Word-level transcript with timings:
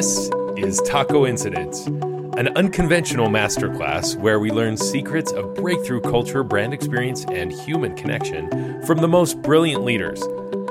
This 0.00 0.30
is 0.56 0.80
Taco 0.86 1.26
Incidents, 1.26 1.84
an 1.84 2.48
unconventional 2.56 3.28
masterclass 3.28 4.16
where 4.16 4.40
we 4.40 4.50
learn 4.50 4.78
secrets 4.78 5.30
of 5.30 5.54
breakthrough 5.54 6.00
culture, 6.00 6.42
brand 6.42 6.72
experience, 6.72 7.26
and 7.26 7.52
human 7.52 7.94
connection 7.94 8.82
from 8.86 9.02
the 9.02 9.08
most 9.08 9.42
brilliant 9.42 9.84
leaders, 9.84 10.22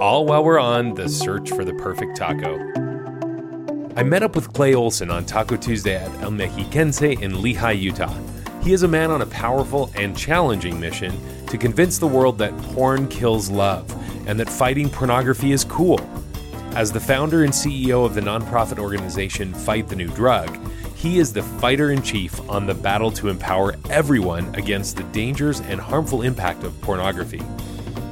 all 0.02 0.26
while 0.26 0.44
we're 0.44 0.58
on 0.58 0.96
the 0.96 1.08
search 1.08 1.52
for 1.52 1.64
the 1.64 1.76
perfect 1.76 2.18
taco. 2.18 2.58
I 3.96 4.02
met 4.02 4.24
up 4.24 4.34
with 4.34 4.52
Clay 4.52 4.74
Olsen 4.74 5.12
on 5.12 5.28
Taco 5.28 5.58
Tuesday 5.58 5.98
at 5.98 6.10
El 6.24 6.32
Mexiquense 6.32 7.22
in 7.22 7.34
Lehi, 7.34 7.80
Utah. 7.80 8.18
He 8.64 8.74
is 8.74 8.82
a 8.82 8.88
man 8.88 9.12
on 9.12 9.22
a 9.22 9.28
powerful 9.28 9.92
and 9.94 10.18
challenging 10.18 10.80
mission 10.80 11.14
to 11.46 11.56
convince 11.56 12.00
the 12.00 12.08
world 12.08 12.40
that 12.40 12.58
porn 12.74 13.08
kills 13.08 13.52
love 13.52 13.96
and 14.28 14.40
that 14.40 14.50
fighting 14.50 14.90
pornography 14.90 15.52
is 15.52 15.66
cool. 15.66 16.00
As 16.76 16.92
the 16.92 17.00
founder 17.00 17.44
and 17.44 17.52
CEO 17.52 18.06
of 18.06 18.14
the 18.14 18.22
nonprofit 18.22 18.78
organization 18.78 19.54
Fight 19.54 19.90
the 19.90 19.96
New 19.96 20.08
Drug, 20.10 20.56
he 20.96 21.18
is 21.18 21.34
the 21.34 21.42
fighter 21.42 21.92
in 21.92 22.04
chief 22.04 22.40
on 22.48 22.68
the 22.68 22.76
battle 22.76 23.12
to 23.14 23.28
empower 23.28 23.76
everyone 23.90 24.54
against 24.54 24.96
the 24.96 25.04
dangers 25.04 25.62
and 25.62 25.82
harmful 25.82 26.22
impact 26.22 26.64
of 26.64 26.80
pornography. 26.82 27.42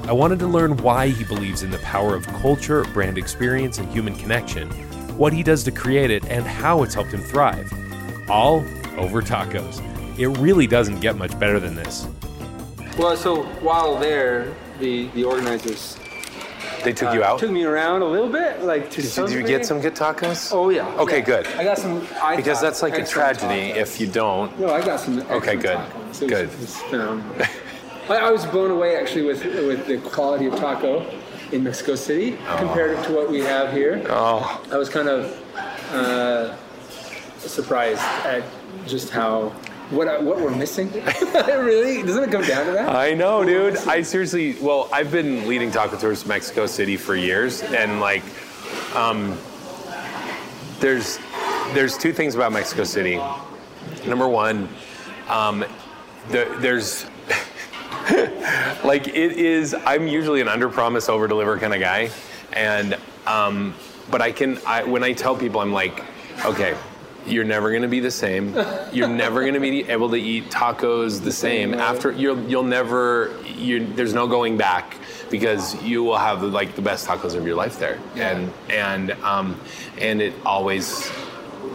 I 0.04 0.12
wanted 0.12 0.40
to 0.40 0.48
learn 0.48 0.76
why 0.78 1.10
he 1.10 1.24
believes 1.24 1.62
in 1.62 1.70
the 1.70 1.78
power 1.80 2.16
of 2.16 2.26
culture, 2.28 2.84
brand 2.94 3.18
experience, 3.20 3.78
and 3.78 3.88
human 3.92 4.16
connection, 4.16 4.70
what 5.18 5.34
he 5.34 5.44
does 5.44 5.64
to 5.66 5.72
create 5.72 6.10
it, 6.10 6.26
and 6.26 6.44
how 6.44 6.82
it's 6.82 6.96
helped 6.96 7.12
him 7.12 7.22
thrive. 7.22 7.72
All 8.28 8.66
over 8.98 9.22
tacos. 9.22 9.82
It 10.18 10.30
really 10.40 10.66
doesn't 10.66 11.00
get 11.00 11.16
much 11.16 11.38
better 11.40 11.60
than 11.60 11.76
this. 11.76 12.08
Well, 12.98 13.16
so 13.16 13.44
while 13.62 14.00
there, 14.00 14.52
the 14.80 15.10
the 15.10 15.24
organizers 15.24 15.98
They 16.88 16.94
took 16.94 17.10
uh, 17.10 17.14
you 17.16 17.24
out? 17.24 17.38
took 17.40 17.52
me 17.52 17.66
around 17.66 18.02
a 18.02 18.06
little 18.06 18.30
bit, 18.30 18.64
like 18.64 18.90
to 18.92 19.02
Did 19.02 19.10
some 19.10 19.30
you 19.30 19.44
get 19.44 19.66
some 19.66 19.82
good 19.82 19.94
tacos? 19.94 20.54
Oh 20.54 20.70
yeah. 20.70 20.88
Okay, 20.96 21.20
yeah. 21.20 21.26
good. 21.26 21.48
I 21.48 21.66
got 21.66 21.78
some. 21.78 22.08
I 22.24 22.38
Because 22.38 22.62
that's 22.62 22.82
like 22.82 22.98
a 22.98 23.06
tragedy 23.06 23.74
tacos. 23.74 23.76
if 23.76 24.00
you 24.00 24.08
don't. 24.08 24.58
No, 24.58 24.74
I 24.74 24.82
got 24.82 25.02
some. 25.02 25.20
Okay, 25.24 25.58
good. 25.58 25.78
tacos. 25.78 25.98
It 25.98 26.08
was- 26.08 26.20
Good. 26.20 26.50
it 26.50 26.60
was 26.60 26.78
phenomenal. 26.84 27.46
I, 28.10 28.16
I 28.16 28.32
was 28.32 28.46
blown 28.46 28.72
away 28.72 28.96
actually 28.96 29.26
with 29.26 29.44
with 29.44 29.86
the 29.86 29.98
quality 29.98 30.46
of 30.46 30.56
taco 30.56 31.06
in 31.52 31.66
Mexico 31.66 31.96
City 31.96 32.38
compared 32.56 33.04
to 33.04 33.12
what 33.12 33.30
we 33.30 33.42
have 33.42 33.74
here. 33.74 34.02
Oh, 34.08 34.64
I 34.72 34.78
was 34.78 34.88
kind 34.88 35.10
of 35.10 35.22
uh, 35.92 36.56
surprised 37.40 38.02
at 38.24 38.44
just 38.86 39.10
how 39.10 39.52
what 39.90 40.08
I- 40.08 40.18
what 40.20 40.38
we're 40.38 40.56
missing. 40.56 40.92
really, 41.34 42.04
doesn't 42.04 42.24
it 42.24 42.32
come 42.32 42.44
down 42.46 42.66
to 42.66 42.72
that? 42.74 42.90
I 42.90 43.14
know, 43.14 43.44
dude. 43.44 43.78
I 43.88 44.02
seriously, 44.02 44.56
well, 44.62 44.90
I've 44.92 45.12
been 45.12 45.48
leading 45.48 45.72
taco 45.72 45.98
tours 45.98 46.24
to 46.24 46.28
Mexico 46.28 46.66
City 46.66 46.98
for 46.98 47.16
years, 47.16 47.62
and 47.64 48.00
like, 48.00 48.24
um, 48.96 49.38
there's 50.80 51.20
there's 51.74 51.98
two 51.98 52.14
things 52.14 52.36
about 52.36 52.52
Mexico 52.52 52.84
City. 52.84 53.20
Number 54.06 54.28
one, 54.28 54.70
um, 55.30 55.66
there, 56.30 56.58
there's 56.60 57.06
like 58.84 59.08
it 59.08 59.34
is. 59.34 59.74
I'm 59.74 60.08
usually 60.08 60.42
an 60.42 60.48
under 60.48 60.70
promise, 60.70 61.10
over 61.10 61.28
deliver 61.28 61.58
kind 61.58 61.74
of 61.74 61.80
guy, 61.80 62.10
and 62.54 62.98
um, 63.26 63.74
but 64.12 64.22
I 64.22 64.32
can. 64.32 64.60
I, 64.66 64.84
when 64.84 65.04
I 65.04 65.14
tell 65.14 65.36
people, 65.36 65.62
I'm 65.62 65.74
like, 65.74 66.04
okay. 66.46 66.76
You're 67.28 67.44
never 67.44 67.70
going 67.70 67.82
to 67.82 67.88
be 67.88 68.00
the 68.00 68.12
same. 68.12 68.56
You're 68.92 69.08
never 69.08 69.42
going 69.42 69.54
to 69.54 69.60
be 69.60 69.88
able 69.90 70.10
to 70.10 70.18
eat 70.18 70.50
tacos 70.50 71.24
the 71.24 71.32
same 71.32 71.72
way. 71.72 71.78
after. 71.78 72.12
You'll 72.12 72.40
you'll 72.50 72.64
never. 72.64 73.36
you 73.46 73.86
there's 73.94 74.14
no 74.14 74.28
going 74.28 74.58
back 74.58 74.98
because 75.30 75.82
you 75.84 76.04
will 76.04 76.18
have 76.18 76.42
like 76.44 76.76
the 76.76 76.82
best 76.82 77.08
tacos 77.08 77.36
of 77.36 77.46
your 77.46 77.56
life 77.56 77.80
there, 77.80 78.00
and 78.16 78.52
and 78.70 79.12
um, 79.24 79.60
and 80.00 80.22
it 80.22 80.34
always 80.46 81.12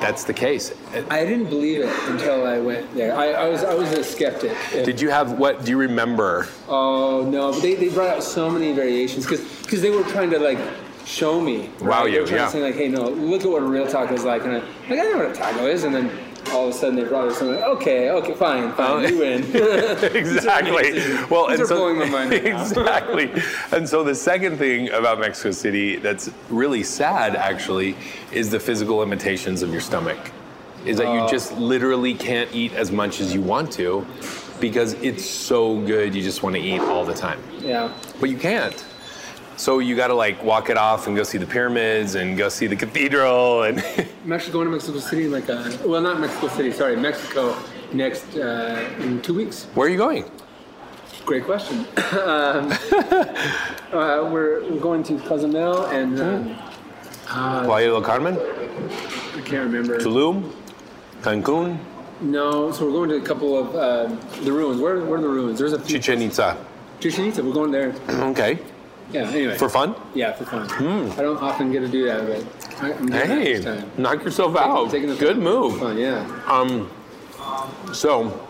that's 0.00 0.24
the 0.24 0.32
case. 0.32 0.74
I 1.10 1.24
didn't 1.24 1.48
believe 1.48 1.80
it 1.80 2.08
until 2.08 2.46
I 2.46 2.58
went 2.58 2.92
there. 2.94 3.16
I, 3.16 3.32
I 3.32 3.48
was 3.48 3.62
I 3.62 3.74
was 3.74 3.92
a 3.92 4.02
skeptic. 4.02 4.56
Did 4.72 5.00
you 5.00 5.10
have 5.10 5.38
what? 5.38 5.64
Do 5.64 5.70
you 5.70 5.78
remember? 5.78 6.48
Oh 6.68 7.28
no, 7.30 7.52
but 7.52 7.62
they, 7.62 7.74
they 7.74 7.88
brought 7.88 8.08
out 8.08 8.24
so 8.24 8.50
many 8.50 8.72
variations 8.72 9.24
because 9.24 9.40
because 9.62 9.82
they 9.82 9.90
were 9.90 10.02
trying 10.04 10.30
to 10.30 10.38
like 10.38 10.58
show 11.04 11.40
me. 11.40 11.70
Wow, 11.80 12.04
you, 12.04 12.20
yeah. 12.26 12.46
to 12.46 12.50
say 12.50 12.62
like, 12.62 12.74
hey, 12.74 12.88
no, 12.88 13.02
look 13.08 13.42
at 13.44 13.50
what 13.50 13.62
a 13.62 13.66
real 13.66 13.86
taco 13.86 14.14
is 14.14 14.24
like, 14.24 14.44
and 14.44 14.52
I, 14.56 14.58
like 14.58 14.90
I 14.90 14.94
know 15.10 15.18
what 15.18 15.30
a 15.30 15.34
taco 15.34 15.66
is, 15.66 15.84
and 15.84 15.94
then 15.94 16.10
all 16.52 16.68
of 16.68 16.74
a 16.74 16.76
sudden 16.76 16.96
they 16.96 17.04
brought 17.04 17.28
us 17.28 17.38
something. 17.38 17.56
Like, 17.56 17.64
okay, 17.76 18.10
okay, 18.10 18.34
fine, 18.34 18.72
fine, 18.74 19.04
Oh. 19.04 19.08
you 19.08 19.18
win. 19.18 19.42
exactly. 20.16 20.92
Well, 21.30 21.48
These 21.48 21.60
and 21.60 21.68
so 21.68 21.76
blowing 21.76 21.98
my 21.98 22.08
mind 22.08 22.32
exactly. 22.32 23.32
And 23.72 23.88
so 23.88 24.02
the 24.04 24.14
second 24.14 24.58
thing 24.58 24.90
about 24.90 25.18
Mexico 25.20 25.50
City 25.52 25.96
that's 25.96 26.30
really 26.50 26.82
sad, 26.82 27.36
actually, 27.36 27.96
is 28.32 28.50
the 28.50 28.60
physical 28.60 28.96
limitations 28.96 29.62
of 29.62 29.70
your 29.70 29.80
stomach. 29.80 30.18
Is 30.84 30.96
that 30.96 31.06
Oh. 31.06 31.24
you 31.24 31.30
just 31.30 31.56
literally 31.58 32.14
can't 32.14 32.52
eat 32.52 32.72
as 32.74 32.90
much 32.90 33.20
as 33.20 33.32
you 33.32 33.40
want 33.40 33.70
to, 33.74 34.04
because 34.60 34.94
it's 34.94 35.24
so 35.24 35.80
good. 35.82 36.12
You 36.14 36.22
just 36.22 36.42
want 36.42 36.56
to 36.56 36.60
eat 36.62 36.80
all 36.80 37.04
the 37.04 37.14
time, 37.14 37.40
yeah. 37.60 37.92
but 38.20 38.30
you 38.30 38.36
can't. 38.36 38.84
So 39.56 39.78
you 39.78 39.96
got 39.96 40.08
to 40.08 40.14
like 40.14 40.42
walk 40.42 40.70
it 40.70 40.76
off 40.76 41.06
and 41.06 41.16
go 41.16 41.22
see 41.22 41.38
the 41.38 41.46
pyramids 41.46 42.14
and 42.14 42.36
go 42.36 42.48
see 42.48 42.66
the 42.66 42.76
cathedral 42.76 43.62
and. 43.62 43.84
I'm 44.24 44.32
actually 44.32 44.52
going 44.52 44.66
to 44.66 44.72
Mexico 44.72 44.98
City 44.98 45.24
in 45.24 45.32
like 45.32 45.48
a, 45.48 45.78
well, 45.84 46.00
not 46.00 46.20
Mexico 46.20 46.48
City, 46.48 46.72
sorry, 46.72 46.96
Mexico 46.96 47.56
next 47.92 48.36
uh, 48.36 48.88
in 49.00 49.20
two 49.22 49.34
weeks. 49.34 49.64
Where 49.74 49.86
are 49.86 49.90
you 49.90 49.98
going? 49.98 50.30
Great 51.24 51.44
question. 51.44 51.78
um, 52.12 52.72
uh, 53.92 54.28
we're, 54.30 54.68
we're 54.70 54.80
going 54.80 55.02
to 55.04 55.18
Cozumel 55.20 55.86
and 55.86 56.20
um, 56.20 56.56
uh, 57.28 57.64
Playa 57.64 57.86
del 57.88 58.02
Carmen, 58.02 58.36
I 58.36 59.40
can't 59.42 59.64
remember. 59.64 59.98
Tulum, 59.98 60.52
Cancun, 61.22 61.78
No, 62.20 62.72
so 62.72 62.84
we're 62.86 62.92
going 62.92 63.08
to 63.10 63.16
a 63.16 63.20
couple 63.20 63.56
of 63.56 63.76
um, 63.76 64.44
the 64.44 64.52
ruins. 64.52 64.80
Where, 64.80 65.04
where 65.04 65.18
are 65.18 65.22
the 65.22 65.28
ruins? 65.28 65.58
There's 65.58 65.72
a 65.72 65.78
few. 65.78 65.98
Chichen 65.98 66.22
Itza. 66.22 66.56
Chichen 67.00 67.26
Itza. 67.26 67.42
We're 67.42 67.52
going 67.52 67.70
there. 67.70 67.94
Okay. 68.32 68.58
Yeah. 69.12 69.28
Anyway. 69.30 69.56
For 69.58 69.68
fun? 69.68 69.94
yeah, 70.14 70.32
for 70.32 70.44
fun. 70.44 70.68
I 71.12 71.22
don't 71.22 71.36
often 71.42 71.70
get 71.70 71.80
to 71.80 71.88
do 71.88 72.04
that, 72.06 72.26
but 72.26 72.82
I, 72.82 72.92
I'm 72.92 72.96
doing 72.98 73.10
that 73.10 73.26
Hey, 73.26 73.54
this 73.58 73.64
time. 73.64 73.90
knock 73.98 74.24
yourself 74.24 74.56
out. 74.56 74.90
Taking 74.90 75.08
the 75.10 75.16
Good 75.16 75.36
fun. 75.36 75.44
move. 75.44 75.78
Fun, 75.78 75.98
yeah. 75.98 76.26
Um, 76.46 76.90
so, 77.92 78.48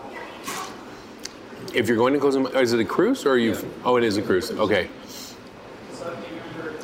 if 1.73 1.87
you're 1.87 1.97
going 1.97 2.13
to 2.13 2.19
Cozumel, 2.19 2.55
is 2.55 2.71
it 2.73 2.79
a 2.79 2.85
cruise 2.85 3.25
or 3.25 3.31
are 3.31 3.37
you? 3.37 3.53
Yeah. 3.53 3.61
Oh, 3.83 3.97
it 3.97 4.03
is 4.03 4.17
a 4.17 4.21
cruise. 4.21 4.51
Okay. 4.51 4.87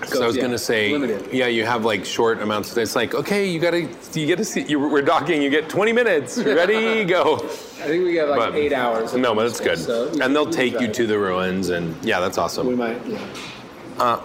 So 0.08 0.24
I 0.24 0.26
was 0.28 0.36
yeah, 0.36 0.42
gonna 0.42 0.58
say, 0.58 0.92
limited. 0.92 1.32
yeah, 1.32 1.46
you 1.46 1.66
have 1.66 1.86
like 1.86 2.04
short 2.04 2.42
amounts. 2.42 2.72
Of, 2.72 2.80
It's 2.80 2.96
like, 2.96 3.14
okay, 3.14 3.48
you 3.48 3.60
gotta, 3.60 3.82
you 4.14 4.26
get 4.26 4.38
to 4.38 4.46
see. 4.46 4.64
You, 4.64 4.80
we're 4.80 5.04
docking. 5.04 5.40
You 5.40 5.52
get 5.52 5.70
20 5.70 5.94
minutes. 5.94 6.36
Ready, 6.40 7.06
go. 7.06 7.36
I 7.36 7.38
think 7.86 8.06
we 8.06 8.16
got 8.16 8.30
like 8.30 8.40
But- 8.40 8.56
eight 8.56 8.74
hours. 8.74 9.14
No, 9.14 9.36
but 9.36 9.44
that's 9.44 9.60
good. 9.60 9.78
So 9.78 10.10
and 10.20 10.36
they'll 10.36 10.50
take 10.50 10.80
you 10.82 10.88
to 10.92 11.06
the 11.06 11.20
ruins, 11.20 11.70
and 11.70 11.96
yeah, 12.04 12.20
that's 12.20 12.40
awesome. 12.40 12.66
We 12.66 12.76
might. 12.76 13.06
Yeah. 13.06 13.20
Uh, 14.00 14.22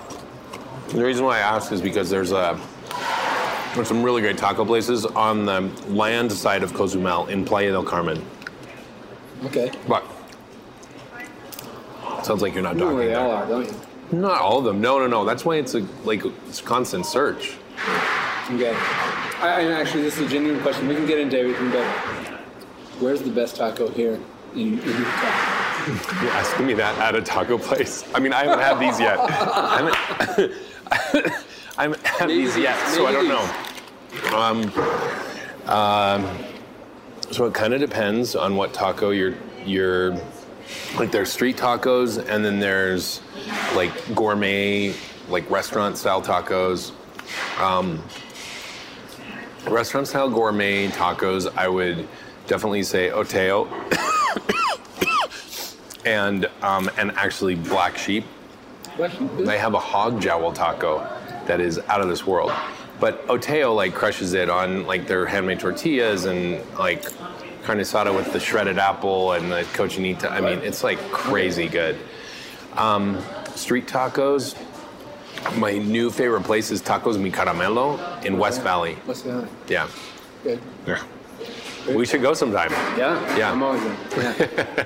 the 0.91 1.05
reason 1.05 1.25
why 1.25 1.39
I 1.39 1.41
ask 1.41 1.73
is 1.73 1.81
because 1.81 2.09
there's 2.09 2.31
a 2.31 2.61
there's 3.75 3.89
some 3.89 4.05
really 4.05 4.23
great 4.23 4.39
taco 4.39 4.65
places 4.65 5.05
on 5.05 5.47
the 5.47 5.62
land 5.89 6.31
side 6.31 6.62
of 6.62 6.73
Cozumel 6.73 7.27
in 7.27 7.45
Playa 7.45 7.73
del 7.73 7.83
Carmen. 7.83 8.25
Okay. 9.45 9.73
But 9.89 10.05
sounds 12.23 12.41
like 12.41 12.55
you're 12.55 12.62
not 12.62 12.79
talking 12.79 12.99
they 12.99 13.15
all 13.15 13.33
are, 13.33 13.47
don't 13.47 13.67
you? 13.67 13.75
Not 14.12 14.41
all 14.41 14.59
of 14.59 14.65
them. 14.65 14.81
No, 14.81 14.99
no, 14.99 15.09
no. 15.09 15.25
That's 15.25 15.45
why 15.45 15.57
it's 15.57 15.75
a 15.75 15.85
like 16.05 16.25
it's 16.25 16.61
constant 16.61 17.05
search. 17.05 17.56
Okay. 18.53 18.77
I, 19.41 19.61
and 19.61 19.73
actually, 19.73 20.03
this 20.03 20.19
is 20.19 20.27
a 20.27 20.29
genuine 20.29 20.62
question. 20.62 20.87
We 20.87 20.95
can 20.95 21.06
get 21.06 21.19
into 21.19 21.37
everything, 21.39 21.71
but 21.73 21.85
where's 23.01 23.23
the 23.23 23.31
best 23.31 23.56
taco 23.56 23.89
here 23.89 24.21
in, 24.55 24.79
in 24.79 24.87
Utah? 24.87 25.53
You're 25.87 26.31
asking 26.31 26.67
me 26.67 26.75
that 26.75 26.99
at 26.99 27.15
a 27.15 27.21
taco 27.21 27.59
place. 27.59 28.05
I 28.15 28.19
mean, 28.19 28.33
I 28.33 28.45
haven't 28.45 28.61
had 28.61 28.81
these 28.81 28.99
yet. 28.99 29.19
I 31.77 31.83
haven't, 31.83 32.06
had 32.06 32.28
these 32.28 32.56
yet, 32.56 32.78
so 32.89 33.06
I 33.06 33.12
don't 33.12 33.28
know. 33.28 33.45
Um, 34.34 34.73
um, 35.69 36.26
so 37.31 37.44
it 37.47 37.55
kind 37.55 37.75
of 37.75 37.81
depends 37.81 38.35
on 38.35 38.56
what 38.56 38.73
taco 38.73 39.11
you're 39.11 39.35
you're 39.67 40.12
like. 40.97 41.11
There's 41.11 41.31
street 41.31 41.56
tacos, 41.56 42.19
and 42.29 42.43
then 42.44 42.61
there's 42.61 43.20
like 43.75 43.93
gourmet, 44.14 44.94
like 45.29 45.50
restaurant 45.50 45.99
style 45.99 46.23
tacos. 46.23 46.93
Um, 47.61 48.03
restaurant 49.69 50.08
style 50.08 50.31
gourmet 50.31 50.88
tacos, 50.88 51.53
I 51.56 51.69
would 51.69 52.08
definitely 52.47 52.85
say 52.85 53.11
Oteo 53.11 53.69
and 56.05 56.47
um, 56.62 56.91
and 56.97 57.12
actually 57.12 57.55
black 57.55 57.97
sheep. 57.97 58.25
They 59.39 59.59
have 59.59 59.75
a 59.75 59.81
hog 59.81 60.21
jowl 60.21 60.53
taco 60.53 61.01
that 61.47 61.61
is 61.61 61.79
out 61.89 62.01
of 62.01 62.09
this 62.09 62.27
world. 62.27 62.53
But 63.01 63.27
Oteo 63.27 63.75
like 63.75 63.95
crushes 63.95 64.35
it 64.35 64.49
on 64.49 64.87
like 64.87 65.06
their 65.06 65.27
handmade 65.27 65.61
tortillas 65.61 66.27
and 66.27 66.62
like 66.79 67.03
carne 67.65 67.79
asada 67.79 68.15
with 68.15 68.33
the 68.33 68.39
shredded 68.39 68.79
apple 68.79 69.33
and 69.33 69.51
the 69.51 69.62
cochinita. 69.73 70.31
I 70.31 70.41
mean, 70.41 70.59
it's 70.61 70.85
like 70.85 70.99
crazy 71.11 71.69
good. 71.69 71.97
Um, 72.77 73.23
street 73.55 73.87
tacos. 73.87 74.56
My 75.56 75.73
new 75.73 76.11
favorite 76.11 76.45
place 76.45 76.71
is 76.71 76.81
Tacos 76.81 77.21
Mi 77.21 77.31
Caramelo 77.31 78.25
in 78.25 78.39
West 78.39 78.62
Valley. 78.62 78.95
What's 79.05 79.23
that? 79.23 79.47
Yeah. 79.69 79.89
Good. 80.43 80.61
Yeah. 80.87 81.03
We 81.88 82.06
should 82.06 82.22
go 82.22 82.32
sometime. 82.34 82.70
Yeah. 82.96 83.36
Yeah. 83.36 83.52
I'm 83.52 83.62
always 83.62 83.82
in. 83.82 83.96
Yeah. 84.16 84.84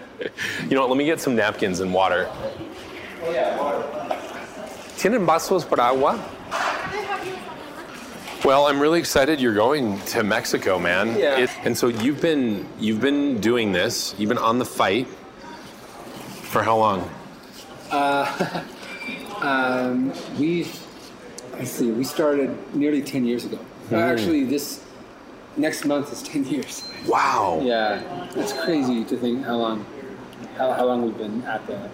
You 0.69 0.75
know 0.75 0.81
what? 0.83 0.91
Let 0.91 0.99
me 0.99 1.05
get 1.05 1.21
some 1.21 1.37
napkins 1.37 1.81
and 1.81 1.93
water. 1.95 2.29
Oh, 2.31 3.31
yeah, 3.31 3.57
water. 3.57 3.85
¿Tienen 4.97 5.25
vasos 5.27 5.65
para 5.69 5.85
agua? 5.85 6.19
Well, 8.45 8.67
I'm 8.67 8.81
really 8.81 8.99
excited 8.99 9.41
you're 9.41 9.55
going 9.55 9.99
to 10.07 10.23
Mexico, 10.23 10.79
man. 10.79 11.17
Yeah. 11.19 11.39
It- 11.39 11.51
and 11.65 11.77
so 11.77 11.89
you've 11.89 12.21
been 12.21 12.67
you've 12.79 13.01
been 13.01 13.41
doing 13.41 13.73
this. 13.73 14.15
You've 14.19 14.29
been 14.29 14.39
on 14.39 14.59
the 14.59 14.65
fight 14.65 15.07
for 16.43 16.63
how 16.63 16.77
long? 16.79 17.09
Um, 19.41 20.13
we, 20.37 20.67
let's 21.53 21.71
see, 21.71 21.93
we 21.93 22.03
started 22.03 22.51
nearly 22.75 23.01
10 23.03 23.25
years 23.25 23.45
ago. 23.45 23.61
Uh, 23.93 23.95
Actually, 23.99 24.43
this 24.45 24.83
next 25.57 25.85
month 25.85 26.13
is 26.13 26.25
10 26.25 26.45
years. 26.47 26.88
Wow. 27.07 27.61
Yeah, 27.63 28.01
it's 28.35 28.53
crazy 28.53 29.05
to 29.05 29.17
think 29.17 29.45
how 29.45 29.57
long, 29.57 29.87
how, 30.57 30.73
how 30.73 30.85
long 30.87 31.03
we've 31.05 31.17
been 31.19 31.43
at 31.45 31.67
that. 31.67 31.91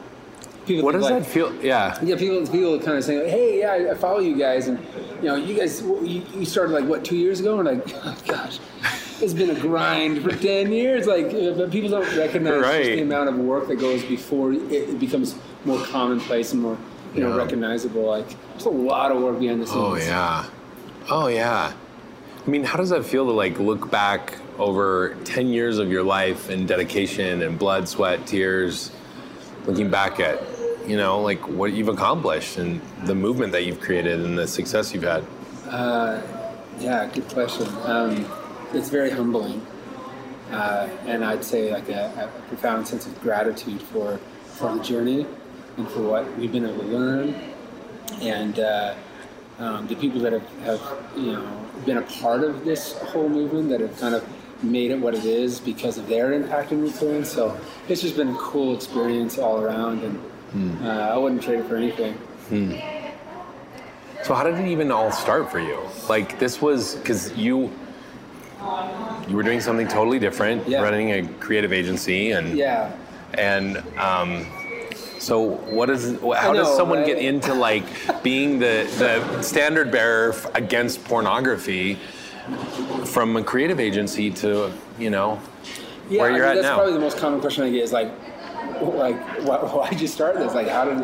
People 0.67 0.85
What 0.85 0.93
does 0.93 1.03
like, 1.05 1.23
that 1.23 1.27
feel? 1.27 1.55
Yeah. 1.63 1.99
Yeah, 2.03 2.17
people 2.17 2.41
people 2.47 2.79
kind 2.81 2.97
of 2.97 3.05
saying, 3.05 3.29
"Hey, 3.29 3.59
yeah, 3.61 3.91
I- 3.93 3.95
follow 3.95 4.21
you 4.21 4.35
guys," 4.37 4.67
and 4.69 4.79
you 5.21 5.29
know, 5.29 5.35
you 5.37 5.55
guys, 5.59 5.83
you, 5.83 6.23
you 6.35 6.45
started 6.47 6.73
like 6.73 6.87
what 6.87 7.05
two 7.05 7.17
years 7.17 7.39
ago, 7.41 7.61
and 7.61 7.69
like, 7.69 7.87
oh, 8.05 8.17
gosh, 8.27 8.59
it's 9.21 9.35
been 9.35 9.51
a 9.51 9.61
grind 9.61 10.23
for 10.23 10.31
ten 10.35 10.73
years. 10.73 11.07
Like, 11.07 11.27
uh, 11.27 11.51
but 11.53 11.71
people 11.71 11.91
don't 11.91 12.17
recognize 12.17 12.55
just 12.55 12.67
Right. 12.67 12.97
the 12.97 13.03
amount 13.03 13.29
of 13.29 13.37
work 13.37 13.69
that 13.69 13.77
goes 13.77 14.03
before 14.05 14.53
it, 14.55 14.63
it 14.73 14.99
becomes 14.99 15.35
more 15.67 15.79
commonplace 15.85 16.55
and 16.55 16.63
more, 16.63 16.79
you 17.15 17.21
know, 17.21 17.29
Yeah. 17.37 17.37
recognizable. 17.43 18.05
Like, 18.07 18.29
there's 18.53 18.65
a 18.65 18.71
lot 18.71 19.13
of 19.13 19.21
work 19.21 19.39
behind 19.39 19.61
the 19.61 19.67
scenes. 19.67 19.79
Oh 19.79 19.97
yeah. 19.97 20.47
Oh 21.11 21.27
yeah. 21.27 21.75
I 22.47 22.51
mean, 22.51 22.65
how 22.65 22.79
does 22.79 22.89
that 22.89 23.05
feel 23.05 23.27
to 23.27 23.33
like 23.33 23.59
look 23.59 23.91
back 23.91 24.39
over 24.59 25.17
10 25.25 25.49
years 25.49 25.79
of 25.79 25.91
your 25.91 26.03
life 26.03 26.49
and 26.49 26.69
dedication 26.69 27.43
and 27.43 27.59
blood, 27.59 27.89
sweat, 27.89 28.27
tears, 28.27 28.91
looking 29.67 29.91
back 29.91 30.21
at, 30.21 30.41
you 30.87 30.97
know, 30.97 31.21
like 31.21 31.47
what 31.49 31.73
you've 31.73 31.89
accomplished 31.89 32.59
and 32.59 32.81
the 33.05 33.15
movement 33.15 33.53
that 33.53 33.65
you've 33.65 33.81
created 33.81 34.21
and 34.21 34.39
the 34.39 34.47
success 34.47 34.93
you've 34.95 35.03
had? 35.03 35.25
Uh, 35.69 36.21
yeah, 36.79 37.09
good 37.13 37.29
question. 37.29 37.67
Um, 37.85 38.27
it's 38.73 38.91
very 38.91 39.11
humbling, 39.11 39.65
uh, 40.51 40.89
and 41.07 41.25
I'd 41.25 41.45
say 41.45 41.73
like 41.73 41.89
a, 41.89 42.31
a 42.37 42.49
profound 42.49 42.87
sense 42.87 43.07
of 43.07 43.21
gratitude 43.21 43.81
for 43.81 44.19
for 44.47 44.77
the 44.77 44.83
journey 44.83 45.27
and 45.77 45.89
for 45.89 46.03
what 46.03 46.37
we've 46.37 46.53
been 46.53 46.65
able 46.65 46.79
to 46.79 46.87
learn, 46.87 47.35
and 48.21 48.59
uh, 48.59 48.95
um, 49.59 49.87
the 49.87 49.97
people 49.97 50.21
that 50.21 50.33
have, 50.33 50.49
have 50.61 50.81
you 51.17 51.33
know 51.33 51.67
been 51.85 51.99
a 51.99 52.03
part 52.03 52.43
of 52.43 52.65
this 52.65 52.99
whole 52.99 53.29
movement 53.29 53.69
that 53.71 53.81
have 53.81 53.99
kind 53.99 54.15
of 54.15 54.25
made 54.65 54.91
it 54.91 54.99
what 54.99 55.15
it 55.15 55.25
is 55.25 55.61
because 55.61 55.99
of 55.99 56.09
their 56.09 56.33
impact 56.33 56.73
and 56.73 56.85
influence. 56.85 57.31
So 57.31 57.59
it's 57.89 58.01
just 58.01 58.17
been 58.17 58.29
a 58.31 58.39
cool 58.39 58.75
experience 58.75 59.39
all 59.39 59.61
around, 59.61 60.03
and 60.03 60.83
uh, 60.87 61.13
I 61.15 61.17
wouldn't 61.17 61.43
trade 61.43 61.61
it 61.61 61.67
for 61.67 61.77
anything. 61.77 62.17
So 64.23 64.33
how 64.35 64.43
did 64.45 64.55
it 64.59 64.69
even 64.69 64.91
all 64.91 65.13
start 65.13 65.51
for 65.51 65.61
you? 65.61 65.79
Like 66.09 66.39
this 66.39 66.63
was 66.63 66.95
because 66.97 67.33
you 67.37 67.71
you 69.29 69.37
were 69.37 69.43
doing 69.43 69.61
something 69.61 69.89
totally 69.89 70.19
different, 70.19 70.67
Yeah. 70.69 70.83
running 70.83 71.11
a 71.13 71.27
creative 71.41 71.73
agency, 71.73 72.31
and 72.33 72.57
Yeah. 72.57 72.91
and 73.35 73.83
um, 73.99 74.47
so 75.19 75.41
what 75.41 75.91
is 75.91 76.19
how 76.21 76.31
I 76.53 76.55
does 76.55 76.75
someone 76.77 76.99
right? 76.99 77.07
get 77.07 77.19
into 77.19 77.53
like 77.55 77.85
being 78.23 78.59
the 78.59 78.87
the 78.99 79.43
standard 79.43 79.91
bearer 79.91 80.35
against 80.55 81.05
pornography 81.05 81.99
from 83.07 83.37
a 83.37 83.43
creative 83.43 83.81
agency 83.81 84.31
to 84.31 84.71
you 84.99 85.11
know 85.11 85.41
Yeah, 86.11 86.21
where 86.23 86.31
you're 86.31 86.41
mean, 86.41 86.49
at 86.51 86.55
that's 86.57 86.65
now? 86.65 86.75
probably 86.77 86.93
the 86.95 87.01
most 87.01 87.19
common 87.19 87.41
question 87.41 87.65
I 87.65 87.71
get 87.71 87.83
is 87.83 87.93
like, 87.93 88.11
like 88.81 89.17
why, 89.47 89.57
why'd 89.59 90.01
you 90.01 90.09
start 90.09 90.37
this? 90.39 90.55
Like, 90.55 90.69
how 90.69 90.85
did? 90.85 90.99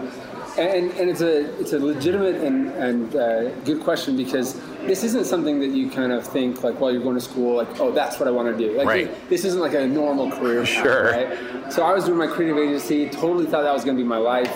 And 0.59 0.91
and 0.93 1.09
it's 1.09 1.21
a 1.21 1.59
it's 1.61 1.73
a 1.73 1.79
legitimate 1.79 2.35
and 2.37 2.69
and 2.71 3.15
uh, 3.17 3.51
good 3.61 3.81
question 3.83 4.17
because 4.17 4.61
this 4.83 5.05
isn't 5.05 5.25
something 5.25 5.61
that 5.61 5.69
you 5.69 5.89
kind 5.89 6.11
of 6.13 6.27
think 6.27 6.65
like 6.65 6.81
while 6.81 6.91
you're 6.93 7.03
going 7.03 7.15
to 7.15 7.21
school 7.21 7.57
like 7.57 7.79
oh 7.81 7.93
that's 7.93 8.19
what 8.19 8.27
I 8.27 8.33
want 8.33 8.49
to 8.57 8.59
do. 8.69 8.77
Like 8.77 8.87
Right. 8.89 9.29
this, 9.31 9.45
isn't 9.45 9.61
like 9.61 9.75
a 9.75 9.87
normal 9.87 10.29
career. 10.31 10.61
path, 10.65 10.69
Sure. 10.69 11.05
Right. 11.13 11.73
So 11.73 11.85
I 11.85 11.95
was 11.95 12.05
doing 12.05 12.19
my 12.19 12.27
creative 12.27 12.59
agency. 12.59 13.09
Totally 13.09 13.47
thought 13.47 13.63
that 13.63 13.73
was 13.73 13.85
going 13.85 13.97
to 13.97 14.03
be 14.03 14.07
my 14.09 14.17
life. 14.19 14.53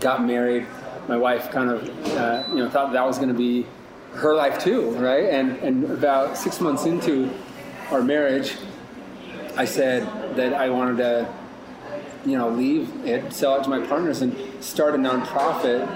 Got 0.00 0.24
married. 0.26 0.66
My 1.08 1.16
wife 1.16 1.50
kind 1.50 1.70
of 1.70 1.88
uh, 2.16 2.44
you 2.50 2.56
know 2.56 2.68
thought 2.68 2.92
that 2.92 3.04
was 3.06 3.16
going 3.16 3.30
to 3.30 3.34
be 3.34 3.64
her 4.16 4.34
life 4.34 4.58
too, 4.58 4.90
right? 4.92 5.24
And 5.24 5.56
and 5.58 5.84
about 5.90 6.36
six 6.36 6.60
months 6.60 6.86
into 6.86 7.30
our 7.90 8.02
marriage, 8.02 8.56
I 9.56 9.64
said 9.64 10.02
that 10.36 10.52
I 10.54 10.68
wanted 10.70 10.96
to, 10.98 11.34
you 12.24 12.36
know, 12.36 12.48
leave 12.48 12.90
it, 13.04 13.32
sell 13.32 13.60
it 13.60 13.64
to 13.64 13.70
my 13.70 13.86
partners, 13.86 14.22
and 14.22 14.34
start 14.62 14.94
a 14.94 14.98
nonprofit 14.98 15.86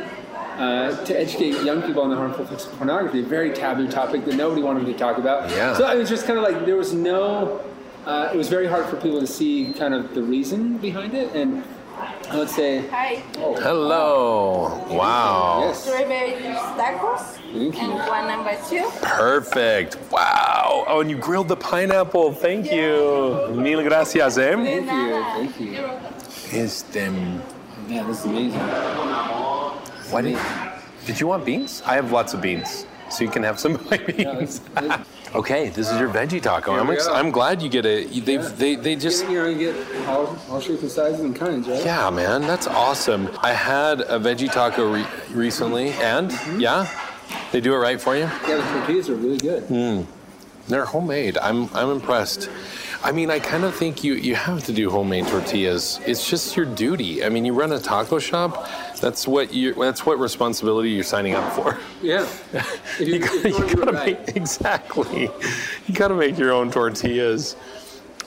uh, 0.59 1.05
to 1.05 1.19
educate 1.19 1.63
young 1.65 1.83
people 1.83 2.03
on 2.03 2.11
the 2.11 2.17
harmful 2.17 2.45
effects 2.45 2.67
of 2.67 2.73
pornography. 2.73 3.21
A 3.21 3.23
very 3.23 3.53
taboo 3.53 3.89
topic 3.89 4.25
that 4.27 4.35
nobody 4.35 4.63
wanted 4.63 4.87
to 4.87 4.95
talk 4.95 5.19
about. 5.19 5.51
Yeah. 5.51 5.75
So 5.75 5.91
it 5.91 5.99
was 5.99 6.09
just 6.09 6.27
kind 6.27 6.39
of 6.39 6.45
like 6.45 6.67
there 6.67 6.77
was 6.77 6.93
no. 6.93 7.61
Uh, 8.07 8.31
it 8.33 8.37
was 8.37 8.49
very 8.49 8.67
hard 8.67 8.87
for 8.87 8.97
people 8.97 9.21
to 9.21 9.27
see 9.27 9.75
kind 9.75 9.93
of 9.93 10.15
the 10.15 10.23
reason 10.23 10.79
behind 10.79 11.15
it, 11.15 11.35
and 11.35 11.63
I 12.31 12.37
would 12.37 12.49
say, 12.49 12.87
Hi. 12.89 13.23
Hello! 13.61 14.85
Wow! 14.89 15.61
yes, 15.67 15.83
Strawberry 15.85 16.33
tacos. 16.79 17.21
Thank 17.53 17.75
you. 17.75 17.81
And 17.81 17.93
one 18.09 18.27
number 18.29 18.57
two. 18.69 18.89
Perfect! 19.03 19.99
Wow! 20.11 20.85
Oh, 20.87 21.01
and 21.01 21.11
you 21.11 21.19
grilled 21.19 21.49
the 21.49 21.57
pineapple. 21.57 22.33
Thank 22.33 22.71
you. 22.73 23.49
Mil 23.53 23.83
gracias, 23.83 24.39
eh? 24.39 24.55
thank 24.55 24.91
you, 24.91 25.25
thank 25.35 25.61
you. 25.61 26.59
Este, 26.59 27.11
Yeah, 27.89 28.05
this 28.05 28.21
is 28.21 28.27
amazing. 28.27 28.61
Why 30.11 30.23
did, 30.23 30.39
did 31.07 31.21
you 31.21 31.27
want 31.27 31.45
beans? 31.45 31.83
I 31.87 31.95
have 31.95 32.13
lots 32.13 32.35
of 32.35 32.41
beans, 32.41 32.87
so 33.11 33.25
you 33.25 33.31
can 33.31 33.43
have 33.43 33.59
some 33.59 33.75
of 33.75 33.91
my 33.91 33.99
Yeah, 33.99 34.35
beans. 34.35 34.61
it's- 34.61 34.85
it's- 34.85 35.07
okay, 35.35 35.69
this 35.71 35.91
is 35.91 35.99
your 35.99 36.09
veggie 36.09 36.41
taco. 36.43 36.73
Here 36.73 36.81
I'm, 36.81 36.89
we 36.89 36.95
ex- 36.95 37.07
go. 37.07 37.15
I'm 37.15 37.31
glad 37.31 37.63
you 37.63 37.69
get 37.69 37.87
it. 37.87 38.25
They 38.25 38.35
Yeah. 38.35 38.49
they 38.57 38.75
they 38.77 38.97
just 38.97 39.25
you 39.29 39.35
know, 39.43 39.47
you 39.49 39.59
get 39.73 40.07
all, 40.09 40.37
all 40.51 40.61
shapes 40.61 40.83
and 40.83 40.91
sizes 40.91 41.21
and 41.21 41.35
kinds, 41.35 41.69
right? 41.69 41.85
yeah, 41.85 42.11
man, 42.11 42.43
that's 42.43 42.67
awesome. 42.67 43.29
I 43.43 43.53
had 43.53 44.01
a 44.03 44.19
veggie 44.19 44.51
taco 44.53 44.93
re- 44.93 45.07
recently, 45.33 45.91
and 45.93 46.31
Mm-hmm. 46.31 46.61
yeah, 46.61 46.87
they 47.53 47.61
do 47.61 47.75
it 47.75 47.79
right 47.79 48.01
for 48.01 48.15
you. 48.17 48.23
Yeah, 48.49 48.57
the 48.57 48.63
tortillas 48.79 49.09
are 49.09 49.15
really 49.15 49.39
good. 49.39 49.63
Hmm. 49.65 50.03
They're 50.69 50.85
homemade. 50.85 51.37
I'm 51.39 51.69
I'm 51.75 51.91
impressed. 51.91 52.49
I 53.03 53.13
mean, 53.13 53.31
I 53.31 53.39
kind 53.39 53.65
of 53.65 53.75
think 53.75 54.05
you 54.05 54.15
you 54.15 54.35
have 54.35 54.63
to 54.65 54.73
do 54.73 54.91
homemade 54.91 55.27
tortillas. 55.27 56.01
It's 56.07 56.29
just 56.29 56.55
your 56.57 56.67
duty. 56.67 57.25
I 57.25 57.31
mean, 57.31 57.47
you 57.47 57.55
run 57.55 57.73
a 57.73 57.79
taco 57.79 58.19
shop. 58.19 58.69
That's 59.01 59.27
what 59.27 59.55
you. 59.55 59.73
That's 59.75 60.05
what 60.05 60.19
responsibility 60.19 60.91
you're 60.91 61.05
signing 61.05 61.35
up 61.35 61.53
for. 61.55 61.79
Yeah. 62.03 62.27
You, 62.99 63.07
You 63.15 63.19
gotta, 63.21 63.37
you 63.37 63.49
you 63.49 63.55
wanna 63.55 63.69
do 63.69 63.77
gotta 63.77 63.93
right. 63.93 64.27
make 64.27 64.37
exactly. 64.37 65.31
You 65.87 65.95
gotta 65.95 66.15
make 66.15 66.37
your 66.39 66.53
own 66.53 66.71
tortillas. 66.71 67.57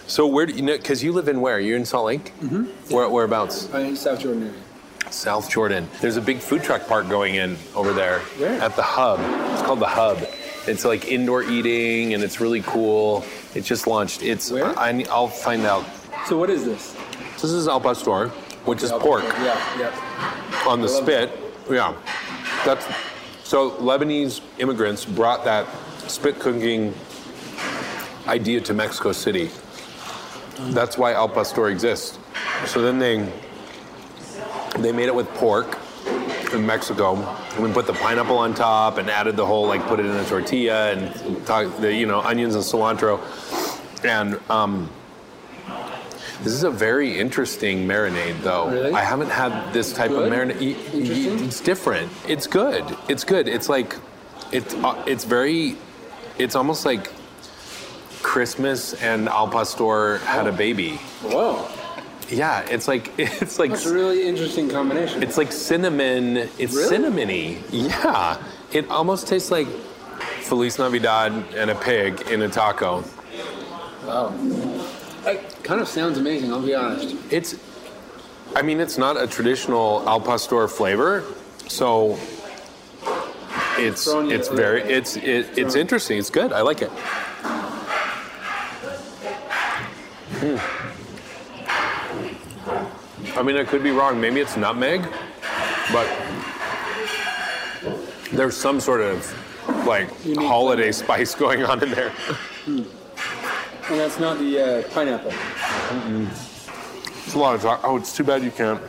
So 0.08 0.25
where 0.25 0.48
do 0.48 0.53
you 0.53 0.63
know? 0.63 0.75
Because 0.75 1.03
you 1.03 1.12
live 1.12 1.27
in 1.27 1.39
where? 1.42 1.60
You're 1.60 1.77
in 1.77 1.86
Salt 1.86 2.06
Lake. 2.08 2.34
Mm-hmm. 2.42 2.94
Where 2.94 3.08
whereabouts? 3.10 3.72
I 3.74 3.84
mean, 3.84 3.96
South 3.96 4.20
Jordan 4.22 4.44
area. 4.44 4.56
South 5.12 5.50
Jordan. 5.50 5.88
There's 6.01 6.18
a 6.18 6.22
big 6.22 6.39
food 6.39 6.63
truck 6.63 6.88
park 6.88 7.08
going 7.08 7.36
in 7.36 7.58
over 7.75 7.94
there 7.94 8.20
Where? 8.39 8.60
at 8.60 8.75
the 8.75 8.82
hub. 8.82 9.20
It's 9.53 9.62
called 9.62 9.80
the 9.80 9.88
hub. 9.88 10.18
It's 10.65 10.84
like 10.86 11.06
indoor 11.12 11.44
eating 11.44 12.15
and 12.15 12.24
it's 12.24 12.39
really 12.42 12.62
cool. 12.63 13.24
It 13.55 13.62
just 13.62 13.88
launched. 13.88 14.24
It's 14.24 14.51
Where? 14.51 14.77
I, 14.77 15.05
I'll 15.10 15.27
find 15.27 15.63
out. 15.65 15.86
So 16.27 16.38
what 16.38 16.50
is 16.50 16.65
this? 16.65 16.95
This 17.41 17.51
is 17.51 17.67
Al 17.67 17.79
Pastor, 17.81 18.29
which 18.65 18.81
is 18.83 18.91
pork 18.91 19.24
Yeah, 19.24 19.79
yeah. 19.79 20.63
on 20.67 20.81
the 20.81 20.88
love 20.88 21.03
spit. 21.03 21.39
Yeah, 21.69 21.93
that's 22.65 22.86
so 23.43 23.72
Lebanese 23.72 24.41
immigrants 24.60 25.05
brought 25.05 25.43
that 25.43 25.67
spit 26.07 26.39
cooking 26.39 26.93
idea 28.27 28.62
to 28.62 28.74
Mexico 28.74 29.12
City. 29.12 29.50
That's 30.72 30.98
why 30.98 31.13
Al 31.13 31.29
Pastor 31.29 31.67
exists. 31.69 32.17
So 32.65 32.81
then 32.81 32.98
they 33.00 33.31
they 34.79 34.91
made 34.91 35.07
it 35.07 35.15
with 35.15 35.27
pork 35.36 35.77
in 36.53 36.65
Mexico, 36.65 37.15
and 37.55 37.63
we 37.63 37.72
put 37.72 37.86
the 37.88 37.93
pineapple 37.93 38.38
on 38.38 38.53
top 38.53 38.98
and 38.98 39.10
added 39.10 39.36
the 39.36 39.45
whole 39.45 39.67
like 39.67 39.86
put 39.88 40.00
it 40.00 40.05
in 40.05 40.15
a 40.15 40.25
tortilla 40.25 40.91
and 40.91 41.45
talk, 41.45 41.75
the 41.79 41.93
you 41.93 42.05
know 42.05 42.22
onions 42.22 42.55
and 42.55 42.63
cilantro, 42.63 43.19
and 44.05 44.39
um, 44.50 44.89
this 46.43 46.53
is 46.53 46.63
a 46.63 46.72
very 46.72 47.17
interesting 47.19 47.88
marinade 47.88 48.41
though. 48.41 48.69
Really? 48.69 48.91
I 48.93 49.01
haven't 49.03 49.29
had 49.31 49.74
this 49.74 49.93
type 49.93 50.10
Good? 50.12 50.31
of 50.31 50.33
marinade. 50.33 50.60
y- 50.60 50.75
y- 50.93 51.00
Interesting? 51.00 51.45
It's 51.45 51.62
different. 51.62 52.12
It's 52.27 52.48
good. 52.48 52.83
It's 53.10 53.24
good. 53.24 53.48
It's 53.48 53.69
like 53.69 53.95
it's 54.51 54.74
uh, 54.75 55.01
it's 55.07 55.24
very. 55.24 55.75
It's 56.39 56.55
almost 56.55 56.86
like 56.86 57.12
Christmas 58.22 58.93
and 58.95 59.29
Al 59.29 59.48
Pastor 59.48 60.17
had 60.19 60.48
a 60.48 60.51
baby. 60.51 60.98
Whoa. 61.22 61.67
Yeah, 62.30 62.62
it's 62.70 62.88
like 62.88 63.12
it's 63.18 63.60
like 63.60 63.72
That's 63.72 63.86
a 63.86 63.94
really 63.94 64.27
interesting 64.27 64.70
combination. 64.70 65.22
it's 65.24 65.38
like 65.38 65.51
cinnamon. 65.51 66.38
It's 66.58 66.74
Really? 66.75 66.89
cinnamony. 66.98 67.58
Yeah, 67.72 68.42
it 68.72 68.89
almost 68.89 69.27
tastes 69.27 69.51
like 69.51 69.68
Feliz 70.42 70.77
Navidad 70.80 71.32
and 71.56 71.70
a 71.72 71.75
pig 71.75 72.22
in 72.32 72.42
a 72.42 72.50
taco. 72.50 73.03
wow. 74.06 74.34
It 75.25 75.63
kind 75.63 75.80
of 75.80 75.88
sounds 75.88 76.18
amazing. 76.18 76.51
I'll 76.51 76.62
be 76.62 76.75
honest. 76.75 77.15
It's, 77.32 77.56
I 78.58 78.62
mean, 78.62 78.82
it's 78.82 78.98
not 78.98 79.15
a 79.15 79.25
traditional 79.25 80.03
al 80.08 80.20
pastor 80.20 80.68
flavor, 80.68 81.24
so 81.68 82.20
it's 83.77 84.06
it's 84.08 84.50
very 84.50 84.82
it's 84.84 85.15
it, 85.15 85.58
it's 85.58 85.75
interesting. 85.75 86.18
It's 86.20 86.30
good. 86.30 86.51
I 86.51 86.62
like 86.62 86.82
it. 86.82 86.92
Hmm. 90.42 90.82
I 93.35 93.41
mean, 93.43 93.57
I 93.57 93.63
could 93.63 93.83
be 93.83 93.91
wrong. 93.91 94.19
Maybe 94.21 94.39
it's 94.39 94.55
nutmeg, 94.57 95.01
but 95.91 96.07
there's 98.31 98.55
some 98.55 98.79
sort 98.79 99.01
of 99.01 99.85
like 99.87 100.09
Unique 100.25 100.39
holiday 100.47 100.91
spice 100.91 101.33
going 101.35 101.63
on 101.63 101.81
in 101.83 101.91
there. 101.91 102.11
And 102.67 102.85
that's 103.99 104.19
not 104.19 104.37
the 104.39 104.59
uh, 104.85 104.89
pineapple. 104.93 105.31
It's 107.25 107.33
a 107.33 107.39
lot 107.39 107.55
of 107.55 107.61
talk. 107.61 107.81
Oh, 107.83 107.97
it's 107.97 108.15
too 108.15 108.23
bad 108.23 108.43
you 108.43 108.51
can't. 108.51 108.81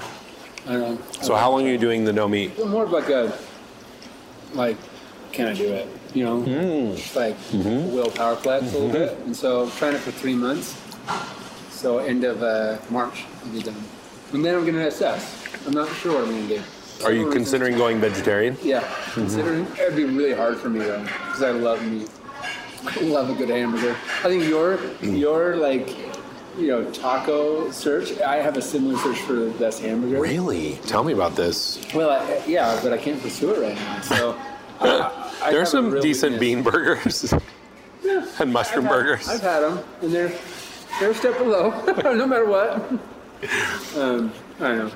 I 0.67 0.77
know. 0.77 0.99
So, 1.21 1.35
how 1.35 1.51
long 1.51 1.67
are 1.67 1.71
you 1.71 1.79
doing 1.79 2.05
the 2.05 2.13
no 2.13 2.27
meat? 2.29 2.53
more 2.67 2.85
of 2.85 2.91
like 2.91 3.09
a 3.09 3.37
like 4.55 4.77
can 5.33 5.49
I 5.49 5.55
do 5.55 5.73
it? 5.73 5.89
You 6.15 6.25
know, 6.25 6.41
Hmm. 6.43 6.95
Just 6.97 7.17
like 7.17 7.37
Mm-hmm. 7.51 7.93
willpower 7.93 8.37
flex 8.37 8.73
a 8.73 8.79
little 8.79 8.93
bit. 8.93 9.19
And 9.27 9.37
so 9.37 9.65
I'm 9.65 9.71
trying 9.73 9.95
it 9.95 9.99
for 10.01 10.13
three 10.13 10.35
months. 10.37 10.81
So 11.71 11.99
end 11.99 12.23
of 12.25 12.43
uh, 12.43 12.79
March 12.91 13.25
I'll 13.45 13.51
be 13.53 13.63
done. 13.63 13.75
And 14.35 14.45
then 14.45 14.57
I'm 14.57 14.67
gonna 14.67 14.89
assess. 14.89 15.47
I'm 15.65 15.75
not 15.75 15.89
sure 15.89 16.15
what 16.15 16.25
I'm 16.29 16.35
gonna 16.35 16.49
do. 16.49 16.63
Are 17.05 17.13
you 17.13 17.31
considering 17.31 17.77
going 17.77 18.01
vegetarian? 18.01 18.57
Yeah, 18.65 18.83
considering 19.13 19.65
mm-hmm. 19.65 19.81
it'd 19.81 19.95
be 19.95 20.05
really 20.05 20.35
hard 20.35 20.59
for 20.59 20.69
me 20.69 20.81
though, 20.81 21.03
because 21.03 21.45
I 21.45 21.53
love 21.53 21.87
meat. 21.87 22.11
I 22.85 23.01
love 23.03 23.31
a 23.31 23.35
good 23.35 23.49
hamburger. 23.49 23.97
I 24.25 24.29
think 24.29 24.43
your 24.43 24.79
mm. 24.79 25.17
your 25.17 25.57
like 25.57 25.97
you 26.59 26.67
know 26.67 26.91
taco 26.91 27.71
search. 27.71 28.19
I 28.23 28.43
have 28.43 28.57
a 28.57 28.63
similar 28.63 28.99
search 28.99 29.19
for 29.19 29.35
the 29.35 29.51
best 29.53 29.81
hamburger. 29.81 30.21
Really? 30.21 30.81
Tell 30.85 31.05
me 31.05 31.13
about 31.13 31.37
this. 31.37 31.81
Well, 31.95 32.11
I, 32.11 32.43
yeah, 32.45 32.81
but 32.83 32.93
I 32.93 32.99
can't 32.99 33.23
pursue 33.23 33.55
it 33.55 33.61
right 33.61 33.77
now. 33.77 34.01
So 34.01 34.37
I, 34.81 35.31
I 35.45 35.53
There 35.53 35.63
are 35.63 35.67
some 35.67 36.01
decent 36.01 36.41
bean 36.41 36.65
burgers 36.65 37.33
and 38.41 38.53
mushroom 38.53 38.87
I've 38.87 38.91
had- 38.91 38.99
burgers. 38.99 39.29
I've 39.29 39.41
had 39.43 39.61
them, 39.61 39.85
and 40.03 40.13
they're 40.13 40.33
they're 40.99 41.13
a 41.13 41.15
step 41.15 41.39
below, 41.39 41.71
no 42.03 42.27
matter 42.27 42.47
what. 42.47 42.83
Um, 43.97 44.33
I 44.61 44.69
don't 44.69 44.79
know. 44.79 44.93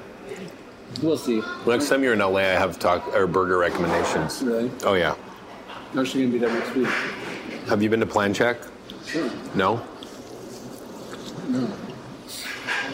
We'll 1.03 1.19
see. 1.19 1.43
Next 1.67 1.89
time 1.89 2.03
you're 2.03 2.15
in 2.15 2.19
LA, 2.21 2.39
I 2.39 2.43
have 2.45 2.79
talk 2.79 3.07
or 3.15 3.27
burger 3.27 3.59
recommendations. 3.59 4.43
Really? 4.43 4.71
Oh 4.85 4.95
yeah. 4.95 5.15
I'm 5.93 5.99
actually 6.01 6.23
gonna 6.23 6.33
be 6.33 6.39
there 6.39 6.53
next 6.53 6.75
week. 6.75 6.89
Have 7.69 7.83
you 7.83 7.91
been 7.91 8.01
to 8.01 8.07
Plan 8.07 8.33
Check? 8.33 8.59
Sure. 9.07 9.31
No. 9.55 9.85
No. 11.49 11.67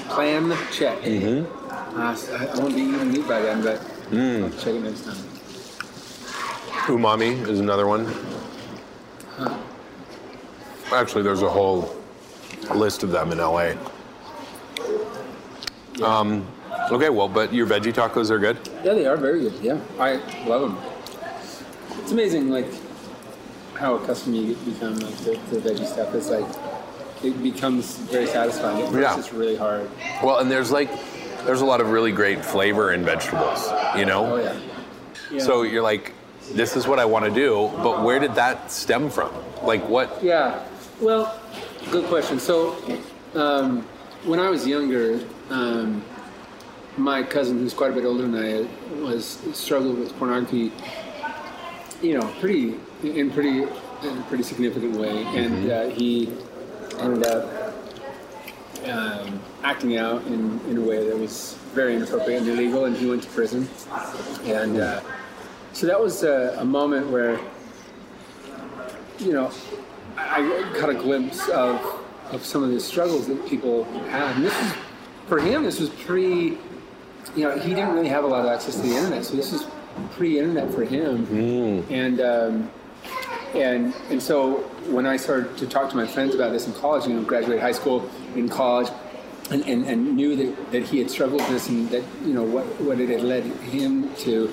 Plan 0.08 0.56
check. 0.72 0.98
Mm-hmm. 1.00 1.98
Uh, 1.98 2.16
I, 2.38 2.46
I 2.46 2.58
won't 2.60 2.74
be 2.74 2.82
eating 2.82 3.12
meat 3.12 3.26
by 3.26 3.40
then, 3.40 3.62
but 3.62 3.80
Mm. 4.10 4.44
I'll 4.44 4.50
check 4.58 4.74
it 4.74 4.82
next 4.82 5.04
time. 5.06 5.16
Umami 6.86 7.48
is 7.48 7.58
another 7.58 7.86
one. 7.86 8.06
Actually, 10.92 11.22
there's 11.22 11.42
a 11.42 11.48
whole 11.48 11.96
list 12.74 13.02
of 13.02 13.10
them 13.10 13.32
in 13.32 13.38
LA. 13.38 13.72
Um, 16.02 16.46
okay, 16.90 17.08
well, 17.10 17.28
but 17.28 17.52
your 17.52 17.66
veggie 17.66 17.92
tacos 17.92 18.30
are 18.30 18.38
good. 18.38 18.58
Yeah, 18.84 18.94
they 18.94 19.06
are 19.06 19.16
very 19.16 19.40
good. 19.42 19.54
Yeah, 19.62 19.80
I 19.98 20.14
love 20.46 20.62
them. 20.62 20.78
It's 22.00 22.12
amazing, 22.12 22.50
like 22.50 22.66
how 23.74 23.94
accustomed 23.96 24.36
you 24.36 24.54
become 24.56 24.96
like, 24.98 25.16
to, 25.18 25.34
to 25.34 25.60
the 25.60 25.70
veggie 25.70 25.86
stuff. 25.86 26.14
It's 26.14 26.28
like 26.30 26.44
it 27.24 27.42
becomes 27.42 27.96
very 27.98 28.26
satisfying. 28.26 28.82
At 28.82 28.90
first, 28.92 28.98
Yeah. 29.00 29.18
it's 29.18 29.32
really 29.32 29.56
hard. 29.56 29.88
Well, 30.22 30.38
and 30.38 30.50
there's 30.50 30.70
like, 30.70 30.90
there's 31.44 31.60
a 31.60 31.64
lot 31.64 31.80
of 31.80 31.90
really 31.90 32.12
great 32.12 32.44
flavor 32.44 32.92
in 32.92 33.04
vegetables. 33.04 33.70
You 33.96 34.04
know. 34.06 34.34
Oh 34.34 34.36
yeah. 34.36 34.60
yeah. 35.30 35.38
So 35.42 35.62
you're 35.62 35.82
like, 35.82 36.12
this 36.52 36.76
is 36.76 36.86
what 36.86 36.98
I 36.98 37.04
want 37.04 37.24
to 37.24 37.30
do, 37.30 37.70
but 37.82 38.02
where 38.02 38.18
did 38.18 38.34
that 38.34 38.70
stem 38.70 39.08
from? 39.10 39.32
Like 39.62 39.88
what? 39.88 40.22
Yeah. 40.22 40.62
Well, 41.00 41.40
good 41.90 42.04
question. 42.06 42.38
So, 42.38 42.76
um, 43.34 43.86
when 44.24 44.40
I 44.40 44.48
was 44.48 44.66
younger, 44.66 45.20
um, 45.50 46.02
my 46.96 47.22
cousin, 47.22 47.58
who's 47.58 47.74
quite 47.74 47.90
a 47.90 47.94
bit 47.94 48.04
older 48.04 48.26
than 48.26 48.34
I, 48.34 49.02
was 49.02 49.38
struggled 49.52 49.98
with 49.98 50.16
pornography. 50.18 50.72
You 52.02 52.18
know, 52.18 52.34
pretty 52.40 52.76
in 53.02 53.30
pretty 53.30 53.62
in 53.62 54.18
a 54.18 54.24
pretty 54.28 54.44
significant 54.44 54.96
way, 54.96 55.24
and 55.36 55.70
uh, 55.70 55.88
he 55.88 56.32
ended 56.98 57.26
up 57.26 57.74
um, 58.86 59.40
acting 59.62 59.96
out 59.96 60.24
in, 60.26 60.60
in 60.68 60.78
a 60.78 60.80
way 60.80 61.06
that 61.08 61.18
was 61.18 61.54
very 61.72 61.96
inappropriate 61.96 62.42
and 62.42 62.50
illegal, 62.50 62.84
and 62.84 62.96
he 62.96 63.06
went 63.06 63.22
to 63.22 63.28
prison. 63.30 63.68
And 64.44 64.78
uh, 64.78 65.00
so 65.72 65.86
that 65.86 66.00
was 66.00 66.22
a, 66.22 66.56
a 66.58 66.64
moment 66.64 67.08
where 67.08 67.40
you 69.18 69.32
know, 69.32 69.50
I 70.16 70.42
I 70.42 70.78
got 70.78 70.90
a 70.90 70.94
glimpse 70.94 71.48
of 71.48 72.03
of 72.30 72.44
some 72.44 72.62
of 72.62 72.70
the 72.70 72.80
struggles 72.80 73.26
that 73.28 73.46
people 73.46 73.84
had. 74.08 74.36
And 74.36 74.44
this 74.44 74.60
was, 74.60 74.72
for 75.26 75.40
him, 75.40 75.64
this 75.64 75.80
was 75.80 75.90
pre, 75.90 76.58
you 77.36 77.42
know, 77.42 77.58
he 77.58 77.70
didn't 77.70 77.94
really 77.94 78.08
have 78.08 78.24
a 78.24 78.26
lot 78.26 78.44
of 78.44 78.52
access 78.52 78.76
to 78.76 78.82
the 78.82 78.94
internet, 78.96 79.24
so 79.24 79.36
this 79.36 79.52
was 79.52 79.66
pre-internet 80.12 80.72
for 80.72 80.84
him. 80.84 81.26
And 81.90 82.20
um, 82.20 82.70
and 83.54 83.94
and 84.10 84.22
so 84.22 84.56
when 84.90 85.06
I 85.06 85.16
started 85.16 85.56
to 85.58 85.66
talk 85.66 85.90
to 85.90 85.96
my 85.96 86.06
friends 86.06 86.34
about 86.34 86.52
this 86.52 86.66
in 86.66 86.72
college, 86.74 87.06
you 87.06 87.14
know, 87.14 87.22
graduated 87.22 87.62
high 87.62 87.72
school, 87.72 88.08
in 88.34 88.48
college, 88.48 88.88
and, 89.50 89.62
and, 89.66 89.84
and 89.86 90.16
knew 90.16 90.36
that, 90.36 90.72
that 90.72 90.82
he 90.82 90.98
had 90.98 91.10
struggled 91.10 91.40
with 91.42 91.50
this 91.50 91.68
and 91.68 91.88
that 91.90 92.02
you 92.24 92.34
know 92.34 92.42
what 92.42 92.64
what 92.80 93.00
it 93.00 93.08
had 93.08 93.22
led 93.22 93.44
him 93.44 94.14
to 94.16 94.52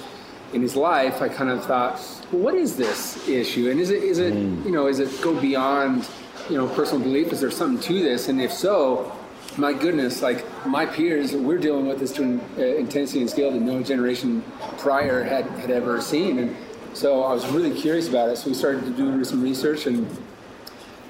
in 0.54 0.62
his 0.62 0.76
life, 0.76 1.22
I 1.22 1.30
kind 1.30 1.50
of 1.50 1.64
thought, 1.64 1.96
well, 2.32 2.42
what 2.42 2.56
is 2.56 2.76
this 2.76 3.26
issue? 3.28 3.70
And 3.70 3.80
is 3.80 3.90
it 3.90 4.04
is 4.04 4.20
it 4.20 4.34
you 4.34 4.72
know 4.72 4.88
is 4.88 5.00
it 5.00 5.10
go 5.22 5.40
beyond 5.40 6.08
you 6.50 6.58
know 6.58 6.68
personal 6.68 7.04
belief? 7.04 7.32
Is 7.32 7.42
there 7.42 7.52
something 7.52 7.82
to 7.88 8.04
this? 8.04 8.30
And 8.30 8.42
if 8.42 8.52
so, 8.52 9.12
my 9.58 9.74
goodness, 9.74 10.22
like 10.22 10.46
my 10.66 10.86
peers, 10.86 11.34
we're 11.34 11.58
dealing 11.58 11.88
with 11.88 12.00
this 12.00 12.12
to 12.14 12.24
an 12.24 12.42
uh, 12.58 12.62
intensity 12.62 13.22
and 13.22 13.30
scale 13.30 13.52
that 13.52 13.62
no 13.62 13.84
generation 13.84 14.44
prior 14.78 15.24
had 15.24 15.46
had 15.46 15.72
ever 15.72 16.02
seen. 16.02 16.40
And 16.40 16.56
so 16.94 17.24
I 17.24 17.34
was 17.34 17.48
really 17.48 17.74
curious 17.74 18.08
about 18.08 18.30
it. 18.30 18.38
So 18.38 18.50
we 18.50 18.54
started 18.54 18.84
to 18.86 18.92
do 18.92 19.24
some 19.24 19.42
research 19.42 19.88
and 19.88 20.08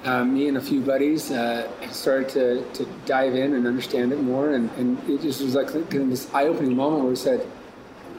um, 0.04 0.34
me 0.34 0.48
and 0.48 0.56
a 0.56 0.60
few 0.60 0.80
buddies 0.80 1.30
uh, 1.30 1.70
started 1.90 2.28
to, 2.30 2.72
to 2.72 2.90
dive 3.06 3.34
in 3.36 3.54
and 3.54 3.66
understand 3.66 4.12
it 4.12 4.20
more. 4.20 4.54
And, 4.54 4.68
and 4.72 4.98
it 5.08 5.22
just 5.22 5.40
was 5.40 5.54
like 5.54 5.68
this 5.70 6.32
eye 6.34 6.46
opening 6.46 6.74
moment 6.74 7.02
where 7.02 7.10
we 7.10 7.16
said, 7.16 7.46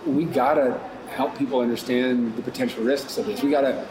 we 0.05 0.23
gotta 0.23 0.79
help 1.09 1.37
people 1.37 1.59
understand 1.59 2.35
the 2.37 2.41
potential 2.41 2.83
risks 2.83 3.17
of 3.17 3.25
this. 3.25 3.43
We 3.43 3.51
gotta 3.51 3.85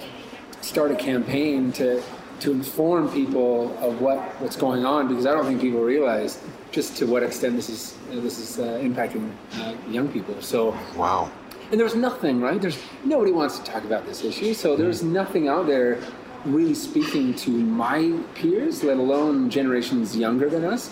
start 0.62 0.90
a 0.90 0.96
campaign 0.96 1.72
to 1.72 2.02
to 2.42 2.50
inform 2.50 3.08
people 3.10 3.76
of 3.78 4.00
what, 4.00 4.18
what's 4.40 4.56
going 4.56 4.84
on 4.84 5.06
because 5.08 5.26
I 5.26 5.32
don't 5.32 5.46
think 5.46 5.60
people 5.60 5.80
realize 5.80 6.40
just 6.72 6.96
to 6.98 7.06
what 7.06 7.22
extent 7.22 7.54
this 7.56 7.68
is 7.68 7.96
this 8.10 8.38
is 8.38 8.58
uh, 8.58 8.64
impacting 8.82 9.30
uh, 9.54 9.74
young 9.88 10.08
people. 10.08 10.34
So 10.40 10.76
Wow. 10.96 11.30
and 11.70 11.78
there's 11.80 11.94
nothing, 11.94 12.40
right? 12.40 12.60
There's 12.60 12.78
nobody 13.04 13.30
wants 13.32 13.58
to 13.58 13.64
talk 13.64 13.84
about 13.84 14.06
this 14.06 14.24
issue, 14.24 14.54
so 14.54 14.76
there's 14.76 15.02
nothing 15.02 15.48
out 15.48 15.66
there 15.66 15.98
really 16.44 16.74
speaking 16.74 17.32
to 17.36 17.50
my 17.50 18.18
peers, 18.34 18.82
let 18.82 18.96
alone 18.96 19.48
generations 19.48 20.16
younger 20.16 20.50
than 20.50 20.64
us. 20.64 20.90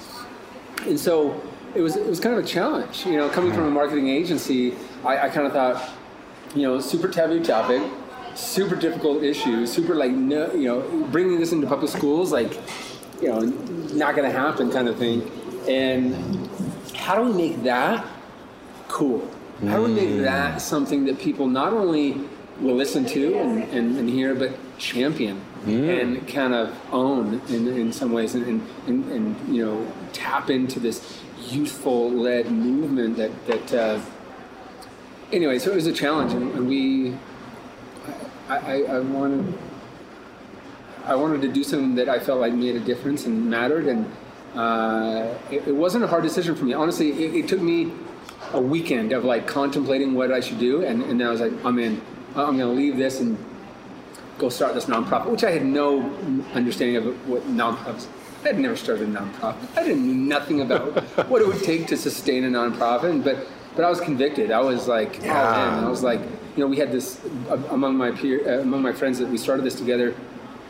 And 0.87 0.99
so 0.99 1.41
it 1.75 1.81
was 1.81 1.97
it 1.97 2.07
was 2.07 2.21
kind 2.21 2.37
of 2.39 2.45
a 2.45 2.47
challenge, 2.47 3.05
you 3.07 3.17
know, 3.17 3.29
coming 3.29 3.53
from 3.53 3.65
a 3.67 3.71
marketing 3.71 4.09
agency. 4.09 4.75
I, 5.05 5.27
I 5.27 5.29
kind 5.29 5.47
of 5.49 5.53
thought, 5.53 5.77
you 6.55 6.63
know, 6.63 6.79
super 6.81 7.09
taboo 7.09 7.43
topic, 7.45 7.83
super 8.35 8.77
difficult 8.77 9.23
issue, 9.23 9.67
super 9.67 9.95
like 9.95 10.13
no, 10.13 10.53
you 10.53 10.67
know, 10.67 10.81
bringing 11.11 11.39
this 11.39 11.53
into 11.53 11.67
public 11.67 11.91
schools, 11.91 12.33
like, 12.33 12.59
you 13.21 13.29
know, 13.29 13.41
not 13.41 14.15
going 14.17 14.31
to 14.31 14.37
happen 14.37 14.71
kind 14.71 14.89
of 14.89 14.97
thing. 14.97 15.31
And 15.69 16.49
how 16.95 17.17
do 17.17 17.31
we 17.31 17.33
make 17.33 17.63
that 17.65 18.05
cool? 18.89 19.29
How 19.67 19.77
do 19.77 19.83
we 19.83 19.95
make 19.95 20.23
that 20.23 20.63
something 20.63 21.05
that 21.05 21.19
people 21.19 21.47
not 21.47 21.73
only 21.75 22.19
will 22.61 22.75
listen 22.75 23.05
to 23.07 23.39
and, 23.39 23.63
and, 23.65 23.99
and 23.99 24.09
hear, 24.09 24.35
but 24.35 24.53
champion 24.79 25.41
and 25.91 26.27
kind 26.27 26.55
of 26.55 26.75
own 26.93 27.41
in, 27.49 27.69
in 27.69 27.93
some 27.93 28.13
ways 28.13 28.35
and, 28.35 28.67
and, 28.87 29.13
and, 29.13 29.55
you 29.55 29.65
know, 29.65 29.93
tap 30.13 30.49
into 30.49 30.81
this 30.81 31.21
youthful 31.49 32.11
led 32.11 32.51
movement 32.51 33.17
that, 33.17 33.47
that 33.47 33.75
uh, 33.75 34.01
anyway, 35.33 35.59
so 35.59 35.71
it 35.71 35.75
was 35.75 35.87
a 35.87 35.93
challenge 35.93 36.33
and 36.33 36.67
we, 36.67 37.15
I, 38.51 38.57
I, 38.57 38.97
I 38.97 38.99
wanted, 38.99 39.55
I 41.05 41.15
wanted 41.15 41.41
to 41.43 41.49
do 41.49 41.63
something 41.63 41.95
that 41.95 42.09
I 42.09 42.19
felt 42.19 42.41
like 42.41 42.53
made 42.53 42.77
a 42.77 42.81
difference 42.81 43.27
and 43.27 43.49
mattered 43.49 43.87
and, 43.87 44.11
uh, 44.55 45.33
it, 45.51 45.69
it 45.69 45.75
wasn't 45.75 46.03
a 46.03 46.07
hard 46.09 46.25
decision 46.25 46.57
for 46.57 46.65
me. 46.65 46.73
Honestly, 46.73 47.11
it, 47.25 47.35
it 47.35 47.49
took 47.49 47.61
me 47.61 47.93
a 48.53 48.61
weekend 48.61 49.13
of 49.13 49.25
like 49.25 49.47
contemplating 49.47 50.15
what 50.15 50.33
I 50.33 50.41
should 50.41 50.59
do, 50.59 50.85
and, 50.85 51.03
and 51.05 51.21
then 51.21 51.27
I 51.29 51.31
was 51.31 51.41
like, 51.41 51.53
I'm 51.65 51.79
in. 51.79 52.03
I'm 52.37 52.57
going 52.57 52.59
to 52.59 52.67
leave 52.67 52.97
this 52.97 53.21
and 53.21 53.37
go 54.39 54.49
start 54.49 54.75
this 54.75 54.87
nonprofit, 54.87 55.31
which 55.31 55.45
I 55.45 55.51
had 55.51 55.65
no 55.65 56.01
understanding 56.55 56.97
of 56.97 57.29
what 57.29 57.43
nonprofits. 57.49 58.07
I 58.45 58.49
had 58.49 58.59
never 58.59 58.77
started 58.77 59.09
a 59.09 59.13
nonprofit. 59.13 59.77
I 59.77 59.83
didn't 59.83 60.07
know 60.07 60.39
nothing 60.39 60.61
about 60.61 61.03
what 61.29 61.43
it 61.43 61.49
would 61.49 61.63
take 61.63 61.87
to 61.89 61.97
sustain 61.97 62.45
a 62.45 62.49
nonprofit, 62.49 63.23
but 63.23 63.47
but 63.77 63.85
I 63.85 63.91
was 63.91 64.01
convicted. 64.01 64.51
I 64.51 64.61
was 64.61 64.89
like, 64.89 65.21
oh 65.23 65.27
man, 65.27 65.85
I 65.85 65.89
was 65.89 66.03
like, 66.03 66.21
you 66.57 66.61
know, 66.63 66.67
we 66.67 66.77
had 66.77 66.91
this 66.93 67.21
uh, 67.51 67.57
among 67.71 67.97
my 67.97 68.11
peer, 68.11 68.59
uh, 68.59 68.63
among 68.63 68.83
my 68.83 68.93
friends 68.93 69.19
that 69.19 69.29
we 69.29 69.39
started 69.39 69.65
this 69.65 69.75
together. 69.75 70.15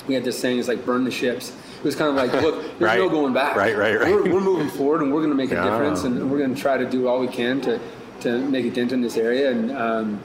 We 0.06 0.14
had 0.14 0.24
this 0.24 0.38
saying, 0.38 0.58
it's 0.58 0.68
like 0.68 0.84
burn 0.84 1.04
the 1.04 1.10
ships. 1.10 1.52
It 1.78 1.84
was 1.84 1.94
kind 1.96 2.10
of 2.10 2.16
like, 2.16 2.32
look, 2.42 2.62
there's 2.62 2.80
Right. 2.80 2.98
no 2.98 3.08
going 3.08 3.32
back. 3.32 3.56
Right, 3.56 3.76
right, 3.76 3.98
right. 3.98 4.12
We're, 4.14 4.32
we're 4.34 4.40
moving 4.40 4.68
forward, 4.68 5.02
and 5.02 5.12
we're 5.12 5.20
going 5.20 5.30
to 5.30 5.36
make 5.36 5.52
a 5.52 5.62
difference, 5.62 6.04
and 6.04 6.30
we're 6.30 6.38
going 6.38 6.54
to 6.54 6.60
try 6.60 6.76
to 6.76 6.88
do 6.88 7.08
all 7.08 7.20
we 7.20 7.28
can 7.28 7.60
to 7.62 7.80
to 8.20 8.38
make 8.50 8.66
a 8.66 8.70
dent 8.70 8.92
in 8.92 9.00
this 9.00 9.16
area, 9.16 9.50
and 9.50 9.72
um, 9.72 10.22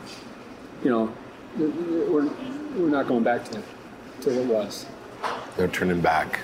you 0.83 0.89
know, 0.89 1.13
we're 1.57 2.25
we're 2.75 2.89
not 2.89 3.07
going 3.07 3.23
back 3.23 3.45
to 3.45 3.61
to 4.21 4.29
what 4.41 4.63
was. 4.65 4.85
No 5.57 5.67
turning 5.67 6.01
back. 6.01 6.41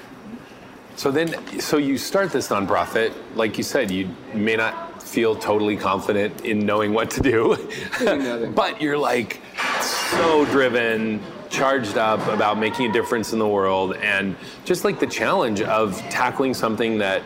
So 0.96 1.12
then, 1.12 1.60
so 1.60 1.78
you 1.78 1.98
start 1.98 2.32
this 2.32 2.48
nonprofit. 2.48 3.12
Like 3.36 3.58
you 3.58 3.64
said, 3.66 3.92
you 3.92 4.10
may 4.34 4.56
not 4.56 4.91
feel 5.02 5.36
totally 5.36 5.76
confident 5.76 6.46
in 6.46 6.66
knowing 6.66 6.94
what 6.94 7.10
to 7.12 7.22
do, 7.22 7.58
but 8.56 8.82
you're 8.82 8.98
like 8.98 9.42
so 9.82 10.46
driven, 10.46 11.22
charged 11.50 11.98
up 11.98 12.26
about 12.28 12.58
making 12.58 12.90
a 12.90 12.94
difference 12.94 13.34
in 13.34 13.40
the 13.40 13.48
world, 13.48 13.96
and 13.98 14.36
just 14.66 14.84
like 14.84 15.00
the 15.00 15.08
challenge 15.08 15.62
of 15.62 15.98
tackling 16.10 16.54
something 16.54 16.98
that 17.00 17.24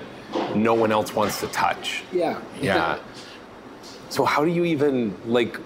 no 0.56 0.74
one 0.74 0.92
else 0.92 1.14
wants 1.14 1.40
to 1.42 1.48
touch. 1.48 2.04
Yeah. 2.12 2.42
Yeah. 2.60 3.00
So 4.10 4.26
how 4.26 4.46
do 4.46 4.52
you 4.52 4.66
even 4.66 5.16
like? 5.26 5.58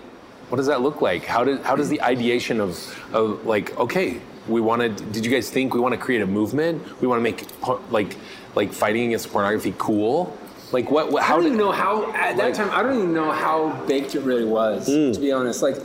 What 0.50 0.58
does 0.58 0.68
that 0.68 0.82
look 0.82 1.02
like? 1.02 1.26
How 1.26 1.44
does 1.44 1.62
how 1.62 1.76
does 1.76 1.90
the 1.90 2.02
ideation 2.02 2.60
of 2.60 2.78
of 3.14 3.46
like 3.46 3.78
okay, 3.78 4.20
we 4.48 4.62
want 4.62 4.82
to? 4.82 4.90
Did 4.90 5.26
you 5.26 5.32
guys 5.32 5.50
think 5.50 5.74
we 5.74 5.80
want 5.80 5.94
to 5.94 6.00
create 6.00 6.22
a 6.22 6.28
movement? 6.28 7.02
We 7.02 7.08
want 7.08 7.20
to 7.20 7.24
make 7.24 7.46
like 7.92 8.16
like 8.56 8.74
fighting 8.74 9.08
against 9.08 9.32
pornography 9.32 9.76
cool? 9.78 10.36
Like 10.72 10.92
what? 10.92 11.12
what 11.12 11.24
I 11.24 11.28
how 11.28 11.36
don't 11.36 11.44
did 11.44 11.54
even 11.54 11.60
know 11.60 11.72
how 11.72 12.12
at 12.14 12.38
that 12.38 12.54
time. 12.54 12.70
I 12.72 12.84
don't 12.84 12.96
even 12.96 13.14
know 13.14 13.32
how 13.32 13.72
baked 13.88 14.16
it 14.16 14.22
really 14.22 14.46
was. 14.46 14.86
Hmm. 14.88 15.12
To 15.12 15.20
be 15.20 15.32
honest, 15.32 15.62
like 15.62 15.78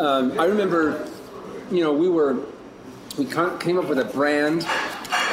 um, 0.00 0.38
I 0.38 0.46
remember, 0.46 1.08
you 1.70 1.82
know, 1.82 1.92
we 1.92 2.08
were 2.08 2.38
we 3.18 3.26
came 3.26 3.78
up 3.78 3.88
with 3.88 3.98
a 3.98 4.04
brand, 4.04 4.64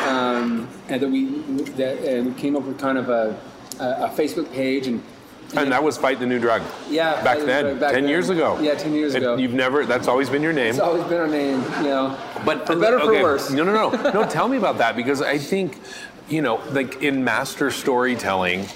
um, 0.07 0.67
and 0.89 1.01
that 1.01 1.09
we 1.09 1.25
that 1.77 1.99
and 1.99 2.27
we 2.27 2.39
came 2.39 2.55
up 2.55 2.63
with 2.63 2.79
kind 2.79 2.97
of 2.97 3.09
a 3.09 3.39
a, 3.79 4.05
a 4.05 4.09
Facebook 4.09 4.51
page 4.51 4.87
and. 4.87 5.03
And 5.57 5.71
that 5.71 5.83
was 5.83 5.97
fight 5.97 6.19
the 6.19 6.27
new 6.27 6.37
drug. 6.37 6.61
Yeah, 6.91 7.23
Back 7.23 7.23
Fight 7.23 7.39
the 7.39 7.41
New 7.41 7.47
then, 7.47 7.79
back 7.79 7.93
ten 7.93 8.03
then. 8.03 8.09
years 8.11 8.29
ago. 8.29 8.59
Yeah, 8.61 8.75
10 8.75 8.93
years 8.93 9.15
And 9.15 9.23
ago. 9.23 9.35
You've 9.35 9.55
never. 9.55 9.83
That's 9.83 10.07
always 10.07 10.29
been 10.29 10.43
your 10.43 10.53
name. 10.53 10.69
It's 10.69 10.77
always 10.79 11.03
been 11.05 11.19
our 11.19 11.25
name, 11.27 11.63
you 11.77 11.89
know. 11.89 12.15
But 12.45 12.67
for 12.67 12.75
better 12.75 12.97
or 12.97 13.01
okay, 13.09 13.17
for 13.17 13.23
worse. 13.23 13.49
No, 13.49 13.63
no, 13.63 13.89
no, 13.89 14.11
no. 14.11 14.29
Tell 14.29 14.47
me 14.47 14.57
about 14.57 14.77
that 14.77 14.95
because 14.95 15.23
I 15.23 15.39
think, 15.39 15.79
you 16.29 16.43
know, 16.43 16.61
like 16.69 17.01
in 17.01 17.23
master 17.23 17.71
storytelling, 17.71 18.67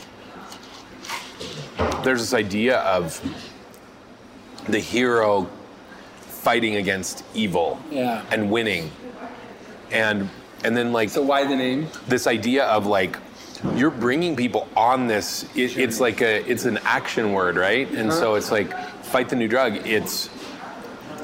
there's 2.03 2.19
this 2.21 2.33
idea 2.33 2.79
of 2.79 3.19
the 4.67 4.79
hero 4.79 5.47
fighting 6.19 6.75
against 6.77 7.23
evil 7.33 7.79
Yeah. 7.91 8.21
and 8.31 8.49
winning, 8.51 8.91
and 9.91 10.29
and 10.63 10.75
then 10.77 10.93
like 10.93 11.09
So 11.09 11.21
why 11.21 11.45
the 11.45 11.55
name? 11.55 11.87
this 12.07 12.27
idea 12.27 12.65
of 12.65 12.85
like 12.85 13.17
you're 13.75 13.89
bringing 13.91 14.35
people 14.35 14.67
on 14.75 15.07
this 15.07 15.43
it, 15.55 15.77
it's 15.77 15.99
like 15.99 16.21
a 16.21 16.49
it's 16.49 16.65
an 16.65 16.79
action 16.83 17.31
word 17.33 17.55
right? 17.55 17.87
And 17.91 18.09
Uh-huh. 18.09 18.19
so 18.19 18.35
it's 18.35 18.51
like 18.51 18.71
fight 19.03 19.29
the 19.29 19.35
new 19.35 19.47
drug. 19.47 19.75
It's 19.87 20.29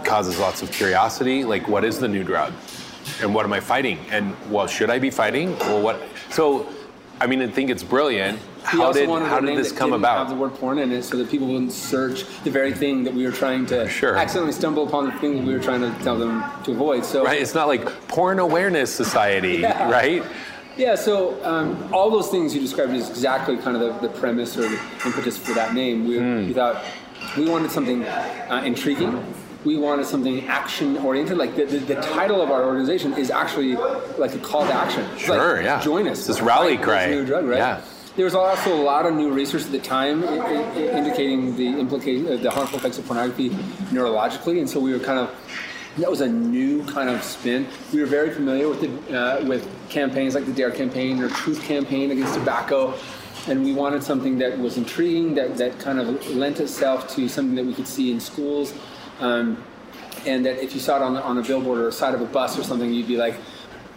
causes 0.03 0.39
lots 0.39 0.61
of 0.61 0.71
curiosity. 0.71 1.43
Like 1.43 1.67
what 1.67 1.83
is 1.83 1.99
the 1.99 2.07
new 2.07 2.23
drug? 2.23 2.53
And 3.21 3.33
what 3.33 3.45
am 3.45 3.53
i 3.53 3.59
fighting? 3.59 3.97
And 4.11 4.35
well 4.49 4.67
should 4.67 4.89
i 4.89 4.99
be 4.99 5.09
fighting? 5.09 5.57
Well 5.59 5.81
what 5.81 6.01
so 6.29 6.65
i 7.21 7.27
mean 7.27 7.41
i 7.41 7.47
think 7.47 7.69
it's 7.69 7.83
brilliant 7.83 8.39
We 8.73 8.79
how 8.79 8.91
did 8.93 9.09
how 9.09 9.39
did 9.39 9.57
this 9.57 9.71
come 9.71 9.93
about 9.93 10.17
Have 10.19 10.29
the 10.29 10.35
word 10.35 10.53
porn 10.55 10.77
in 10.79 10.91
it, 10.91 11.03
so 11.03 11.17
that 11.17 11.29
people 11.29 11.47
wouldn't 11.47 11.71
search 11.71 12.25
the 12.43 12.51
very 12.51 12.73
thing 12.73 13.03
that 13.05 13.13
we 13.13 13.23
were 13.25 13.31
trying 13.31 13.65
to 13.67 13.87
Sure. 13.89 14.15
accidentally 14.17 14.51
stumble 14.53 14.87
upon 14.87 15.05
the 15.05 15.11
thing 15.19 15.31
that 15.37 15.45
we 15.45 15.53
were 15.53 15.63
trying 15.69 15.81
to 15.81 15.91
tell 16.03 16.17
them 16.17 16.43
to 16.65 16.71
avoid. 16.71 17.03
So 17.05 17.23
right 17.25 17.41
it's 17.41 17.53
not 17.55 17.67
like 17.67 17.83
porn 18.07 18.39
awareness 18.39 18.93
society 18.93 19.55
Yeah. 19.67 19.89
right 19.89 20.23
Yeah, 20.77 20.95
so 20.95 21.13
um, 21.43 21.67
all 21.91 22.09
those 22.09 22.29
things 22.29 22.55
you 22.55 22.61
described 22.61 22.93
is 22.93 23.09
exactly 23.09 23.57
kind 23.57 23.75
of 23.75 23.81
the, 23.85 24.07
the 24.07 24.13
premise 24.19 24.55
or 24.57 24.61
the 24.69 24.79
impetus 25.05 25.35
for 25.37 25.53
that 25.59 25.73
name. 25.73 26.07
We, 26.07 26.15
Hmm. 26.19 26.47
we 26.47 26.53
thought 26.53 26.77
we 27.37 27.49
wanted 27.49 27.69
something 27.71 27.99
uh, 28.05 28.61
intriguing. 28.71 29.11
We 29.65 29.77
wanted 29.77 30.05
something 30.05 30.45
action 30.47 30.97
oriented. 30.97 31.37
Like 31.37 31.55
the, 31.55 31.65
the, 31.65 31.79
the 31.79 31.95
title 32.01 32.41
of 32.41 32.49
our 32.49 32.63
organization 32.65 33.13
is 33.13 33.29
actually 33.29 33.75
like 34.17 34.33
a 34.33 34.39
call 34.39 34.65
to 34.65 34.73
action. 34.73 35.03
It's 35.13 35.23
Sure, 35.23 35.55
like, 35.57 35.65
yeah. 35.65 35.81
Join 35.81 36.07
us. 36.07 36.19
It's 36.19 36.27
this 36.27 36.41
rally 36.41 36.77
Fight 36.77 36.85
cry. 36.85 37.05
New 37.09 37.25
drug, 37.25 37.45
right? 37.45 37.57
Yeah. 37.57 37.81
There 38.15 38.25
was 38.25 38.35
also 38.35 38.73
a 38.75 38.81
lot 38.83 39.05
of 39.05 39.13
new 39.13 39.31
research 39.31 39.63
at 39.65 39.71
the 39.71 39.79
time 39.79 40.23
i- 40.23 40.39
i- 40.39 40.73
indicating 40.97 41.55
the 41.55 41.67
implication, 41.79 42.27
uh, 42.31 42.35
the 42.37 42.51
harmful 42.51 42.77
effects 42.79 42.97
of 42.97 43.05
pornography 43.05 43.49
neurologically, 43.91 44.59
and 44.59 44.69
so 44.69 44.79
we 44.79 44.91
were 44.93 44.99
kind 44.99 45.19
of 45.19 45.29
that 45.97 46.09
was 46.09 46.21
a 46.21 46.27
new 46.27 46.83
kind 46.85 47.09
of 47.09 47.21
spin. 47.23 47.67
We 47.91 47.99
were 47.99 48.05
very 48.05 48.29
familiar 48.31 48.69
with 48.69 48.79
the, 48.81 49.17
uh, 49.19 49.43
with 49.45 49.67
campaigns 49.89 50.33
like 50.35 50.45
the 50.45 50.53
Dare 50.53 50.71
campaign 50.71 51.21
or 51.21 51.27
Truth 51.29 51.61
campaign 51.63 52.11
against 52.11 52.35
tobacco, 52.35 52.93
and 53.47 53.63
we 53.65 53.73
wanted 53.73 54.03
something 54.03 54.37
that 54.37 54.57
was 54.57 54.77
intriguing, 54.77 55.33
that, 55.35 55.57
that 55.57 55.77
kind 55.79 55.99
of 55.99 56.29
lent 56.35 56.59
itself 56.61 57.13
to 57.15 57.27
something 57.27 57.55
that 57.55 57.65
we 57.65 57.73
could 57.73 57.87
see 57.87 58.11
in 58.11 58.19
schools, 58.19 58.73
um, 59.19 59.63
and 60.25 60.45
that 60.45 60.63
if 60.63 60.73
you 60.73 60.79
saw 60.79 60.97
it 60.97 61.01
on, 61.01 61.15
on 61.17 61.37
a 61.37 61.41
billboard 61.41 61.79
or 61.79 61.87
a 61.87 61.91
side 61.91 62.13
of 62.13 62.21
a 62.21 62.25
bus 62.25 62.57
or 62.57 62.63
something, 62.63 62.91
you'd 62.91 63.07
be 63.07 63.17
like, 63.17 63.35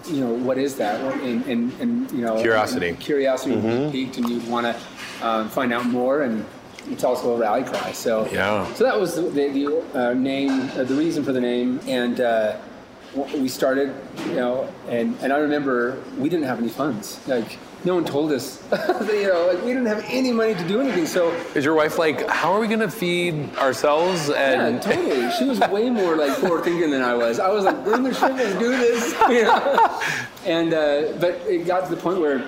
you 0.08 0.20
know, 0.20 0.32
what 0.32 0.58
is 0.58 0.76
that? 0.76 1.00
And, 1.22 1.44
and, 1.46 1.72
and 1.80 2.10
you 2.12 2.22
know, 2.22 2.40
Curiosity. 2.40 2.88
and 2.88 3.00
curiosity 3.00 3.56
would 3.56 3.92
be 3.92 4.04
piqued, 4.04 4.18
and 4.18 4.28
you'd 4.28 4.46
want 4.48 4.66
to 4.66 5.26
um, 5.26 5.48
find 5.48 5.72
out 5.72 5.86
more. 5.86 6.22
And 6.22 6.44
it's 6.90 7.04
also 7.04 7.34
a 7.34 7.38
rally 7.38 7.62
cry. 7.62 7.92
So 7.92 8.28
Yeah. 8.32 8.72
So 8.74 8.84
that 8.84 8.98
was 8.98 9.14
the, 9.14 9.22
the, 9.30 9.84
uh, 9.94 10.14
name, 10.14 10.68
uh, 10.70 10.84
the 10.84 10.94
reason 10.94 11.22
for 11.24 11.32
the 11.32 11.40
name, 11.40 11.80
and 11.86 12.20
uh, 12.20 12.56
we 13.14 13.48
started, 13.48 13.94
you 14.26 14.34
know, 14.36 14.68
and 14.88 15.16
and 15.22 15.32
I 15.32 15.38
remember 15.38 15.98
we 16.18 16.28
didn't 16.28 16.46
have 16.46 16.58
any 16.58 16.68
funds. 16.70 17.20
Like 17.28 17.58
no 17.84 17.94
one 17.96 18.04
told 18.04 18.30
us, 18.32 18.62
you 18.72 19.26
know, 19.28 19.50
like 19.52 19.62
we 19.64 19.72
didn't 19.72 19.86
have 19.86 20.04
any 20.08 20.32
money 20.32 20.54
to 20.54 20.66
do 20.68 20.80
anything. 20.80 21.04
So 21.06 21.30
is 21.54 21.64
your 21.64 21.74
wife 21.74 21.98
like 21.98 22.26
how 22.28 22.52
are 22.52 22.60
we 22.60 22.68
gonna 22.68 22.90
feed 22.90 23.54
ourselves 23.56 24.30
And... 24.30 24.74
yeah, 24.76 24.80
totally. 24.80 25.30
She 25.32 25.44
was 25.44 25.58
way 25.70 25.90
more 25.90 26.16
like 26.16 26.32
forward 26.38 26.64
thinking 26.64 26.90
than 26.90 27.02
I 27.02 27.14
was. 27.14 27.38
I 27.40 27.50
was 27.50 27.64
like, 27.64 27.82
bring 27.84 28.02
the 28.04 28.14
ship, 28.14 28.32
let's 28.32 28.58
do 28.58 28.70
this. 28.70 29.14
You 29.28 29.42
know? 29.44 30.00
And 30.46 30.72
uh, 30.72 31.12
but 31.20 31.34
it 31.46 31.66
got 31.66 31.84
to 31.88 31.94
the 31.94 32.00
point 32.00 32.20
where, 32.20 32.38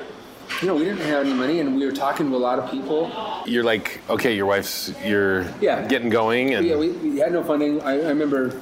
you 0.61 0.69
know, 0.69 0.75
we 0.77 0.85
didn't 0.85 0.99
have 1.07 1.25
any 1.27 1.33
money, 1.35 1.61
and 1.61 1.77
we 1.77 1.85
were 1.87 1.93
talking 1.93 2.29
to 2.31 2.37
a 2.37 2.39
lot 2.39 2.59
of 2.59 2.71
people. 2.71 3.11
you're 3.47 3.65
like 3.65 4.01
okay 4.09 4.35
your 4.35 4.47
wife's 4.47 4.95
you're 5.05 5.43
Yeah. 5.61 5.87
getting 5.87 6.09
going 6.11 6.55
and 6.55 6.65
Yeah, 6.67 6.77
we, 6.77 6.89
we 6.91 7.19
had 7.19 7.33
no 7.33 7.43
funding. 7.45 7.83
I, 7.83 7.93
I 7.93 8.09
remember, 8.09 8.61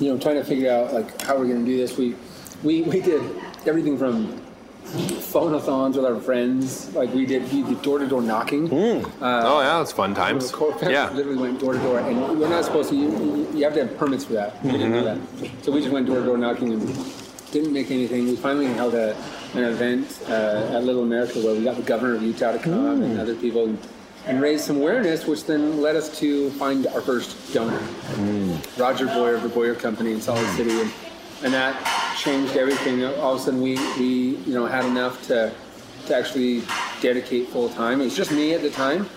you 0.00 0.12
know, 0.12 0.18
trying 0.18 0.36
to 0.36 0.44
figure 0.44 0.70
out 0.70 0.92
like 0.92 1.20
how 1.22 1.36
we're 1.36 1.46
going 1.46 1.64
to 1.64 1.70
do 1.70 1.76
this. 1.76 1.96
We 1.96 2.14
we 2.62 2.82
we 2.82 3.00
did 3.00 3.22
everything 3.66 3.98
from 3.98 4.40
phonathons 4.84 5.96
with 5.96 6.04
our 6.04 6.18
friends. 6.20 6.94
Like 6.94 7.12
we 7.12 7.26
did, 7.26 7.50
we 7.52 7.62
did 7.62 7.82
door 7.82 7.98
to 7.98 8.06
door 8.06 8.22
knocking. 8.22 8.68
Hmm. 8.68 9.22
Uh, 9.22 9.42
oh 9.44 9.60
yeah 9.60 9.82
it's 9.82 9.92
fun 9.92 10.14
times 10.14 10.52
yeah 10.82 11.10
literally 11.10 11.38
went 11.38 11.60
door 11.60 11.74
to 11.74 11.78
door, 11.80 11.98
and 11.98 12.38
we're 12.38 12.48
not 12.48 12.64
supposed 12.64 12.90
to. 12.90 12.96
You, 12.96 13.48
you- 13.54 13.64
have 13.64 13.74
to 13.74 13.86
have 13.86 13.98
permits 13.98 14.24
for 14.24 14.34
that. 14.34 14.64
We 14.64 14.72
didn't 14.72 14.92
know 14.92 15.02
mm-hmm. 15.02 15.42
that, 15.42 15.64
so 15.64 15.72
we 15.72 15.80
just 15.80 15.92
went 15.92 16.06
door 16.06 16.20
to 16.20 16.24
door 16.24 16.38
knocking 16.38 16.72
and 16.72 17.14
didn't 17.50 17.72
make 17.72 17.90
anything. 17.90 18.26
We 18.26 18.36
finally 18.36 18.66
held 18.66 18.94
a, 18.94 19.16
an 19.54 19.64
event 19.64 20.20
uh, 20.28 20.76
at 20.76 20.84
Little 20.84 21.02
America 21.02 21.40
where 21.40 21.54
we 21.54 21.64
got 21.64 21.76
the 21.76 21.82
governor 21.82 22.14
of 22.14 22.22
Utah 22.22 22.52
to 22.52 22.58
come 22.58 22.98
hmm. 22.98 23.02
and 23.02 23.20
other 23.20 23.34
people 23.34 23.64
and, 23.64 23.78
and 24.28 24.42
raise 24.42 24.62
some 24.62 24.76
awareness, 24.76 25.26
which 25.26 25.44
then 25.44 25.80
led 25.80 25.96
us 25.96 26.18
to 26.18 26.50
find 26.50 26.86
our 26.88 27.00
first 27.00 27.52
donor, 27.54 27.80
Roger 28.76 29.06
Boyer 29.06 29.34
of 29.34 29.42
the 29.42 29.48
Boyer 29.48 29.74
Company 29.74 30.12
in 30.12 30.20
Salt 30.20 30.38
Lake 30.38 30.48
City, 30.48 30.80
and, 30.80 30.92
and 31.44 31.54
that 31.54 31.74
changed 32.18 32.54
everything. 32.56 33.02
All 33.04 33.34
of 33.34 33.40
a 33.40 33.42
sudden, 33.42 33.62
we 33.62 33.76
we 33.98 34.36
you 34.46 34.54
know 34.54 34.66
had 34.66 34.84
enough 34.84 35.26
to 35.28 35.52
to 36.06 36.16
actually 36.16 36.62
dedicate 37.00 37.48
full 37.48 37.70
time. 37.70 38.02
It 38.02 38.04
was 38.04 38.16
just 38.16 38.30
me 38.30 38.52
at 38.52 38.60
the 38.60 38.70
time, 38.70 39.08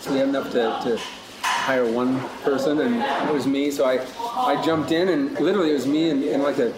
so 0.00 0.12
we 0.12 0.18
had 0.18 0.28
enough 0.28 0.50
to, 0.52 0.80
to 0.84 0.98
hire 1.42 1.90
one 1.90 2.18
person, 2.42 2.80
and 2.80 3.28
it 3.28 3.34
was 3.34 3.46
me. 3.46 3.70
So 3.70 3.84
I 3.84 4.04
I 4.36 4.62
jumped 4.64 4.90
in, 4.90 5.10
and 5.10 5.38
literally 5.38 5.70
it 5.70 5.74
was 5.74 5.86
me 5.86 6.08
in, 6.08 6.22
in 6.22 6.42
like 6.42 6.58
a, 6.58 6.72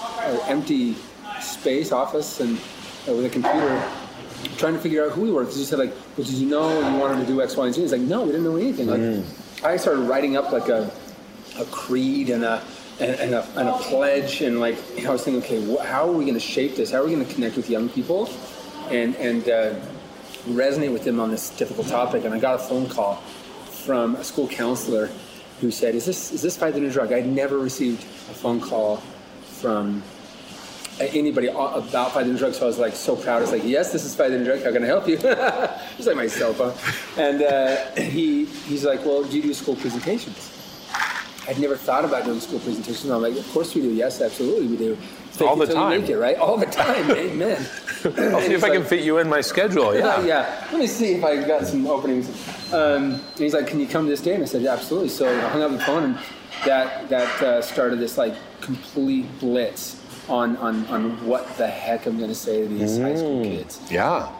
a 0.00 0.46
empty 0.46 0.94
space 1.40 1.90
office 1.90 2.38
and 2.38 2.58
uh, 3.08 3.12
with 3.12 3.24
a 3.24 3.28
computer. 3.28 3.82
Trying 4.58 4.74
to 4.74 4.78
figure 4.80 5.04
out 5.04 5.12
who 5.12 5.22
we 5.22 5.30
were 5.30 5.42
because 5.42 5.56
he 5.56 5.64
said 5.64 5.78
like, 5.78 5.92
"Well, 6.16 6.26
did 6.26 6.34
you 6.34 6.48
know 6.48 6.68
you 6.90 6.98
wanted 7.00 7.26
to 7.26 7.26
do 7.26 7.42
X, 7.42 7.56
Y, 7.56 7.66
and 7.66 7.74
Z?" 7.74 7.80
He's 7.80 7.92
like, 7.92 8.00
"No, 8.00 8.22
we 8.22 8.32
didn't 8.32 8.44
know 8.44 8.56
anything." 8.56 8.86
Like, 8.88 9.24
I 9.64 9.76
started 9.76 10.02
writing 10.02 10.36
up 10.36 10.52
like 10.52 10.68
a 10.68 10.90
a 11.58 11.64
creed 11.66 12.30
and 12.30 12.44
a 12.44 12.62
and, 13.00 13.10
and, 13.16 13.34
a, 13.34 13.42
and 13.56 13.68
a 13.68 13.72
pledge 13.74 14.40
and 14.40 14.60
like 14.60 14.76
I 15.04 15.10
was 15.10 15.24
thinking, 15.24 15.42
okay, 15.42 15.60
wh- 15.74 15.84
how 15.84 16.08
are 16.08 16.12
we 16.12 16.24
going 16.24 16.34
to 16.34 16.40
shape 16.40 16.76
this? 16.76 16.90
How 16.92 16.98
are 16.98 17.04
we 17.04 17.12
going 17.12 17.26
to 17.26 17.34
connect 17.34 17.56
with 17.56 17.68
young 17.68 17.88
people? 17.88 18.28
and 18.90 19.16
and 19.16 19.48
uh, 19.48 19.74
resonate 20.48 20.92
with 20.92 21.04
them 21.04 21.18
on 21.20 21.30
this 21.30 21.50
difficult 21.50 21.88
topic. 21.88 22.24
And 22.24 22.34
I 22.34 22.38
got 22.38 22.56
a 22.56 22.58
phone 22.58 22.88
call 22.88 23.16
from 23.86 24.16
a 24.16 24.24
school 24.24 24.46
counselor 24.48 25.10
who 25.60 25.70
said, 25.70 25.94
"Is 25.94 26.04
this 26.04 26.32
is 26.32 26.42
this 26.42 26.56
fight 26.56 26.74
the 26.74 26.80
new 26.80 26.90
drug?" 26.90 27.12
I'd 27.12 27.26
never 27.26 27.58
received 27.58 28.02
a 28.02 28.34
phone 28.34 28.60
call 28.60 28.98
from 29.60 30.02
anybody 31.00 31.48
about 31.48 32.12
fight 32.12 32.24
the 32.24 32.32
new 32.32 32.38
drug, 32.38 32.54
so 32.54 32.64
I 32.64 32.66
was 32.66 32.78
like 32.78 32.94
so 32.94 33.16
proud. 33.16 33.38
I 33.38 33.40
was 33.40 33.52
like, 33.52 33.64
"Yes, 33.64 33.92
this 33.92 34.04
is 34.04 34.14
fight 34.14 34.30
the 34.30 34.38
new 34.38 34.44
drug. 34.44 34.62
How 34.62 34.72
can 34.72 34.82
I 34.82 34.86
help 34.86 35.08
you?" 35.08 35.18
it's 35.22 36.06
like 36.06 36.16
my 36.16 36.26
cell 36.26 36.54
phone. 36.54 36.74
And 37.16 37.42
uh, 37.42 37.90
he 38.00 38.44
he's 38.44 38.84
like, 38.84 39.04
"Well, 39.04 39.24
do 39.24 39.36
you 39.36 39.42
do 39.42 39.54
school 39.54 39.76
presentations?" 39.76 40.50
I'd 41.46 41.58
never 41.58 41.76
thought 41.76 42.06
about 42.06 42.24
doing 42.24 42.40
school 42.40 42.60
presentations. 42.60 43.10
I'm 43.10 43.22
like, 43.22 43.36
"Of 43.36 43.50
course 43.52 43.74
we 43.74 43.82
do. 43.82 43.92
Yes, 43.92 44.20
absolutely 44.20 44.66
we 44.68 44.76
do." 44.76 44.96
Fake 45.32 45.48
All 45.48 45.56
the 45.56 45.66
time, 45.66 46.04
it, 46.04 46.14
right? 46.14 46.36
All 46.36 46.56
the 46.56 46.66
time, 46.66 47.10
amen. 47.10 47.66
I'll 48.04 48.40
see 48.40 48.54
if 48.54 48.62
I 48.62 48.68
like, 48.68 48.78
can 48.78 48.84
fit 48.84 49.02
you 49.02 49.18
in 49.18 49.28
my 49.28 49.40
schedule. 49.40 49.92
Yeah, 49.92 50.20
yeah. 50.24 50.68
Let 50.70 50.78
me 50.78 50.86
see 50.86 51.14
if 51.14 51.24
I 51.24 51.42
got 51.44 51.66
some 51.66 51.88
openings. 51.88 52.28
Um, 52.72 53.14
and 53.14 53.38
he's 53.38 53.52
like, 53.52 53.66
"Can 53.66 53.80
you 53.80 53.88
come 53.88 54.04
to 54.04 54.10
this 54.10 54.20
day?" 54.20 54.34
And 54.34 54.44
I 54.44 54.46
said, 54.46 54.62
yeah, 54.62 54.74
"Absolutely." 54.74 55.08
So 55.08 55.28
I 55.28 55.48
hung 55.48 55.62
up 55.62 55.72
the 55.72 55.80
phone, 55.80 56.04
and 56.04 56.18
that 56.64 57.08
that 57.08 57.42
uh, 57.42 57.62
started 57.62 57.98
this 57.98 58.16
like 58.16 58.34
complete 58.60 59.26
blitz 59.40 60.03
on 60.28 60.56
on 60.58 60.86
on 60.86 61.26
what 61.26 61.56
the 61.56 61.66
heck 61.66 62.06
I'm 62.06 62.16
going 62.16 62.30
to 62.30 62.34
say 62.34 62.62
to 62.62 62.68
these 62.68 62.98
mm, 62.98 63.02
high 63.02 63.16
school 63.16 63.40
mm. 63.40 63.44
kids. 63.44 63.80
Yeah. 63.90 64.30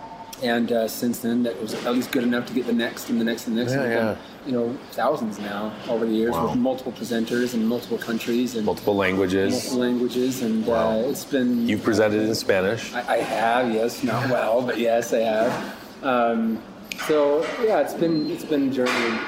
And 0.42 0.72
uh, 0.72 0.88
since 0.88 1.20
then, 1.20 1.44
that 1.44 1.60
was 1.60 1.74
at 1.86 1.94
least 1.94 2.10
good 2.10 2.24
enough 2.24 2.46
to 2.46 2.52
get 2.52 2.66
the 2.66 2.72
next 2.72 3.08
and 3.08 3.20
the 3.20 3.24
next 3.24 3.46
and 3.46 3.56
the 3.56 3.62
next. 3.62 3.74
Yeah, 3.74 3.88
yeah. 3.88 4.16
you 4.44 4.52
know, 4.52 4.76
thousands 4.90 5.38
now 5.38 5.72
over 5.88 6.04
the 6.04 6.12
years 6.12 6.32
wow. 6.32 6.48
with 6.48 6.56
multiple 6.56 6.92
presenters 6.92 7.54
in 7.54 7.64
multiple 7.64 7.98
countries 7.98 8.56
and 8.56 8.66
multiple 8.66 8.96
languages. 8.96 9.52
Multiple 9.52 9.78
languages, 9.78 10.42
and 10.42 10.66
wow. 10.66 10.90
uh, 10.90 11.08
it's 11.08 11.24
been. 11.24 11.68
You've 11.68 11.84
presented 11.84 12.22
in 12.22 12.34
Spanish. 12.34 12.92
I, 12.92 13.14
I 13.14 13.16
have, 13.18 13.72
yes, 13.72 14.02
not 14.02 14.28
well, 14.28 14.60
but 14.60 14.78
yes, 14.78 15.12
I 15.12 15.20
have. 15.20 15.76
Um, 16.02 16.60
so 17.06 17.42
yeah, 17.62 17.80
it's 17.80 17.94
been 17.94 18.28
it's 18.30 18.44
been 18.44 18.68
a 18.68 18.72
journey. 18.72 19.20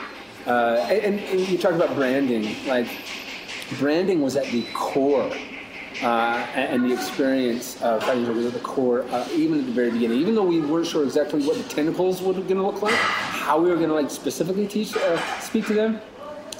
Uh, 0.47 0.87
and, 0.88 1.19
and 1.19 1.40
you 1.49 1.59
talked 1.59 1.75
about 1.75 1.95
branding, 1.97 2.55
like 2.66 2.87
branding 3.79 4.23
was 4.23 4.37
at 4.37 4.45
the 4.47 4.64
core 4.75 5.31
uh, 6.03 6.47
and, 6.55 6.85
the 6.85 6.93
experience 6.93 7.81
of 7.83 8.03
fighting 8.03 8.27
was 8.35 8.47
at 8.47 8.53
the 8.53 8.61
core, 8.61 9.03
uh, 9.11 9.29
even 9.33 9.61
at 9.61 9.67
the 9.67 9.73
very 9.73 9.91
beginning. 9.91 10.19
Even 10.19 10.35
though 10.35 10.45
we 10.45 10.61
weren't 10.61 10.87
sure 10.87 11.03
exactly 11.03 11.43
what 11.47 11.57
the 11.57 11.63
tentacles 11.65 12.21
were 12.21 12.33
going 12.33 12.49
to 12.49 12.63
look 12.63 12.83
like, 12.83 12.95
how 12.95 13.61
we 13.61 13.71
were 13.71 13.77
going 13.77 13.89
to 13.89 13.95
like 13.95 14.11
specifically 14.11 14.67
teach, 14.67 14.97
uh, 14.97 15.41
speak 15.41 15.67
to 15.67 15.75
them, 15.75 16.01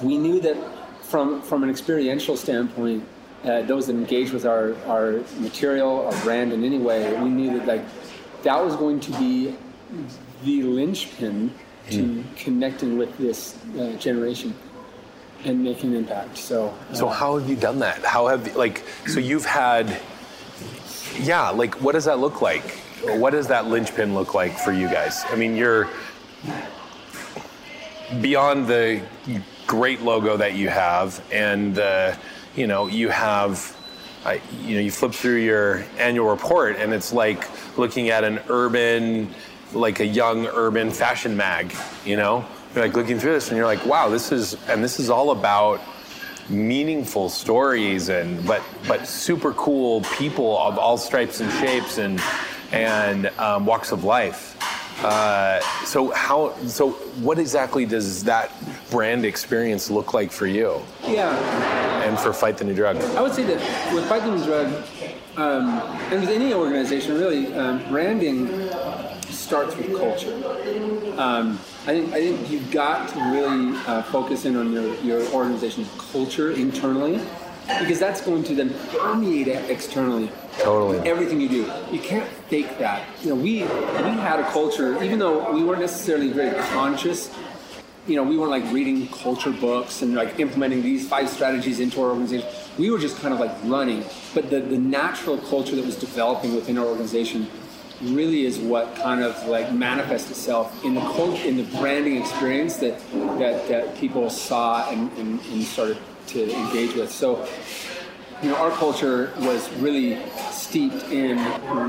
we 0.01 0.17
knew 0.17 0.39
that 0.39 0.57
from 1.03 1.41
from 1.41 1.63
an 1.63 1.69
experiential 1.69 2.35
standpoint, 2.35 3.03
uh, 3.43 3.61
those 3.63 3.87
that 3.87 3.95
engaged 3.95 4.33
with 4.33 4.45
our 4.45 4.75
our 4.85 5.21
material, 5.39 6.05
our 6.07 6.23
brand 6.23 6.51
in 6.51 6.63
any 6.63 6.79
way, 6.79 7.13
we 7.21 7.29
knew 7.29 7.57
that 7.57 7.67
like 7.67 7.85
that 8.43 8.63
was 8.63 8.75
going 8.75 8.99
to 8.99 9.11
be 9.19 9.55
the 10.43 10.63
linchpin 10.63 11.53
to 11.89 12.03
mm. 12.03 12.35
connecting 12.35 12.97
with 12.97 13.17
this 13.17 13.57
uh, 13.79 13.93
generation 13.93 14.53
and 15.43 15.63
make 15.63 15.83
an 15.83 15.95
impact. 15.95 16.37
So, 16.37 16.73
uh, 16.89 16.93
so 16.93 17.07
how 17.07 17.37
have 17.37 17.49
you 17.49 17.55
done 17.55 17.79
that? 17.79 18.03
How 18.03 18.27
have 18.27 18.55
like 18.55 18.83
so 19.05 19.19
you've 19.19 19.45
had, 19.45 19.99
yeah, 21.19 21.49
like 21.49 21.81
what 21.81 21.93
does 21.93 22.05
that 22.05 22.19
look 22.19 22.41
like? 22.41 22.79
What 23.03 23.31
does 23.31 23.47
that 23.47 23.67
linchpin 23.67 24.13
look 24.15 24.33
like 24.33 24.57
for 24.57 24.71
you 24.71 24.87
guys? 24.87 25.23
I 25.29 25.35
mean, 25.35 25.55
you're 25.55 25.87
beyond 28.21 28.67
the 28.67 29.01
great 29.67 30.01
logo 30.01 30.37
that 30.37 30.55
you 30.55 30.69
have, 30.69 31.23
and 31.31 31.77
uh, 31.77 32.15
you 32.55 32.67
know 32.67 32.87
you 32.87 33.09
have. 33.09 33.75
I, 34.25 34.41
you 34.65 34.75
know, 34.75 34.81
you 34.81 34.91
flip 34.91 35.13
through 35.13 35.37
your 35.37 35.85
annual 35.97 36.29
report, 36.29 36.75
and 36.75 36.91
it's 36.91 37.13
like 37.13 37.47
looking 37.77 38.09
at 38.09 38.25
an 38.25 38.41
urban, 38.49 39.33
like 39.71 40.01
a 40.01 40.05
young 40.05 40.47
urban 40.47 40.91
fashion 40.91 41.37
mag. 41.37 41.73
You 42.03 42.17
know, 42.17 42.45
you're 42.77 42.85
like 42.85 42.95
looking 42.95 43.17
through 43.17 43.33
this 43.33 43.47
and 43.47 43.57
you're 43.57 43.65
like, 43.65 43.83
wow, 43.85 44.07
this 44.07 44.31
is 44.31 44.55
and 44.67 44.83
this 44.83 44.99
is 44.99 45.09
all 45.09 45.31
about 45.31 45.81
meaningful 46.47 47.27
stories 47.27 48.09
and 48.09 48.45
but 48.45 48.61
but 48.87 49.05
super 49.07 49.51
cool 49.53 50.01
people 50.17 50.57
of 50.59 50.77
all 50.77 50.97
stripes 50.97 51.41
and 51.41 51.51
shapes 51.53 51.97
and 51.97 52.21
and 52.71 53.27
um, 53.39 53.65
walks 53.65 53.91
of 53.91 54.03
life. 54.03 54.53
Uh, 55.03 55.59
so 55.85 56.11
how 56.11 56.53
so 56.67 56.91
what 57.21 57.39
exactly 57.39 57.85
does 57.85 58.23
that 58.23 58.51
brand 58.91 59.25
experience 59.25 59.89
look 59.89 60.13
like 60.13 60.31
for 60.31 60.45
you? 60.45 60.79
Yeah. 61.03 61.33
And 62.03 62.17
for 62.17 62.31
Fight 62.31 62.57
the 62.57 62.63
New 62.63 62.75
Drug? 62.75 62.97
I 62.97 63.21
would 63.21 63.33
say 63.33 63.43
that 63.43 63.93
with 63.93 64.07
Fight 64.07 64.23
the 64.23 64.35
New 64.35 64.45
Drug, 64.45 64.67
um, 65.35 65.69
and 66.11 66.21
with 66.21 66.29
any 66.29 66.53
organization 66.53 67.15
really, 67.15 67.53
um, 67.53 67.79
branding 67.89 68.47
starts 69.47 69.77
with 69.77 69.95
culture. 69.95 70.33
Um, 71.17 71.57
I 71.83 71.93
think, 71.95 72.13
I 72.13 72.19
think 72.19 72.51
you've 72.51 72.69
got 72.69 73.07
to 73.09 73.19
really 73.31 73.77
uh, 73.87 74.03
focus 74.03 74.43
in 74.43 74.57
on 74.57 74.73
your, 74.73 74.93
your 74.95 75.21
organization's 75.31 75.89
culture 76.11 76.51
internally 76.51 77.21
because 77.79 77.97
that's 77.97 78.19
going 78.19 78.43
to 78.43 78.53
then 78.53 78.73
permeate 78.99 79.47
externally. 79.47 80.29
Totally. 80.59 80.99
Everything 81.09 81.39
you 81.39 81.47
do, 81.47 81.71
you 81.91 81.99
can't 81.99 82.27
fake 82.49 82.77
that. 82.79 83.07
You 83.23 83.29
know, 83.29 83.35
we 83.35 83.63
we 83.63 84.11
had 84.19 84.39
a 84.41 84.49
culture, 84.51 85.01
even 85.01 85.17
though 85.17 85.49
we 85.53 85.63
weren't 85.63 85.81
necessarily 85.81 86.29
very 86.29 86.59
conscious. 86.71 87.33
You 88.05 88.15
know, 88.15 88.23
we 88.23 88.37
weren't 88.37 88.51
like 88.51 88.69
reading 88.73 89.07
culture 89.09 89.51
books 89.51 90.01
and 90.01 90.15
like 90.15 90.39
implementing 90.39 90.81
these 90.81 91.07
five 91.07 91.29
strategies 91.29 91.79
into 91.79 92.01
our 92.01 92.09
organization. 92.09 92.49
We 92.77 92.89
were 92.89 92.99
just 92.99 93.17
kind 93.19 93.33
of 93.33 93.39
like 93.39 93.51
running. 93.63 94.03
But 94.33 94.49
the, 94.49 94.59
the 94.61 94.77
natural 94.77 95.37
culture 95.37 95.75
that 95.75 95.85
was 95.85 95.97
developing 95.97 96.55
within 96.55 96.77
our 96.77 96.85
organization 96.85 97.47
really 98.01 98.45
is 98.45 98.59
what 98.59 98.95
kind 98.95 99.23
of 99.23 99.47
like 99.47 99.73
manifests 99.73 100.29
itself 100.29 100.83
in 100.83 100.93
the 100.93 101.01
cult, 101.01 101.39
in 101.41 101.57
the 101.57 101.63
branding 101.79 102.17
experience 102.17 102.77
that 102.77 102.99
that, 103.39 103.67
that 103.67 103.95
people 103.97 104.29
saw 104.29 104.89
and, 104.89 105.11
and, 105.17 105.39
and 105.51 105.63
started 105.63 105.97
to 106.27 106.51
engage 106.51 106.93
with. 106.95 107.11
So, 107.11 107.47
you 108.41 108.49
know, 108.49 108.55
our 108.57 108.71
culture 108.71 109.31
was 109.39 109.71
really 109.75 110.17
steeped 110.51 111.03
in 111.05 111.37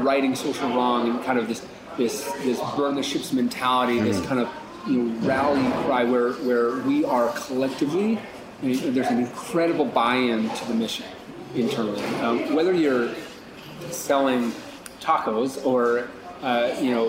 righting 0.02 0.34
social 0.34 0.68
wrong 0.68 1.10
and 1.10 1.24
kind 1.24 1.38
of 1.38 1.48
this 1.48 1.66
this 1.96 2.24
this 2.42 2.60
burn 2.76 2.94
the 2.94 3.02
ships 3.02 3.32
mentality, 3.32 4.00
this 4.00 4.18
mm. 4.20 4.26
kind 4.26 4.40
of 4.40 4.48
you 4.86 5.02
know 5.02 5.26
rally 5.26 5.60
cry 5.84 6.04
where 6.04 6.32
where 6.32 6.78
we 6.80 7.04
are 7.04 7.30
collectively. 7.32 8.18
there's 8.62 9.08
an 9.08 9.20
incredible 9.20 9.84
buy-in 9.84 10.48
to 10.50 10.64
the 10.66 10.74
mission 10.74 11.04
internally. 11.54 12.02
Um, 12.20 12.54
whether 12.54 12.72
you're 12.72 13.10
selling 13.90 14.52
tacos 15.08 15.64
or 15.64 16.08
uh, 16.42 16.74
you 16.80 16.90
know 16.90 17.06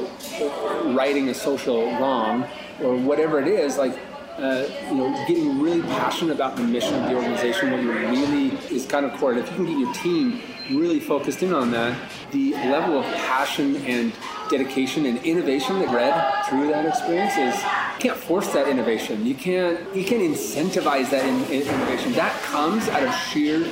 righting 0.95 1.27
a 1.29 1.33
social 1.33 1.91
wrong 1.99 2.47
or 2.81 2.95
whatever 2.95 3.41
it 3.41 3.47
is 3.47 3.77
like 3.77 3.97
uh, 4.38 4.65
you 4.89 4.95
know 4.95 5.25
getting 5.27 5.62
really 5.62 5.81
passionate 5.81 6.33
about 6.33 6.55
the 6.55 6.63
mission 6.63 6.93
of 6.95 7.09
the 7.09 7.15
organization 7.15 7.71
what 7.71 7.81
you 7.81 7.91
really 7.91 8.47
is 8.73 8.85
kind 8.85 9.05
of 9.05 9.12
core. 9.19 9.31
And 9.31 9.39
if 9.39 9.49
you 9.49 9.55
can 9.57 9.65
get 9.65 9.77
your 9.77 9.93
team 9.95 10.41
really 10.71 10.99
focused 10.99 11.43
in 11.43 11.53
on 11.53 11.71
that 11.71 11.97
the 12.31 12.53
level 12.53 12.99
of 12.99 13.05
passion 13.05 13.75
and 13.77 14.13
dedication 14.49 15.05
and 15.05 15.17
innovation 15.25 15.79
that 15.79 15.93
read 15.93 16.45
through 16.47 16.69
that 16.69 16.85
experience 16.85 17.35
is 17.38 17.55
you 17.62 17.99
can't 17.99 18.17
force 18.17 18.53
that 18.53 18.69
innovation. 18.69 19.25
You 19.25 19.35
can't 19.35 19.77
you 19.93 20.05
can't 20.05 20.23
incentivize 20.23 21.09
that 21.09 21.25
in, 21.25 21.43
in 21.51 21.67
innovation. 21.67 22.13
That 22.13 22.33
comes 22.43 22.88
out 22.88 23.03
of 23.03 23.13
sheer 23.13 23.65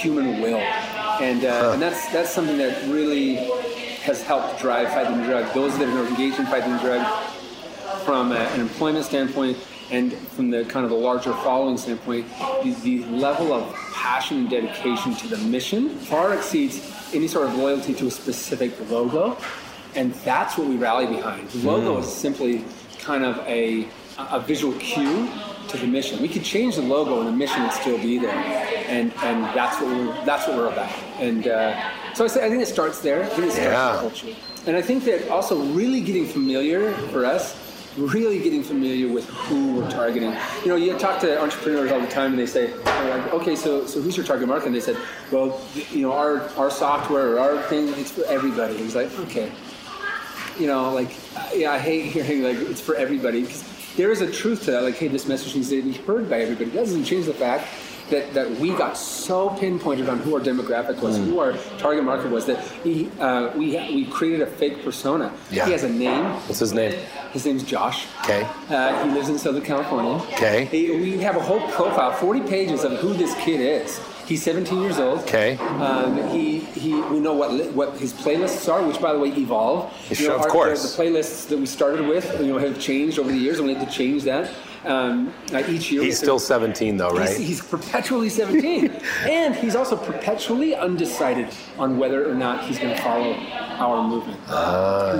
human 0.00 0.40
will 0.40 0.62
and 1.22 1.44
uh, 1.44 1.70
and 1.72 1.80
that's 1.80 2.12
that's 2.12 2.30
something 2.30 2.58
that 2.58 2.74
really 2.88 3.36
has 4.02 4.22
helped 4.22 4.60
drive 4.60 4.88
fighting 4.88 5.22
drug. 5.22 5.52
Those 5.54 5.78
that 5.78 5.88
are 5.88 6.06
engaged 6.06 6.38
in 6.40 6.46
fighting 6.46 6.76
drug, 6.78 7.06
from 8.04 8.32
a, 8.32 8.36
an 8.36 8.60
employment 8.60 9.04
standpoint 9.04 9.56
and 9.90 10.12
from 10.12 10.50
the 10.50 10.64
kind 10.64 10.84
of 10.84 10.90
the 10.90 10.96
larger 10.96 11.32
following 11.34 11.76
standpoint, 11.76 12.26
the, 12.62 12.72
the 12.82 13.04
level 13.06 13.52
of 13.52 13.74
passion 13.92 14.38
and 14.38 14.50
dedication 14.50 15.14
to 15.14 15.28
the 15.28 15.36
mission 15.38 15.90
far 15.90 16.34
exceeds 16.34 16.80
any 17.14 17.28
sort 17.28 17.46
of 17.46 17.54
loyalty 17.56 17.94
to 17.94 18.06
a 18.06 18.10
specific 18.10 18.72
logo, 18.90 19.36
and 19.94 20.14
that's 20.24 20.56
what 20.56 20.66
we 20.66 20.76
rally 20.76 21.06
behind. 21.06 21.48
The 21.50 21.68
logo 21.68 21.96
mm. 21.96 22.00
is 22.00 22.12
simply 22.12 22.64
kind 22.98 23.24
of 23.24 23.38
a 23.46 23.86
a 24.18 24.40
visual 24.40 24.72
cue 24.78 25.28
to 25.68 25.76
the 25.76 25.86
mission. 25.86 26.20
We 26.20 26.28
could 26.28 26.44
change 26.44 26.76
the 26.76 26.82
logo 26.82 27.20
and 27.20 27.28
the 27.28 27.32
mission 27.32 27.62
would 27.62 27.72
still 27.72 27.98
be 27.98 28.18
there, 28.18 28.30
and 28.30 29.12
and 29.22 29.44
that's 29.56 29.80
what 29.80 29.90
we're 29.90 30.24
that's 30.24 30.46
what 30.46 30.56
we're 30.56 30.68
about. 30.68 30.90
And 31.18 31.48
uh, 31.48 32.14
so 32.14 32.24
I, 32.24 32.28
say, 32.28 32.44
I 32.44 32.48
think 32.48 32.62
it 32.62 32.68
starts 32.68 33.00
there. 33.00 33.24
I 33.24 33.26
think 33.26 33.48
it 33.48 33.52
starts 33.52 33.70
yeah. 33.70 33.96
culture, 33.98 34.36
and 34.66 34.76
I 34.76 34.82
think 34.82 35.04
that 35.04 35.28
also 35.28 35.60
really 35.72 36.00
getting 36.00 36.26
familiar 36.26 36.92
for 37.08 37.24
us. 37.24 37.58
Really 37.98 38.38
getting 38.38 38.62
familiar 38.62 39.12
with 39.12 39.28
who 39.28 39.74
we're 39.74 39.90
targeting. 39.90 40.34
You 40.64 40.68
know, 40.68 40.76
you 40.76 40.98
talk 40.98 41.20
to 41.20 41.38
entrepreneurs 41.38 41.92
all 41.92 42.00
the 42.00 42.06
time, 42.06 42.30
and 42.30 42.38
they 42.38 42.46
say, 42.46 42.72
like, 42.84 43.34
"Okay, 43.34 43.54
so 43.54 43.84
so 43.84 44.00
who's 44.00 44.16
your 44.16 44.24
target 44.24 44.48
market?" 44.48 44.68
And 44.68 44.74
they 44.74 44.80
said, 44.80 44.96
"Well, 45.30 45.60
you 45.90 46.00
know, 46.00 46.12
our 46.12 46.40
our 46.56 46.70
software 46.70 47.34
or 47.34 47.40
our 47.40 47.62
thing, 47.64 47.88
it's 48.00 48.10
for 48.10 48.24
everybody." 48.24 48.78
He's 48.78 48.94
like, 48.94 49.12
"Okay, 49.18 49.52
you 50.58 50.66
know, 50.66 50.90
like, 50.92 51.14
yeah, 51.54 51.72
I 51.72 51.78
hate 51.78 52.06
hearing 52.06 52.42
like 52.42 52.56
it's 52.56 52.80
for 52.80 52.94
everybody 52.94 53.42
because 53.42 53.71
there 53.96 54.10
is 54.10 54.20
a 54.20 54.30
truth 54.30 54.64
to 54.64 54.72
that. 54.72 54.82
Like, 54.82 54.96
hey, 54.96 55.08
this 55.08 55.26
message 55.26 55.54
needs 55.54 55.68
to 55.70 55.82
be 55.82 55.92
heard 55.92 56.28
by 56.30 56.40
everybody. 56.40 56.70
That 56.70 56.76
doesn't 56.84 57.04
change 57.04 57.26
the 57.26 57.34
fact 57.34 57.66
that, 58.10 58.34
that 58.34 58.50
we 58.58 58.70
got 58.70 58.96
so 58.98 59.50
pinpointed 59.50 60.08
on 60.08 60.18
who 60.18 60.34
our 60.34 60.40
demographic 60.40 61.00
was, 61.00 61.16
who 61.16 61.38
our 61.38 61.52
target 61.78 62.04
market 62.04 62.30
was, 62.30 62.44
that 62.46 62.62
he, 62.84 63.08
uh, 63.20 63.50
we, 63.56 63.70
we 63.94 64.04
created 64.06 64.42
a 64.42 64.46
fake 64.46 64.82
persona. 64.84 65.32
Yeah. 65.50 65.66
He 65.66 65.72
has 65.72 65.82
a 65.84 65.88
name. 65.88 66.24
What's 66.46 66.58
his 66.58 66.72
name? 66.74 66.92
His 67.32 67.46
name's 67.46 67.62
Josh. 67.62 68.06
Okay. 68.24 68.46
Uh, 68.68 69.04
he 69.04 69.10
lives 69.14 69.28
in 69.30 69.38
Southern 69.38 69.62
California. 69.62 70.12
Okay. 70.34 70.66
He- 70.66 70.90
we 70.90 71.18
have 71.18 71.36
a 71.36 71.40
whole 71.40 71.60
profile, 71.70 72.12
40 72.12 72.40
pages 72.42 72.84
of 72.84 72.92
who 72.98 73.14
this 73.14 73.34
kid 73.36 73.60
is. 73.60 73.98
He's 74.26 74.42
17 74.42 74.80
years 74.80 74.98
old. 74.98 75.20
Okay. 75.20 75.56
Um, 75.58 76.28
he, 76.30 76.60
he, 76.60 76.94
we 76.94 77.20
know 77.20 77.34
what 77.34 77.52
li- 77.52 77.68
what 77.70 77.96
his 77.98 78.12
playlists 78.12 78.72
are, 78.72 78.82
which 78.86 79.00
by 79.00 79.12
the 79.12 79.18
way 79.18 79.28
evolve. 79.30 79.92
You 80.10 80.28
know, 80.28 80.36
of 80.36 80.42
our- 80.42 80.48
course. 80.48 80.96
The, 80.96 81.02
playlists 81.02 81.48
that 81.48 81.58
we 81.58 81.66
started 81.66 82.06
with, 82.06 82.40
you 82.40 82.46
know, 82.48 82.58
have 82.58 82.78
changed 82.80 83.18
over 83.18 83.30
the 83.30 83.36
years, 83.38 83.58
and 83.58 83.66
we 83.66 83.74
had 83.74 83.86
to 83.86 83.92
change 83.92 84.22
that 84.24 84.50
um, 84.84 85.32
uh, 85.52 85.62
each 85.68 85.90
year. 85.90 86.02
He's 86.02 86.18
still 86.18 86.38
17 86.38 86.96
though, 86.96 87.10
right? 87.10 87.28
He's, 87.28 87.38
he's 87.48 87.60
perpetually 87.62 88.28
17, 88.28 88.90
and 89.28 89.54
he's 89.56 89.74
also 89.76 89.96
perpetually 89.96 90.74
undecided 90.74 91.48
on 91.78 91.98
whether 91.98 92.28
or 92.30 92.34
not 92.34 92.64
he's 92.64 92.78
going 92.78 92.94
to 92.96 93.02
follow 93.02 93.34
our 93.34 94.02
movement. 94.08 94.38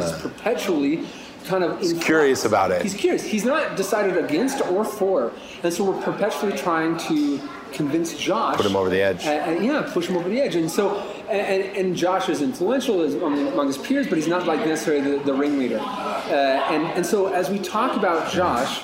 He's 0.03 0.13
perpetually 0.23 1.07
kind 1.45 1.65
of 1.65 1.73
Ah. 1.83 2.01
curious 2.01 2.45
about 2.45 2.71
it. 2.71 2.83
He's 2.83 2.95
curious. 2.95 3.25
He's 3.25 3.45
not 3.45 3.77
decided 3.77 4.17
against 4.17 4.61
or 4.67 4.85
for, 4.85 5.33
and 5.65 5.73
so 5.75 5.85
we're 5.91 6.01
perpetually 6.03 6.57
trying 6.57 6.97
to 7.09 7.41
convince 7.73 8.17
Josh. 8.17 8.57
Put 8.57 8.67
him 8.67 8.77
over 8.77 8.89
the 8.91 9.01
edge. 9.01 9.27
Uh, 9.27 9.31
uh, 9.31 9.51
yeah, 9.61 9.91
push 9.93 10.07
him 10.07 10.17
over 10.17 10.29
the 10.29 10.41
edge. 10.41 10.55
And 10.55 10.71
so, 10.71 10.99
and, 11.31 11.77
and 11.77 11.97
Josh 11.97 12.29
is 12.29 12.43
influential 12.43 13.03
among, 13.03 13.49
among 13.49 13.67
his 13.69 13.79
peers, 13.79 14.07
but 14.07 14.17
he's 14.19 14.29
not 14.29 14.47
like 14.47 14.61
necessarily 14.67 15.19
the, 15.19 15.25
the 15.25 15.35
ringleader. 15.35 15.79
Uh, 15.79 16.33
and 16.71 16.85
and 16.97 17.05
so 17.07 17.33
as 17.33 17.51
we 17.51 17.59
talk 17.59 17.97
about 17.97 18.31
Josh. 18.33 18.83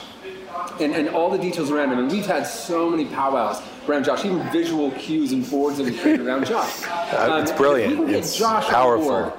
And, 0.81 0.95
and 0.95 1.09
all 1.09 1.29
the 1.29 1.39
details 1.39 1.73
around 1.73 1.91
him, 1.93 1.99
and 1.99 2.09
we've 2.11 2.27
had 2.27 2.45
so 2.47 2.89
many 2.89 3.05
powwows 3.07 3.61
around 3.89 4.05
Josh, 4.05 4.25
even 4.25 4.49
visual 4.53 4.93
cues 4.93 5.33
and 5.33 5.49
boards 5.51 5.79
that 5.79 5.85
we 5.87 5.97
created 5.99 6.25
around 6.25 6.47
Josh. 6.47 6.85
Uh, 6.87 7.41
it's 7.43 7.51
if 7.51 7.57
brilliant. 7.57 7.91
we 7.91 7.97
can 7.97 8.07
get 8.07 8.17
It's 8.19 8.37
Josh 8.37 8.67
powerful. 8.67 9.09
board, 9.09 9.33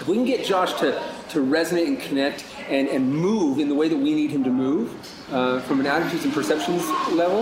if 0.00 0.08
we 0.08 0.14
can 0.16 0.24
get 0.24 0.42
Josh 0.46 0.72
to, 0.80 0.92
to 1.30 1.40
resonate 1.40 1.86
and 1.88 2.00
connect 2.00 2.44
and, 2.70 2.88
and 2.88 3.12
move 3.12 3.58
in 3.58 3.68
the 3.68 3.74
way 3.74 3.88
that 3.88 3.96
we 3.96 4.14
need 4.14 4.30
him 4.30 4.44
to 4.44 4.50
move 4.50 4.94
uh, 5.32 5.60
from 5.62 5.80
an 5.80 5.86
attitudes 5.86 6.24
and 6.24 6.32
perceptions 6.32 6.88
level, 7.10 7.40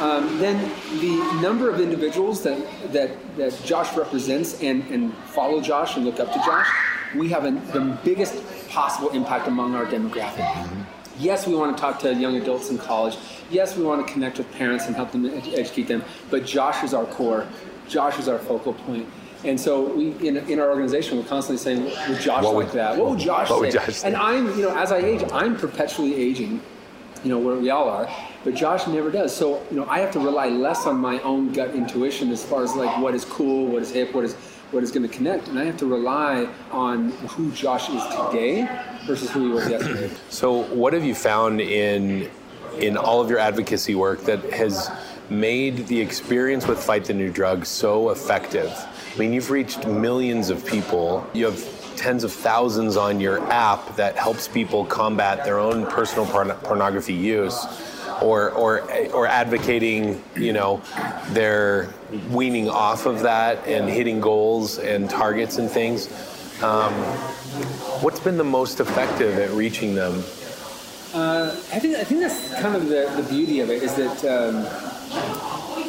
um, 0.00 0.38
then 0.38 0.58
the 1.00 1.40
number 1.42 1.68
of 1.68 1.80
individuals 1.80 2.42
that, 2.42 2.58
that, 2.92 3.10
that 3.36 3.52
Josh 3.64 3.94
represents 3.96 4.60
and, 4.62 4.82
and 4.90 5.14
follow 5.14 5.60
Josh 5.60 5.96
and 5.96 6.04
look 6.04 6.18
up 6.18 6.32
to 6.32 6.38
Josh, 6.38 6.68
we 7.14 7.28
have 7.28 7.44
a, 7.44 7.50
the 7.72 7.98
biggest 8.04 8.42
possible 8.68 9.10
impact 9.10 9.46
among 9.48 9.74
our 9.74 9.84
demographic. 9.84 10.86
Yes, 11.18 11.46
we 11.46 11.54
want 11.54 11.76
to 11.76 11.80
talk 11.80 11.98
to 12.00 12.14
young 12.14 12.36
adults 12.36 12.70
in 12.70 12.78
college. 12.78 13.18
Yes, 13.50 13.76
we 13.76 13.84
want 13.84 14.06
to 14.06 14.10
connect 14.10 14.38
with 14.38 14.50
parents 14.52 14.86
and 14.86 14.96
help 14.96 15.12
them 15.12 15.26
ed- 15.26 15.48
educate 15.52 15.86
them. 15.86 16.02
But 16.30 16.46
Josh 16.46 16.82
is 16.82 16.94
our 16.94 17.04
core. 17.04 17.46
Josh 17.88 18.18
is 18.18 18.28
our 18.28 18.38
focal 18.38 18.72
point. 18.72 19.06
And 19.44 19.58
so 19.58 19.82
we, 19.94 20.10
in, 20.26 20.36
in 20.36 20.58
our 20.60 20.68
organization, 20.70 21.16
we're 21.18 21.24
constantly 21.24 21.62
saying, 21.62 21.84
"Would 22.08 22.20
Josh 22.20 22.44
What 22.44 22.54
like 22.54 22.66
would- 22.66 22.74
that? 22.74 22.96
What 22.98 23.10
would 23.10 23.18
Josh 23.18 23.48
what 23.48 23.56
say?" 23.56 23.78
would 23.78 23.86
Josh? 23.86 24.04
And 24.04 24.16
I'm, 24.16 24.46
you 24.58 24.62
know, 24.66 24.76
as 24.76 24.92
I 24.92 24.98
age, 24.98 25.22
I'm 25.32 25.56
perpetually 25.56 26.14
aging. 26.14 26.60
You 27.22 27.28
know, 27.28 27.38
where 27.38 27.56
we 27.56 27.68
all 27.68 27.86
are. 27.90 28.08
But 28.44 28.54
Josh 28.54 28.86
never 28.86 29.10
does. 29.10 29.36
So, 29.36 29.62
you 29.70 29.76
know, 29.76 29.84
I 29.90 29.98
have 29.98 30.10
to 30.12 30.18
rely 30.20 30.48
less 30.48 30.86
on 30.86 30.96
my 30.96 31.20
own 31.20 31.52
gut 31.52 31.74
intuition 31.74 32.30
as 32.32 32.42
far 32.42 32.62
as 32.62 32.74
like 32.74 32.96
what 32.98 33.14
is 33.14 33.26
cool, 33.26 33.66
what 33.66 33.82
is 33.82 33.90
hip, 33.90 34.14
what 34.14 34.24
is 34.24 34.34
what 34.70 34.82
is 34.82 34.90
going 34.90 35.06
to 35.06 35.14
connect, 35.14 35.48
and 35.48 35.58
I 35.58 35.64
have 35.64 35.76
to 35.78 35.86
rely 35.86 36.48
on 36.70 37.10
who 37.34 37.50
Josh 37.52 37.90
is 37.90 38.02
today 38.06 38.66
versus 39.06 39.28
who 39.30 39.48
he 39.48 39.52
was 39.52 39.68
yesterday. 39.68 40.10
So, 40.30 40.62
what 40.74 40.92
have 40.94 41.04
you 41.04 41.14
found 41.14 41.60
in 41.60 42.30
in 42.78 42.96
all 42.96 43.20
of 43.20 43.28
your 43.28 43.38
advocacy 43.38 43.94
work 43.96 44.20
that 44.22 44.40
has 44.54 44.90
made 45.28 45.86
the 45.88 46.00
experience 46.00 46.66
with 46.66 46.82
Fight 46.82 47.04
the 47.04 47.12
New 47.14 47.30
Drug 47.30 47.66
so 47.66 48.08
effective? 48.10 48.72
I 49.20 49.22
mean, 49.24 49.34
you've 49.34 49.50
reached 49.50 49.86
millions 49.86 50.48
of 50.48 50.64
people. 50.64 51.28
You 51.34 51.44
have 51.44 51.94
tens 51.94 52.24
of 52.24 52.32
thousands 52.32 52.96
on 52.96 53.20
your 53.20 53.38
app 53.52 53.96
that 53.96 54.16
helps 54.16 54.48
people 54.48 54.86
combat 54.86 55.44
their 55.44 55.58
own 55.58 55.84
personal 55.88 56.24
porn- 56.24 56.56
pornography 56.62 57.12
use. 57.12 57.66
Or, 58.22 58.50
or, 58.52 58.80
or 59.12 59.26
advocating, 59.26 60.24
you 60.36 60.54
know, 60.54 60.80
their 61.32 61.90
weaning 62.30 62.70
off 62.70 63.04
of 63.04 63.20
that 63.20 63.66
and 63.66 63.90
hitting 63.90 64.22
goals 64.22 64.78
and 64.78 65.10
targets 65.10 65.58
and 65.58 65.70
things. 65.70 66.06
Um, 66.62 66.94
what's 68.00 68.20
been 68.20 68.38
the 68.38 68.44
most 68.44 68.80
effective 68.80 69.38
at 69.38 69.50
reaching 69.50 69.94
them? 69.94 70.14
Uh, 71.12 71.50
I 71.72 71.78
think 71.78 71.96
I 71.98 72.04
think 72.04 72.20
that's 72.20 72.54
kind 72.58 72.74
of 72.74 72.88
the, 72.88 73.12
the 73.20 73.26
beauty 73.28 73.60
of 73.60 73.68
it 73.68 73.82
is 73.82 73.94
that 73.96 74.24
um, 74.24 74.64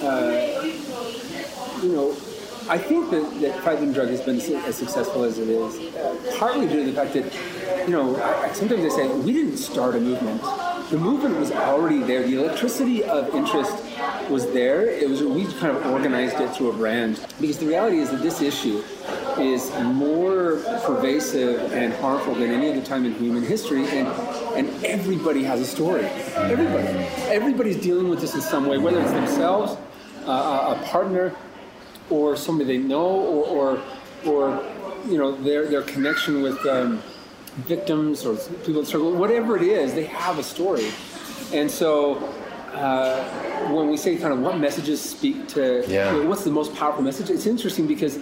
uh, 0.04 1.82
you 1.82 1.94
know 1.94 2.16
I 2.72 2.78
think 2.78 3.12
that, 3.12 3.42
that 3.42 3.80
the 3.82 3.94
Drug 3.94 4.08
has 4.08 4.22
been 4.22 4.40
as 4.40 4.78
successful 4.78 5.26
as 5.26 5.38
it 5.38 5.50
is 5.50 5.94
partly 6.38 6.70
due 6.70 6.86
to 6.86 6.92
the 6.92 6.96
fact 6.96 7.14
that 7.16 7.86
you 7.86 7.92
know 7.92 8.16
sometimes 8.54 8.86
I 8.86 8.96
say 8.96 9.10
we 9.10 9.34
didn't 9.34 9.58
start 9.58 9.96
a 9.96 10.00
movement. 10.00 10.42
The 10.90 10.98
movement 10.98 11.38
was 11.38 11.52
already 11.52 12.00
there. 12.00 12.24
The 12.24 12.42
electricity 12.42 13.04
of 13.04 13.36
interest 13.36 13.74
was 14.30 14.50
there. 14.54 14.88
It 14.88 15.10
was 15.10 15.22
we 15.22 15.48
kind 15.60 15.76
of 15.76 15.86
organized 15.88 16.40
it 16.40 16.56
through 16.56 16.70
a 16.70 16.74
brand. 16.74 17.20
Because 17.42 17.58
the 17.58 17.66
reality 17.66 17.98
is 17.98 18.10
that 18.10 18.22
this 18.22 18.42
issue 18.42 18.82
is 19.38 19.70
more 19.84 20.62
pervasive 20.86 21.74
and 21.74 21.92
harmful 21.96 22.36
than 22.36 22.52
any 22.52 22.72
other 22.72 22.86
time 22.86 23.06
in 23.06 23.14
human 23.16 23.44
history 23.44 23.86
and 23.90 24.08
and 24.56 24.86
everybody 24.86 25.44
has 25.44 25.60
a 25.60 25.66
story. 25.66 26.06
Everybody. 26.06 26.88
Everybody's 27.28 27.82
dealing 27.82 28.08
with 28.08 28.22
this 28.22 28.34
in 28.34 28.40
some 28.40 28.66
way 28.66 28.78
whether 28.78 29.02
it's 29.02 29.12
themselves 29.12 29.76
uh, 30.26 30.78
a 30.78 30.86
partner 30.86 31.36
or 32.12 32.36
somebody 32.36 32.78
they 32.78 32.84
know 32.84 33.06
or 33.06 33.46
or, 33.48 33.84
or 34.32 34.64
you 35.08 35.18
know 35.18 35.32
their 35.32 35.66
their 35.68 35.82
connection 35.82 36.42
with 36.44 36.64
um, 36.68 37.02
victims 37.68 38.26
or 38.26 38.36
people 38.66 38.82
that 38.82 38.86
struggle 38.86 39.12
whatever 39.14 39.58
it 39.58 39.64
is 39.64 39.94
they 39.94 40.06
have 40.06 40.38
a 40.38 40.44
story 40.44 40.88
and 41.54 41.70
so 41.70 42.16
uh, 42.74 43.22
when 43.74 43.90
we 43.90 43.98
say 43.98 44.16
kind 44.16 44.32
of 44.34 44.40
what 44.40 44.58
messages 44.58 45.02
speak 45.02 45.48
to 45.48 45.84
Yeah. 45.88 46.14
you 46.14 46.24
know, 46.24 46.30
what's 46.30 46.44
the 46.44 46.52
most 46.52 46.74
powerful 46.76 47.04
message 47.04 47.30
it's 47.30 47.46
interesting 47.46 47.88
because 47.88 48.20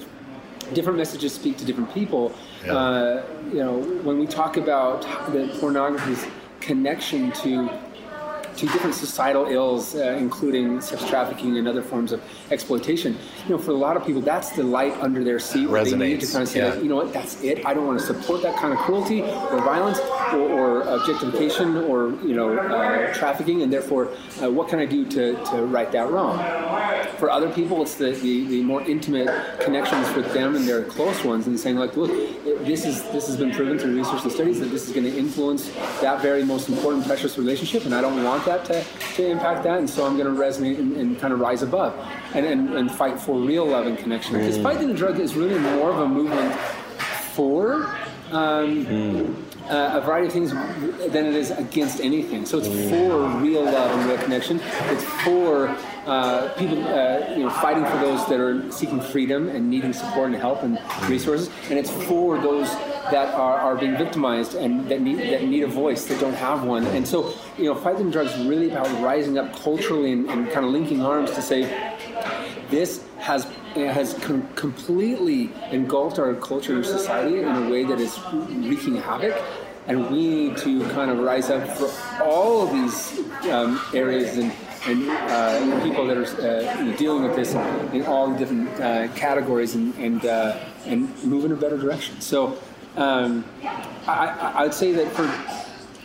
different 0.73 0.97
messages 0.97 1.33
speak 1.33 1.57
to 1.57 1.65
different 1.65 1.91
people. 1.93 2.31
Yeah. 2.63 2.73
Uh, 2.75 3.23
you 3.51 3.55
know, 3.65 3.79
when 4.03 4.19
we 4.19 4.27
talk 4.27 4.55
about 4.57 5.01
the 5.33 5.47
pornography's 5.59 6.23
connection 6.59 7.31
to 7.43 7.69
to 8.59 8.65
different 8.67 8.93
societal 8.93 9.47
ills, 9.47 9.95
uh, 9.95 10.17
including 10.19 10.81
sex 10.81 11.07
trafficking 11.07 11.57
and 11.57 11.65
other 11.65 11.81
forms 11.81 12.11
of 12.11 12.21
exploitation. 12.51 13.17
You 13.45 13.51
know, 13.51 13.57
for 13.57 13.71
a 13.71 13.75
lot 13.75 13.95
of 13.95 14.05
people, 14.05 14.21
that's 14.21 14.51
the 14.51 14.63
light 14.63 14.93
under 14.99 15.23
their 15.23 15.39
seat. 15.39 15.69
where 15.69 15.83
They 15.85 15.95
need 15.95 16.19
to 16.19 16.27
kind 16.27 16.43
of 16.43 16.49
say, 16.49 16.59
yeah. 16.59 16.73
like, 16.73 16.83
you 16.83 16.89
know 16.89 16.97
what, 16.97 17.13
that's 17.13 17.41
it. 17.41 17.65
I 17.65 17.73
don't 17.73 17.87
want 17.87 17.99
to 17.99 18.05
support 18.05 18.41
that 18.41 18.57
kind 18.57 18.73
of 18.73 18.79
cruelty 18.79 19.21
or 19.21 19.61
violence 19.61 19.99
or, 20.33 20.41
or 20.41 20.81
objectification 20.81 21.77
or 21.77 22.09
you 22.21 22.35
know 22.35 22.57
uh, 22.57 23.13
trafficking, 23.13 23.61
and 23.61 23.71
therefore, 23.71 24.11
uh, 24.41 24.51
what 24.51 24.67
can 24.67 24.79
I 24.79 24.85
do 24.85 25.05
to, 25.05 25.41
to 25.45 25.65
right 25.65 25.89
that 25.93 26.09
wrong? 26.09 26.37
For 27.19 27.29
other 27.29 27.49
people, 27.51 27.81
it's 27.81 27.95
the, 27.95 28.11
the, 28.11 28.47
the 28.47 28.63
more 28.63 28.81
intimate 28.81 29.27
connections 29.59 30.09
with 30.15 30.31
them 30.33 30.55
and 30.55 30.65
their 30.65 30.85
close 30.85 31.21
ones, 31.25 31.47
and 31.47 31.59
saying 31.59 31.75
like, 31.75 31.97
look, 31.97 32.11
this 32.65 32.85
is 32.85 33.03
this 33.11 33.27
has 33.27 33.35
been 33.35 33.51
proven 33.51 33.77
through 33.77 33.97
research 33.97 34.23
and 34.23 34.31
studies 34.31 34.59
that 34.61 34.67
this 34.67 34.87
is 34.87 34.93
going 34.93 35.05
to 35.05 35.17
influence 35.17 35.69
that 35.99 36.21
very 36.21 36.45
most 36.45 36.69
important 36.69 37.05
precious 37.05 37.37
relationship, 37.37 37.83
and 37.83 37.93
I 37.93 37.99
don't 37.99 38.23
want 38.23 38.45
that 38.45 38.63
to, 38.65 38.85
to 39.15 39.27
impact 39.27 39.63
that, 39.63 39.79
and 39.79 39.89
so 39.89 40.05
I'm 40.05 40.17
going 40.17 40.33
to 40.33 40.41
resonate 40.41 40.79
and, 40.79 40.95
and 40.95 41.19
kind 41.19 41.33
of 41.33 41.41
rise 41.41 41.61
above 41.61 41.93
and, 42.33 42.45
and, 42.45 42.73
and 42.73 42.89
fight 42.89 43.19
for 43.19 43.37
real 43.37 43.65
love 43.65 43.85
and 43.85 43.97
connection. 43.97 44.37
Because 44.37 44.57
fighting 44.57 44.87
the 44.87 44.93
drug 44.93 45.19
is 45.19 45.35
really 45.35 45.59
more 45.59 45.91
of 45.91 45.99
a 45.99 46.07
movement 46.07 46.55
for. 47.33 47.93
Um, 48.31 49.45
uh, 49.69 49.99
a 50.01 50.01
variety 50.01 50.27
of 50.27 50.33
things 50.33 50.51
than 51.13 51.25
it 51.25 51.35
is 51.35 51.51
against 51.51 52.01
anything. 52.01 52.45
So 52.45 52.57
it's 52.57 52.67
for 52.67 53.27
real 53.39 53.63
love 53.63 53.99
and 53.99 54.09
real 54.09 54.17
connection. 54.17 54.59
It's 54.85 55.03
for 55.23 55.75
uh, 56.09 56.49
people, 56.57 56.77
uh, 56.87 57.35
you 57.35 57.43
know, 57.43 57.49
fighting 57.49 57.85
for 57.85 57.97
those 57.97 58.25
that 58.27 58.39
are 58.39 58.71
seeking 58.71 58.99
freedom 58.99 59.47
and 59.47 59.69
needing 59.69 59.93
support 59.93 60.31
and 60.31 60.35
help 60.35 60.63
and 60.63 60.79
resources. 61.07 61.49
And 61.69 61.77
it's 61.77 61.91
for 62.05 62.39
those 62.39 62.67
that 63.11 63.33
are, 63.35 63.59
are 63.59 63.75
being 63.75 63.95
victimized 63.95 64.55
and 64.55 64.89
that 64.89 65.01
need 65.01 65.19
that 65.19 65.43
need 65.43 65.63
a 65.63 65.67
voice 65.67 66.05
that 66.05 66.19
don't 66.19 66.33
have 66.33 66.63
one. 66.63 66.85
And 66.87 67.07
so, 67.07 67.33
you 67.57 67.65
know, 67.65 67.75
fighting 67.75 68.09
drugs 68.09 68.35
really 68.39 68.71
about 68.71 68.87
rising 69.03 69.37
up 69.37 69.55
culturally 69.55 70.11
and, 70.11 70.27
and 70.29 70.49
kind 70.49 70.65
of 70.65 70.71
linking 70.71 71.01
arms 71.01 71.31
to 71.31 71.41
say 71.41 71.61
this 72.69 73.03
has 73.19 73.45
has 73.75 74.15
com- 74.15 74.47
completely 74.55 75.51
engulfed 75.71 76.17
our 76.17 76.33
culture 76.33 76.75
and 76.75 76.85
society 76.85 77.39
in 77.39 77.47
a 77.47 77.69
way 77.69 77.83
that 77.83 77.99
is 77.99 78.17
wreaking 78.33 78.95
havoc. 78.95 79.39
And 79.85 80.09
we 80.11 80.27
need 80.27 80.57
to 80.57 80.87
kind 80.89 81.09
of 81.09 81.19
rise 81.19 81.49
up 81.49 81.67
for 81.77 81.89
all 82.23 82.61
of 82.63 82.71
these 82.71 83.19
um, 83.49 83.81
areas 83.93 84.37
and, 84.37 84.51
and 84.85 85.09
uh, 85.09 85.83
people 85.83 86.05
that 86.07 86.17
are 86.17 86.25
uh, 86.25 86.95
dealing 86.97 87.23
with 87.23 87.35
this 87.35 87.53
in 87.93 88.05
all 88.05 88.29
the 88.31 88.37
different 88.37 88.69
uh, 88.79 89.07
categories 89.15 89.75
and 89.75 89.93
and, 89.97 90.25
uh, 90.25 90.57
and 90.85 91.23
move 91.23 91.45
in 91.45 91.51
a 91.51 91.55
better 91.55 91.77
direction. 91.77 92.19
So 92.21 92.57
um, 92.97 93.43
I, 94.07 94.27
I- 94.27 94.63
I'd 94.63 94.73
say 94.73 94.91
that 94.93 95.07
for 95.11 95.29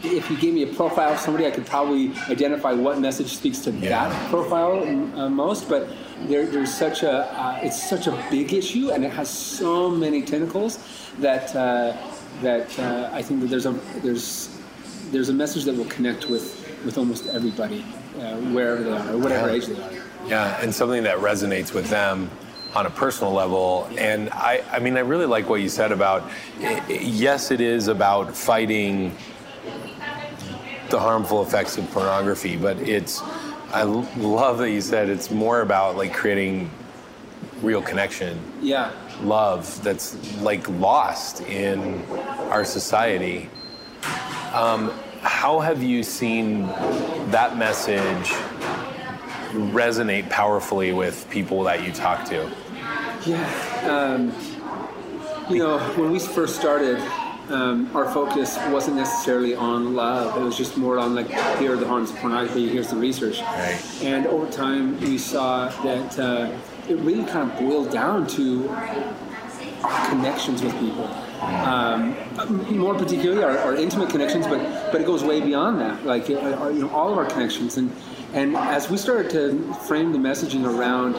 if 0.07 0.31
you 0.31 0.37
gave 0.37 0.53
me 0.53 0.63
a 0.65 0.67
profile 0.75 1.13
of 1.15 1.19
somebody, 1.19 1.47
I 1.47 1.51
could 1.51 1.65
probably 1.67 2.13
identify 2.29 2.73
what 2.75 2.99
message 3.01 3.29
speaks 3.37 3.61
to 3.61 3.71
Yeah. 3.71 3.89
that 4.09 4.31
profile 4.31 4.83
uh, 5.19 5.31
most. 5.31 5.67
But 5.69 5.89
there, 6.29 6.45
there's 6.47 6.73
such 6.75 7.03
a 7.03 7.13
uh, 7.41 7.61
it's 7.63 7.89
such 7.89 8.07
a 8.07 8.13
big 8.31 8.53
issue, 8.53 8.91
and 8.91 9.05
it 9.05 9.13
has 9.13 9.29
so 9.31 9.89
many 9.91 10.21
tentacles 10.23 10.79
that 11.21 11.55
uh, 11.57 11.97
that 12.43 12.79
uh, 12.79 13.09
I 13.13 13.23
think 13.23 13.41
that 13.41 13.47
there's 13.49 13.67
a 13.67 13.73
there's 14.03 14.51
there's 15.11 15.29
a 15.31 15.33
message 15.35 15.65
that 15.65 15.75
will 15.77 15.87
connect 15.97 16.29
with 16.29 16.45
with 16.85 16.99
almost 16.99 17.27
everybody, 17.29 17.83
uh, 18.19 18.37
wherever 18.53 18.83
they 18.83 18.91
are 18.93 19.13
or 19.13 19.19
whatever 19.19 19.49
Yeah. 19.49 19.55
age 19.55 19.67
they 19.67 19.83
are. 19.83 19.91
Yeah, 20.29 20.63
and 20.63 20.75
something 20.75 21.03
that 21.05 21.19
resonates 21.19 21.75
with 21.75 21.89
them 21.91 22.31
on 22.75 22.87
a 22.87 22.91
personal 22.91 23.33
level. 23.33 23.89
And 23.99 24.31
I, 24.31 24.63
I 24.73 24.79
mean, 24.79 24.97
I 24.97 25.01
really 25.01 25.27
like 25.27 25.49
what 25.49 25.61
you 25.61 25.69
said 25.69 25.93
about 25.93 26.29
yes, 26.89 27.51
it 27.51 27.61
is 27.61 27.89
about 27.89 28.35
fighting 28.35 29.15
the 30.91 30.99
harmful 30.99 31.43
effects 31.43 31.77
of 31.79 31.91
pornography, 31.91 32.57
but 32.57 32.77
it's, 32.79 33.23
I 33.73 33.83
love 33.83 34.59
that 34.59 34.71
you 34.71 34.81
said 34.81 35.09
it's 35.09 35.31
more 35.31 35.61
about 35.61 35.97
like 35.97 36.13
creating 36.13 36.71
real 37.63 37.83
connection, 37.83 38.39
Yeah. 38.61 38.91
love 39.23 39.83
that's 39.83 40.17
like 40.41 40.69
lost 40.69 41.41
in 41.43 42.05
our 42.51 42.65
society. 42.65 43.49
Um, 44.53 44.91
how 45.23 45.61
have 45.61 45.83
you 45.83 46.03
seen 46.03 46.67
that 47.35 47.59
message 47.59 48.29
resonate 49.75 50.31
powerfully 50.31 50.93
with 50.93 51.29
people 51.31 51.65
that 51.65 51.83
you 51.83 51.91
talk 51.91 52.25
to? 52.25 52.49
Yeah. 53.27 53.43
Um, 53.91 54.33
you 55.51 55.59
know, 55.59 55.81
when 55.97 56.13
we 56.13 56.21
first 56.21 56.55
started, 56.55 56.97
um, 57.49 57.91
our 57.93 58.09
focus 58.13 58.57
wasn't 58.69 58.99
necessarily 58.99 59.57
on 59.57 59.97
love. 59.97 60.41
It 60.41 60.45
was 60.45 60.57
just 60.57 60.77
more 60.77 60.97
on 60.97 61.17
like, 61.17 61.27
here 61.59 61.73
are 61.73 61.77
the 61.77 61.89
harms 61.89 62.13
of 62.13 62.19
pornography, 62.19 62.69
here's 62.69 62.91
the 62.91 62.97
research. 62.97 63.41
Right. 63.41 63.83
And 64.01 64.29
over 64.29 64.49
time, 64.53 65.01
we 65.01 65.19
saw 65.19 65.71
that 65.83 66.17
uh, 66.17 66.57
it 66.89 66.99
really 66.99 67.25
kind 67.25 67.51
of 67.51 67.59
boiled 67.59 67.91
down 67.91 68.29
to 68.29 68.69
connections 70.09 70.63
with 70.63 70.79
people. 70.79 71.11
Um, 71.45 72.17
more 72.77 72.95
particularly, 72.95 73.43
our, 73.43 73.59
our 73.59 73.75
intimate 73.77 74.11
connections, 74.11 74.47
but 74.47 74.93
but 74.93 75.01
it 75.01 75.07
goes 75.07 75.23
way 75.23 75.41
beyond 75.41 75.81
that. 75.81 76.05
Like 76.05 76.31
uh, 76.31 76.39
our, 76.39 76.71
you 76.71 76.83
know, 76.83 76.91
all 76.91 77.13
of 77.13 77.19
our 77.19 77.27
connections, 77.27 77.77
and 77.77 77.91
and 78.33 78.57
as 78.57 78.91
we 78.91 78.97
started 78.97 79.31
to 79.33 79.75
frame 79.87 80.13
the 80.13 80.19
messaging 80.19 80.65
around 80.65 81.15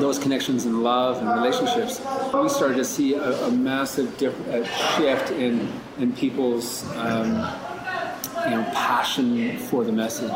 those 0.00 0.18
connections 0.18 0.64
and 0.66 0.82
love 0.82 1.18
and 1.18 1.28
relationships, 1.28 2.00
we 2.32 2.48
started 2.48 2.76
to 2.76 2.84
see 2.84 3.14
a, 3.14 3.46
a 3.46 3.50
massive 3.50 4.16
diff- 4.18 4.48
uh 4.48 4.64
shift 4.96 5.30
in 5.32 5.68
in 5.98 6.12
people's. 6.12 6.84
Um, 6.96 7.46
you 8.44 8.54
know, 8.54 8.62
passion 8.72 9.58
for 9.58 9.82
the 9.82 9.90
message 9.90 10.30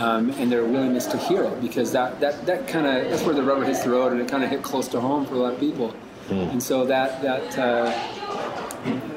um, 0.00 0.30
and 0.30 0.50
their 0.50 0.64
willingness 0.64 1.06
to 1.06 1.16
hear 1.16 1.44
it 1.44 1.60
because 1.60 1.92
that, 1.92 2.18
that, 2.18 2.44
that 2.44 2.66
kind 2.66 2.86
of 2.86 3.08
that's 3.08 3.22
where 3.22 3.36
the 3.36 3.42
rubber 3.42 3.64
hits 3.64 3.84
the 3.84 3.88
road 3.88 4.10
and 4.12 4.20
it 4.20 4.28
kind 4.28 4.42
of 4.42 4.50
hit 4.50 4.62
close 4.64 4.88
to 4.88 5.00
home 5.00 5.24
for 5.24 5.34
a 5.34 5.38
lot 5.38 5.52
of 5.54 5.60
people 5.60 5.94
and 6.28 6.60
so 6.60 6.84
that 6.84 7.22
that 7.22 7.56
uh, 7.58 7.92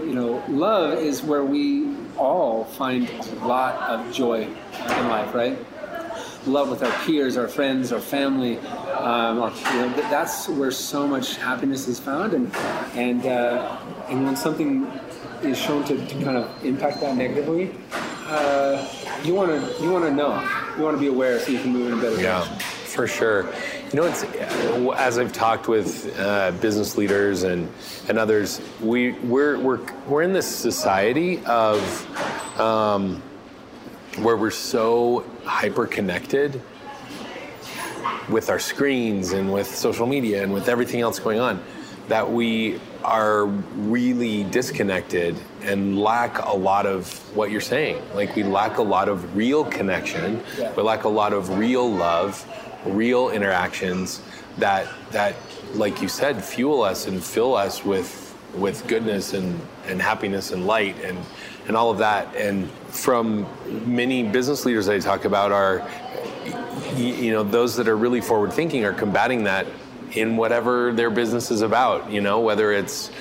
you 0.10 0.16
know 0.16 0.44
love 0.50 0.98
is 0.98 1.22
where 1.22 1.46
we 1.46 1.96
all 2.18 2.66
find 2.66 3.08
a 3.10 3.46
lot 3.46 3.76
of 3.94 4.12
joy 4.12 4.42
in 4.44 5.08
life 5.08 5.32
right? 5.36 5.56
Love 6.48 6.68
with 6.74 6.82
our 6.82 7.06
peers 7.06 7.38
our 7.38 7.48
friends 7.48 7.92
our 7.94 8.00
family 8.16 8.58
um, 9.08 9.40
our, 9.44 9.52
you 9.52 9.80
know, 9.82 9.90
th- 9.94 10.10
that's 10.16 10.50
where 10.50 10.72
so 10.72 11.08
much 11.08 11.28
happiness 11.38 11.88
is 11.88 12.00
found 12.00 12.34
and 12.34 12.48
and 12.96 13.26
uh, 13.28 13.78
and 14.10 14.26
when 14.26 14.36
something 14.36 14.72
is 15.44 15.58
shown 15.58 15.84
to, 15.86 15.94
to 16.08 16.16
kind 16.26 16.38
of 16.38 16.66
impact 16.66 17.00
that 17.02 17.16
negatively 17.16 17.72
uh, 18.36 18.76
you 19.24 19.34
want 19.36 19.50
to 19.52 19.84
you 19.84 19.92
want 19.92 20.06
to 20.06 20.12
know. 20.12 20.34
You 20.78 20.84
want 20.86 20.96
to 20.96 21.02
be 21.02 21.08
aware 21.08 21.40
so 21.40 21.52
you 21.52 21.60
can 21.60 21.72
move 21.74 21.92
in 21.92 22.00
a 22.00 22.02
better 22.02 22.22
Yeah, 22.22 22.40
direction 22.46 22.79
for 23.00 23.08
sure. 23.08 23.46
You 23.94 24.02
know, 24.02 24.04
it's 24.04 24.26
as 25.00 25.18
I've 25.18 25.32
talked 25.32 25.70
with 25.70 26.14
uh, 26.20 26.52
business 26.60 26.98
leaders 26.98 27.44
and 27.44 27.72
and 28.10 28.20
others, 28.20 28.60
we 28.82 29.14
we're 29.14 29.58
we're 29.58 29.80
we're 30.06 30.22
in 30.22 30.34
this 30.34 30.46
society 30.46 31.42
of 31.46 31.80
um, 32.60 33.22
where 34.18 34.36
we're 34.36 34.52
so 34.52 35.24
hyper 35.46 35.86
connected 35.88 36.62
with 38.28 38.50
our 38.50 38.60
screens 38.60 39.32
and 39.32 39.54
with 39.54 39.74
social 39.74 40.06
media 40.06 40.44
and 40.44 40.54
with 40.54 40.68
everything 40.68 41.00
else 41.00 41.20
going 41.20 41.40
on 41.40 41.64
that 42.10 42.30
we 42.30 42.82
are 43.04 43.46
really 43.46 44.44
disconnected 44.46 45.40
and 45.62 45.98
lack 45.98 46.40
a 46.40 46.56
lot 46.56 46.86
of 46.86 47.14
what 47.36 47.50
you're 47.50 47.62
saying. 47.62 48.02
Like 48.14 48.36
we 48.36 48.44
lack 48.44 48.78
a 48.78 48.82
lot 48.82 49.08
of 49.08 49.38
real 49.38 49.64
connection. 49.64 50.44
We 50.76 50.84
lack 50.84 51.06
a 51.06 51.10
lot 51.10 51.32
of 51.32 51.58
real 51.58 51.90
love, 51.90 52.46
real 52.86 53.30
interactions 53.30 54.22
that 54.58 54.88
that 55.12 55.36
like 55.76 56.02
you 56.02 56.08
said 56.08 56.44
fuel 56.44 56.82
us 56.82 57.08
and 57.08 57.24
fill 57.24 57.56
us 57.56 57.84
with 57.84 58.26
with 58.56 58.88
goodness 58.88 59.34
and, 59.34 59.60
and 59.86 60.02
happiness 60.02 60.52
and 60.52 60.66
light 60.66 60.96
and 61.04 61.18
and 61.68 61.78
all 61.78 61.92
of 61.92 62.00
that. 62.00 62.36
And 62.36 62.70
from 62.88 63.48
many 63.86 64.24
business 64.24 64.66
leaders 64.66 64.88
that 64.88 64.96
I 64.96 65.00
talk 65.00 65.26
about 65.26 65.52
are 65.52 65.88
you 66.96 67.32
know 67.32 67.44
those 67.44 67.76
that 67.76 67.88
are 67.88 67.98
really 67.98 68.22
forward 68.22 68.52
thinking 68.52 68.84
are 68.84 68.94
combating 68.94 69.44
that 69.44 69.68
in 70.14 70.36
whatever 70.36 70.92
their 70.92 71.12
business 71.12 71.52
is 71.52 71.62
about 71.62 72.12
you 72.12 72.20
know 72.20 72.40
whether 72.40 72.72
it's 72.72 73.12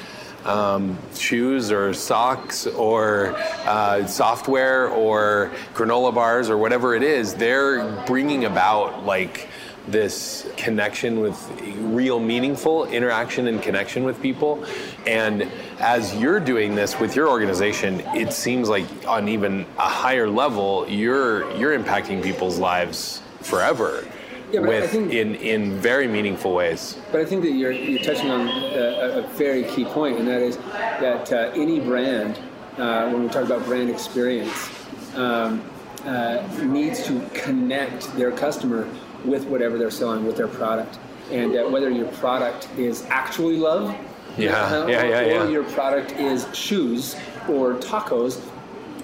um, 0.44 0.98
shoes 1.14 1.70
or 1.70 1.92
socks 1.92 2.66
or 2.66 3.34
uh, 3.64 4.06
software 4.06 4.88
or 4.88 5.50
granola 5.74 6.14
bars 6.14 6.48
or 6.48 6.56
whatever 6.56 6.94
it 6.94 7.02
is 7.02 7.34
they're 7.34 7.90
bringing 8.06 8.44
about 8.44 9.04
like 9.04 9.48
this 9.88 10.48
connection 10.56 11.20
with 11.20 11.50
real 11.78 12.20
meaningful 12.20 12.84
interaction 12.86 13.46
and 13.48 13.62
connection 13.62 14.04
with 14.04 14.20
people. 14.20 14.64
And 15.06 15.50
as 15.78 16.14
you're 16.14 16.40
doing 16.40 16.74
this 16.74 17.00
with 17.00 17.16
your 17.16 17.28
organization 17.28 18.00
it 18.14 18.32
seems 18.32 18.68
like 18.68 18.86
on 19.06 19.28
even 19.28 19.64
a 19.78 19.88
higher 19.88 20.28
level 20.28 20.86
you're 20.88 21.50
you're 21.56 21.78
impacting 21.78 22.22
people's 22.22 22.58
lives 22.58 23.22
forever 23.40 24.04
Yeah, 24.50 24.60
but 24.60 24.70
I 24.70 24.80
with 24.80 24.90
think- 24.90 25.12
in 25.12 25.34
in 25.36 25.74
very 25.78 26.06
meaningful 26.08 26.54
ways 26.54 26.96
But 27.12 27.20
I 27.20 27.24
think 27.24 27.42
that 27.42 27.52
you're, 27.52 27.72
you're 27.72 28.02
touching 28.02 28.30
on 28.30 28.48
a, 28.48 29.18
a 29.18 29.22
very 29.36 29.64
key 29.64 29.84
point, 29.84 30.18
and 30.18 30.26
that 30.28 30.40
is 30.42 30.56
that 30.56 31.30
uh, 31.32 31.52
any 31.54 31.80
brand, 31.80 32.38
uh, 32.78 33.10
when 33.10 33.22
we 33.24 33.28
talk 33.28 33.44
about 33.44 33.64
brand 33.66 33.90
experience, 33.90 34.70
um, 35.16 35.62
uh, 36.06 36.42
needs 36.62 37.02
to 37.04 37.20
connect 37.34 38.14
their 38.16 38.30
customer 38.30 38.88
with 39.24 39.44
whatever 39.46 39.76
they're 39.78 39.90
selling, 39.90 40.24
with 40.24 40.36
their 40.36 40.48
product. 40.48 40.98
And 41.30 41.54
uh, 41.56 41.68
whether 41.68 41.90
your 41.90 42.08
product 42.12 42.68
is 42.78 43.04
actually 43.10 43.56
love, 43.56 43.94
Yeah, 44.38 44.54
uh, 44.64 44.86
yeah, 44.86 45.02
yeah, 45.04 45.18
or 45.20 45.26
yeah. 45.44 45.48
your 45.48 45.64
product 45.64 46.12
is 46.12 46.46
shoes 46.54 47.16
or 47.48 47.74
tacos, 47.74 48.40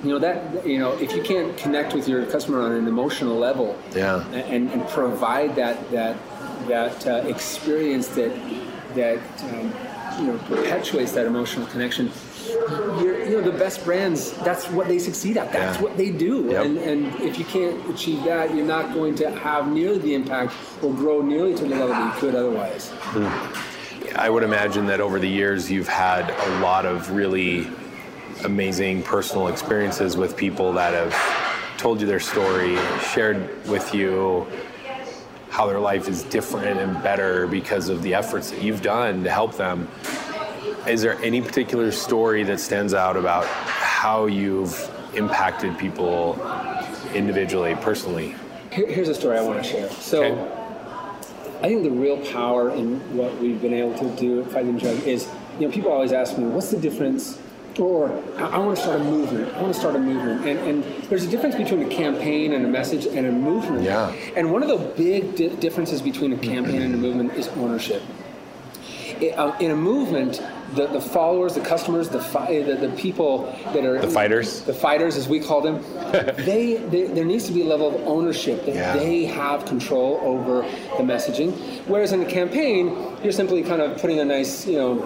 you 0.02 0.10
know 0.10 0.18
that 0.18 0.66
you 0.66 0.78
know 0.78 0.92
if 0.98 1.14
you 1.14 1.22
can't 1.22 1.56
connect 1.56 1.94
with 1.94 2.08
your 2.08 2.26
customer 2.26 2.62
on 2.62 2.72
an 2.72 2.86
emotional 2.88 3.36
level, 3.36 3.76
Yeah. 3.94 4.24
and, 4.32 4.70
and 4.70 4.88
provide 4.88 5.54
that 5.56 5.90
that 5.90 6.16
that 6.68 7.06
uh, 7.06 7.28
experience 7.28 8.08
that 8.08 8.32
that 8.94 9.18
um, 9.44 9.72
you 10.18 10.26
know 10.32 10.38
perpetuates 10.48 11.12
that 11.12 11.26
emotional 11.26 11.66
connection. 11.66 12.10
You're, 13.00 13.24
you 13.24 13.30
know 13.36 13.40
the 13.40 13.58
best 13.58 13.84
brands. 13.84 14.32
That's 14.44 14.68
what 14.70 14.86
they 14.88 14.98
succeed 14.98 15.36
at. 15.36 15.52
That's 15.52 15.76
Yeah. 15.76 15.82
what 15.82 15.96
they 15.96 16.10
do. 16.10 16.46
Yep. 16.50 16.64
And 16.64 16.78
and 16.78 17.20
if 17.20 17.38
you 17.38 17.44
can't 17.44 17.78
achieve 17.90 18.22
that, 18.24 18.54
you're 18.54 18.66
not 18.66 18.94
going 18.94 19.14
to 19.16 19.30
have 19.30 19.68
nearly 19.70 19.98
the 19.98 20.14
impact 20.14 20.52
or 20.82 20.92
grow 20.92 21.20
nearly 21.22 21.54
to 21.54 21.62
the 21.64 21.70
level 21.70 21.88
that 21.88 22.14
you 22.14 22.20
could 22.20 22.34
otherwise. 22.34 22.92
I 24.16 24.28
would 24.30 24.42
imagine 24.44 24.86
that 24.86 25.00
over 25.00 25.18
the 25.18 25.28
years 25.28 25.70
you've 25.70 25.88
had 25.88 26.30
a 26.30 26.60
lot 26.60 26.84
of 26.86 27.10
really 27.10 27.66
amazing 28.44 29.02
personal 29.02 29.48
experiences 29.48 30.16
with 30.16 30.36
people 30.36 30.72
that 30.74 30.92
have 30.92 31.78
told 31.78 32.00
you 32.00 32.06
their 32.06 32.20
story, 32.20 32.76
shared 33.12 33.66
with 33.66 33.94
you 33.94 34.46
how 35.50 35.66
their 35.66 35.80
life 35.80 36.08
is 36.08 36.22
different 36.24 36.78
and 36.78 37.02
better 37.02 37.46
because 37.46 37.88
of 37.88 38.02
the 38.02 38.14
efforts 38.14 38.50
that 38.50 38.62
you've 38.62 38.82
done 38.82 39.24
to 39.24 39.30
help 39.30 39.56
them. 39.56 39.88
Is 40.86 41.02
there 41.02 41.18
any 41.22 41.40
particular 41.40 41.90
story 41.92 42.42
that 42.44 42.60
stands 42.60 42.92
out 42.92 43.16
about 43.16 43.46
how 43.46 44.26
you've 44.26 44.90
impacted 45.14 45.78
people 45.78 46.34
individually, 47.14 47.74
personally? 47.76 48.34
Here, 48.70 48.86
here's 48.86 49.08
a 49.08 49.14
story 49.14 49.38
I 49.38 49.42
want 49.42 49.62
to 49.62 49.68
share. 49.68 49.90
So. 49.90 50.24
Okay. 50.24 50.60
I 51.62 51.68
think 51.68 51.82
the 51.82 51.90
real 51.90 52.18
power 52.30 52.68
in 52.70 53.00
what 53.16 53.38
we've 53.38 53.62
been 53.62 53.72
able 53.72 53.96
to 53.96 54.10
do 54.20 54.42
at 54.42 54.50
Fight 54.50 54.66
the 54.66 54.72
New 54.72 54.80
Drug 54.80 54.98
is, 55.04 55.26
you 55.58 55.66
know, 55.66 55.72
people 55.72 55.90
always 55.90 56.12
ask 56.12 56.36
me, 56.36 56.44
what's 56.44 56.70
the 56.70 56.76
difference? 56.76 57.38
Or 57.78 58.10
I, 58.36 58.42
I 58.44 58.58
want 58.58 58.76
to 58.76 58.82
start 58.82 59.00
a 59.00 59.04
movement. 59.04 59.52
I 59.54 59.60
want 59.62 59.74
to 59.74 59.80
start 59.80 59.96
a 59.96 59.98
movement. 59.98 60.46
And, 60.46 60.58
and 60.60 60.84
there's 61.04 61.24
a 61.24 61.28
difference 61.28 61.56
between 61.56 61.82
a 61.82 61.88
campaign 61.88 62.52
and 62.52 62.64
a 62.64 62.68
message 62.68 63.06
and 63.06 63.26
a 63.26 63.32
movement. 63.32 63.82
Yeah. 63.82 64.10
And 64.36 64.52
one 64.52 64.62
of 64.62 64.68
the 64.68 64.78
big 64.96 65.34
di- 65.36 65.48
differences 65.56 66.00
between 66.00 66.32
a 66.32 66.38
campaign 66.38 66.82
and 66.82 66.94
a 66.94 66.98
movement 66.98 67.32
is 67.34 67.48
ownership. 67.48 68.02
It, 69.20 69.38
uh, 69.38 69.56
in 69.60 69.70
a 69.70 69.76
movement, 69.76 70.42
the, 70.74 70.86
the 70.88 71.00
followers, 71.00 71.54
the 71.54 71.60
customers, 71.60 72.08
the, 72.08 72.20
fi- 72.20 72.62
the 72.62 72.74
the 72.74 72.88
people 72.96 73.44
that 73.72 73.84
are 73.84 74.00
The 74.00 74.08
fighters? 74.08 74.62
the 74.62 74.74
fighters 74.74 75.16
as 75.16 75.28
we 75.28 75.38
call 75.38 75.60
them, 75.60 75.82
they, 76.44 76.76
they 76.90 77.04
there 77.06 77.24
needs 77.24 77.44
to 77.46 77.52
be 77.52 77.62
a 77.62 77.64
level 77.64 77.88
of 77.94 77.94
ownership 78.08 78.64
that 78.66 78.74
Yeah. 78.74 78.92
they 78.96 79.24
have 79.24 79.66
control 79.66 80.18
over 80.22 80.62
the 80.96 81.04
messaging. 81.04 81.52
Whereas 81.86 82.10
in 82.12 82.22
a 82.22 82.26
campaign, 82.26 82.96
you're 83.22 83.32
simply 83.32 83.62
kind 83.62 83.80
of 83.82 84.00
putting 84.00 84.18
a 84.18 84.24
nice, 84.24 84.66
you 84.66 84.78
know, 84.78 84.98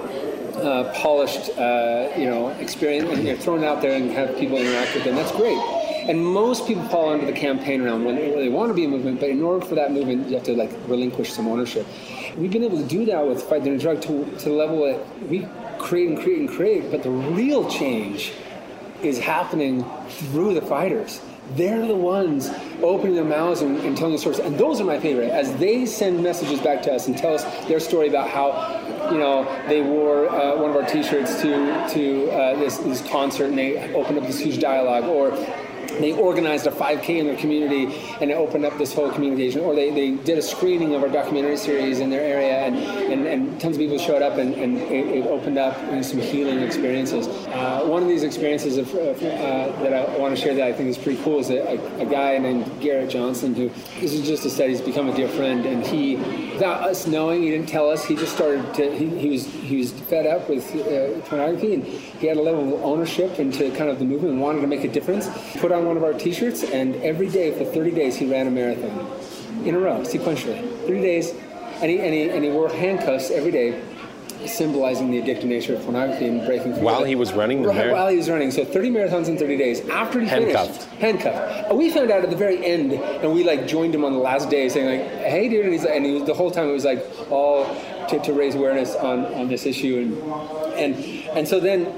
uh, 0.61 0.93
polished, 0.95 1.51
uh, 1.59 2.11
you 2.17 2.27
know, 2.27 2.49
experience, 2.61 3.11
and 3.11 3.27
you're 3.27 3.37
throwing 3.37 3.63
it 3.63 3.67
out 3.67 3.81
there 3.83 3.97
and 3.97 4.11
have 4.13 4.37
people 4.39 4.57
interact 4.59 4.95
with 4.95 5.05
them. 5.05 5.15
That's 5.15 5.33
great. 5.33 5.59
And 6.09 6.25
most 6.25 6.67
people 6.67 6.85
fall 6.89 7.11
under 7.11 7.27
the 7.27 7.33
campaign 7.33 7.83
realm 7.83 8.05
when 8.05 8.17
they, 8.17 8.31
they 8.31 8.49
want 8.49 8.71
to 8.71 8.75
be 8.75 8.85
a 8.85 8.89
movement, 8.89 9.21
but 9.21 9.29
in 9.29 9.43
order 9.43 9.65
for 9.65 9.75
that 9.75 9.93
movement, 9.93 10.29
you 10.29 10.35
have 10.37 10.45
to 10.45 10.55
like 10.55 10.71
relinquish 10.87 11.33
some 11.33 11.47
ownership. 11.47 11.87
We've 12.37 12.51
been 12.51 12.65
able 12.65 12.79
to 12.79 12.89
do 12.89 13.05
that 13.07 13.27
with 13.27 13.43
Fight 13.43 13.65
the 13.65 13.71
New 13.71 13.79
Drug 13.79 14.01
to, 14.03 14.25
to 14.25 14.45
the 14.45 14.55
level 14.55 14.85
that 14.87 15.29
we 15.29 15.47
create 15.79 16.09
and 16.09 16.19
create 16.19 16.41
and 16.41 16.49
create, 16.49 16.91
but 16.91 17.03
the 17.03 17.11
real 17.11 17.69
change 17.71 18.33
is 19.03 19.19
happening 19.19 19.85
through 20.09 20.55
the 20.55 20.63
fighters. 20.63 21.21
They're 21.55 21.87
the 21.87 21.95
ones 21.95 22.51
opening 22.83 23.15
their 23.15 23.25
mouths 23.25 23.63
and, 23.63 23.79
and 23.79 23.97
telling 23.97 24.13
the 24.13 24.19
stories, 24.19 24.39
and 24.39 24.59
those 24.59 24.81
are 24.81 24.85
my 24.85 24.99
favorite. 25.01 25.31
As 25.31 25.55
they 25.57 25.87
send 25.87 26.23
messages 26.23 26.61
back 26.61 26.83
to 26.83 26.93
us 26.93 27.07
and 27.07 27.17
tell 27.17 27.35
us 27.35 27.45
their 27.67 27.81
story 27.81 28.09
about 28.09 28.29
how, 28.29 28.51
you 29.11 29.19
know, 29.19 29.45
they 29.69 29.81
wore 29.81 30.29
uh, 30.29 30.57
one 30.57 30.71
of 30.71 30.77
our 30.77 30.85
T-shirts 30.85 31.41
to 31.43 31.89
to 31.95 32.31
uh, 32.31 32.57
this, 32.57 32.79
this 32.79 33.07
concert 33.09 33.47
and 33.47 33.59
they 33.59 33.93
opened 33.95 34.19
up 34.19 34.27
this 34.27 34.39
huge 34.39 34.59
dialogue, 34.61 35.05
or 35.05 35.31
they 35.89 36.13
organized 36.13 36.67
a 36.67 36.71
5K 36.71 37.19
in 37.19 37.27
their 37.27 37.37
community 37.37 37.87
and 38.21 38.31
it 38.31 38.35
opened 38.35 38.65
up 38.65 38.77
this 38.79 38.93
whole 38.93 39.11
communication. 39.11 39.61
Or 39.61 39.75
they, 39.75 39.91
they 39.91 40.13
did 40.13 40.39
a 40.39 40.43
screening 40.43 40.95
of 40.95 41.03
our 41.03 41.09
documentary 41.09 41.57
series 41.57 42.01
in 42.01 42.11
their 42.11 42.21
area 42.21 42.59
and, 42.59 42.77
and, 42.77 43.27
and 43.27 43.61
tons 43.61 43.77
of 43.77 43.81
people 43.81 43.99
showed 43.99 44.23
up 44.23 44.39
and, 44.39 44.55
and 44.55 44.79
it, 44.79 45.09
it 45.09 45.27
opened 45.27 45.59
up 45.59 45.81
you 45.87 45.97
know, 45.97 46.03
some 46.03 46.21
healing 46.21 46.61
experiences. 46.61 47.27
Uh, 47.49 47.83
one 47.85 48.03
of 48.03 48.09
these 48.09 48.23
experiences 48.23 48.77
of, 48.77 48.93
of, 48.95 49.17
uh, 49.23 49.83
that 49.83 49.95
I 49.95 50.19
want 50.19 50.37
to 50.37 50.41
share 50.41 50.55
that 50.55 50.67
I 50.67 50.73
think 50.73 50.91
is 50.91 50.99
pretty 50.99 51.23
cool 51.23 51.41
is 51.41 51.51
a, 51.51 51.59
a, 51.59 52.03
a 52.03 52.07
guy 52.07 52.39
named 52.39 52.81
Garrett 52.81 53.11
Johnson 53.11 53.55
who 53.55 53.69
this 54.01 54.13
is 54.13 54.27
just 54.27 54.45
a 54.45 54.51
study. 54.51 54.71
He's 54.71 54.81
become 54.81 55.09
a 55.09 55.17
dear 55.17 55.29
friend 55.29 55.65
and 55.67 55.87
he, 55.87 56.17
without 56.53 56.83
us 56.83 57.07
knowing, 57.07 57.43
he 57.43 57.51
didn't 57.51 57.69
tell 57.69 57.91
us. 57.91 58.05
He 58.05 58.15
just 58.15 58.35
started 58.35 58.75
to. 58.75 58.95
He, 58.95 59.07
he 59.19 59.31
was 59.31 59.47
he 59.47 59.77
was 59.79 59.93
fed 59.93 60.27
up 60.27 60.49
with 60.49 60.65
uh, 60.75 61.21
pornography 61.29 61.75
and 61.75 61.85
he 61.85 62.27
had 62.27 62.37
a 62.37 62.43
level 62.43 62.75
of 62.75 62.83
ownership 62.83 63.39
into 63.39 63.71
kind 63.73 63.91
of 63.91 63.99
the 63.99 64.05
movement 64.05 64.35
and 64.35 64.43
wanted 64.43 64.61
to 64.61 64.67
make 64.67 64.85
a 64.85 64.89
difference. 64.89 65.29
Put 65.59 65.73
on 65.73 65.78
one 65.87 65.97
of 65.97 66.05
our 66.05 66.13
T-shirts 66.15 66.63
and 66.65 66.95
every 66.97 67.29
day 67.29 67.57
for 67.57 67.65
30 67.65 67.91
days 67.93 68.17
he 68.17 68.31
ran 68.31 68.47
a 68.47 68.51
marathon 68.51 69.07
in 69.67 69.75
a 69.75 69.79
row 69.79 70.01
sequentially. 70.01 70.61
30 70.87 71.01
days, 71.01 71.31
and 71.81 71.91
he 71.91 71.99
and 72.01 72.13
he 72.15 72.29
and 72.31 72.45
he 72.45 72.51
wore 72.51 72.69
handcuffs 72.69 73.31
every 73.31 73.51
day. 73.51 73.81
Symbolizing 74.47 75.11
the 75.11 75.21
addictive 75.21 75.45
nature 75.47 75.75
of 75.75 75.83
pornography 75.83 76.27
and 76.27 76.47
breaking 76.47 76.73
through 76.75 76.85
While 76.85 77.03
he 77.03 77.17
was 77.17 77.33
running 77.33 77.63
the 77.63 77.73
marathon? 77.73 77.93
while 77.93 78.09
he 78.09 78.17
was 78.17 78.31
running. 78.31 78.53
So 78.53 78.65
30 78.65 78.91
marathons 78.91 79.27
in 79.27 79.37
30 79.37 79.57
days. 79.57 79.81
After 79.89 80.21
he 80.21 80.29
Handcuffed. 80.29 80.83
finished, 80.85 81.01
handcuffed. 81.01 81.75
We 81.75 81.91
found 81.91 82.13
out 82.13 82.23
at 82.23 82.31
the 82.31 82.37
very 82.37 82.65
end, 82.65 82.93
and 82.93 83.33
we 83.35 83.43
like 83.43 83.67
joined 83.67 83.93
him 83.97 84.05
on 84.05 84.13
the 84.13 84.19
last 84.21 84.49
day, 84.49 84.69
saying 84.69 85.01
like, 85.01 85.11
"Hey, 85.25 85.49
dude," 85.49 85.65
and 85.65 85.73
he's 85.73 85.85
and 85.85 86.07
he 86.07 86.13
was, 86.13 86.23
the 86.25 86.35
whole 86.35 86.53
time 86.53 86.69
it 86.69 86.73
was 86.73 86.85
like 86.85 87.05
all 87.33 87.65
to, 88.11 88.21
to 88.21 88.33
raise 88.33 88.55
awareness 88.55 88.95
on, 88.95 89.25
on 89.35 89.49
this 89.49 89.67
issue, 89.67 89.99
and 89.99 90.95
and 90.95 91.05
and 91.37 91.49
so 91.49 91.59
then. 91.59 91.93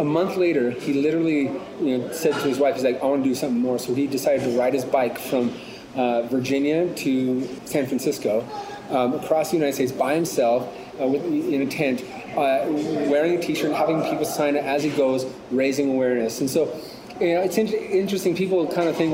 A 0.00 0.04
month 0.04 0.38
later, 0.38 0.70
he 0.70 0.94
literally, 0.94 1.42
you 1.78 1.98
know, 1.98 2.10
said 2.10 2.32
to 2.32 2.48
his 2.48 2.58
wife, 2.58 2.74
"He's 2.76 2.84
like, 2.84 3.02
I 3.02 3.04
want 3.04 3.22
to 3.22 3.28
do 3.28 3.34
something 3.34 3.60
more." 3.60 3.78
So 3.78 3.92
he 3.92 4.06
decided 4.06 4.42
to 4.44 4.58
ride 4.58 4.72
his 4.72 4.86
bike 4.86 5.18
from 5.18 5.52
uh, 5.94 6.22
Virginia 6.22 6.88
to 7.04 7.46
San 7.66 7.86
Francisco, 7.86 8.42
um, 8.88 9.12
across 9.12 9.50
the 9.50 9.58
United 9.58 9.74
States 9.74 9.92
by 9.92 10.14
himself, 10.14 10.66
uh, 10.98 11.06
with, 11.06 11.22
in 11.26 11.60
a 11.60 11.66
tent, 11.66 12.02
uh, 12.34 12.64
wearing 13.10 13.36
a 13.36 13.42
T-shirt, 13.42 13.72
having 13.72 14.00
people 14.08 14.24
sign 14.24 14.56
it 14.56 14.64
as 14.64 14.82
he 14.82 14.88
goes, 14.88 15.26
raising 15.50 15.90
awareness. 15.90 16.40
And 16.40 16.48
so, 16.48 16.74
you 17.20 17.34
know, 17.34 17.42
it's 17.42 17.58
in- 17.58 17.68
interesting. 17.68 18.34
People 18.34 18.66
kind 18.68 18.88
of 18.88 18.96
think, 18.96 19.12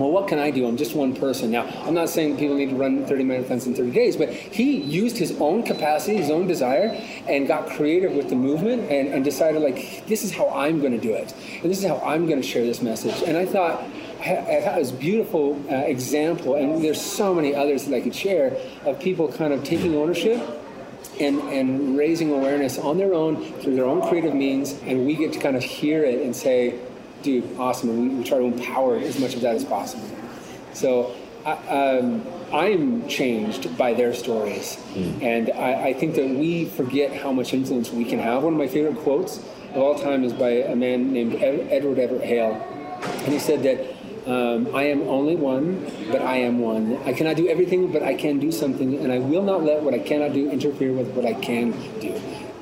well, 0.00 0.10
what 0.10 0.28
can 0.28 0.38
I 0.38 0.50
do? 0.50 0.66
I'm 0.66 0.76
just 0.76 0.94
one 0.94 1.14
person. 1.14 1.50
Now, 1.50 1.66
I'm 1.84 1.94
not 1.94 2.08
saying 2.08 2.38
people 2.38 2.56
need 2.56 2.70
to 2.70 2.76
run 2.76 3.04
30 3.06 3.24
marathons 3.24 3.66
in 3.66 3.74
30 3.74 3.90
days, 3.90 4.16
but 4.16 4.30
he 4.30 4.78
used 4.78 5.18
his 5.18 5.38
own 5.40 5.62
capacity, 5.62 6.16
his 6.16 6.30
own 6.30 6.46
desire, 6.46 6.88
and 7.28 7.46
got 7.46 7.68
creative 7.68 8.12
with 8.12 8.30
the 8.30 8.36
movement 8.36 8.90
and, 8.90 9.08
and 9.08 9.24
decided, 9.24 9.62
like, 9.62 10.06
this 10.06 10.24
is 10.24 10.32
how 10.32 10.48
I'm 10.50 10.80
going 10.80 10.92
to 10.92 10.98
do 10.98 11.12
it. 11.12 11.34
And 11.62 11.70
this 11.70 11.78
is 11.78 11.84
how 11.84 11.98
I'm 11.98 12.26
going 12.26 12.40
to 12.40 12.46
share 12.46 12.64
this 12.64 12.82
message. 12.82 13.22
And 13.26 13.36
I 13.36 13.46
thought, 13.46 13.82
I 14.20 14.60
thought 14.62 14.76
it 14.76 14.80
was 14.80 14.90
a 14.90 14.94
beautiful 14.94 15.62
uh, 15.70 15.76
example, 15.76 16.54
and 16.54 16.82
there's 16.82 17.00
so 17.00 17.34
many 17.34 17.54
others 17.54 17.84
that 17.86 17.94
I 17.94 18.00
could 18.00 18.14
share 18.14 18.56
of 18.84 18.98
people 19.00 19.30
kind 19.32 19.52
of 19.52 19.64
taking 19.64 19.94
ownership 19.94 20.40
and, 21.20 21.38
and 21.50 21.96
raising 21.96 22.32
awareness 22.32 22.78
on 22.78 22.96
their 22.98 23.14
own 23.14 23.52
through 23.60 23.76
their 23.76 23.84
own 23.84 24.06
creative 24.08 24.34
means, 24.34 24.72
and 24.84 25.06
we 25.06 25.14
get 25.14 25.32
to 25.34 25.38
kind 25.38 25.56
of 25.56 25.62
hear 25.62 26.04
it 26.04 26.22
and 26.22 26.34
say, 26.34 26.78
dude, 27.22 27.56
awesome, 27.58 27.90
and 27.90 28.02
we, 28.02 28.08
we 28.16 28.24
try 28.24 28.38
to 28.38 28.44
empower 28.44 28.96
as 28.96 29.18
much 29.18 29.34
of 29.34 29.40
that 29.42 29.54
as 29.54 29.64
possible. 29.64 30.08
So 30.72 31.14
I, 31.44 31.52
um, 31.98 32.24
I'm 32.52 33.08
changed 33.08 33.76
by 33.78 33.94
their 33.94 34.12
stories, 34.14 34.78
and 35.22 35.50
I, 35.52 35.88
I 35.88 35.92
think 35.94 36.14
that 36.16 36.28
we 36.28 36.66
forget 36.66 37.12
how 37.14 37.32
much 37.32 37.52
influence 37.54 37.90
we 37.90 38.04
can 38.04 38.18
have. 38.18 38.42
One 38.42 38.54
of 38.54 38.58
my 38.58 38.68
favorite 38.68 38.98
quotes 38.98 39.38
of 39.38 39.78
all 39.78 39.98
time 39.98 40.24
is 40.24 40.32
by 40.32 40.50
a 40.50 40.74
man 40.74 41.12
named 41.12 41.34
Ed- 41.34 41.68
Edward 41.70 41.98
Everett 41.98 42.24
Hale, 42.24 42.54
and 43.02 43.32
he 43.32 43.38
said 43.38 43.62
that 43.62 43.78
um, 44.26 44.74
I 44.74 44.84
am 44.84 45.02
only 45.08 45.34
one, 45.36 45.84
but 46.10 46.20
I 46.20 46.36
am 46.38 46.58
one. 46.58 46.98
I 47.04 47.12
cannot 47.12 47.36
do 47.36 47.48
everything, 47.48 47.90
but 47.90 48.02
I 48.02 48.14
can 48.14 48.38
do 48.38 48.52
something, 48.52 48.96
and 48.98 49.10
I 49.10 49.18
will 49.18 49.42
not 49.42 49.62
let 49.62 49.82
what 49.82 49.94
I 49.94 49.98
cannot 49.98 50.34
do 50.34 50.50
interfere 50.50 50.92
with 50.92 51.08
what 51.14 51.24
I 51.24 51.34
can 51.34 51.72
do. 52.00 52.20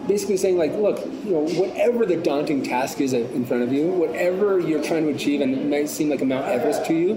Basically, 0.08 0.36
saying 0.38 0.56
like, 0.58 0.72
look, 0.72 1.04
you 1.24 1.32
know, 1.32 1.46
whatever 1.60 2.04
the 2.06 2.16
daunting 2.16 2.62
task 2.62 3.00
is 3.00 3.12
in 3.12 3.44
front 3.46 3.62
of 3.62 3.72
you, 3.72 3.88
whatever 3.88 4.58
you're 4.58 4.82
trying 4.82 5.04
to 5.06 5.12
achieve, 5.12 5.40
and 5.42 5.54
it 5.54 5.66
might 5.66 5.88
seem 5.88 6.08
like 6.08 6.22
a 6.22 6.24
Mount 6.24 6.46
Everest 6.46 6.84
to 6.86 6.94
you, 6.94 7.14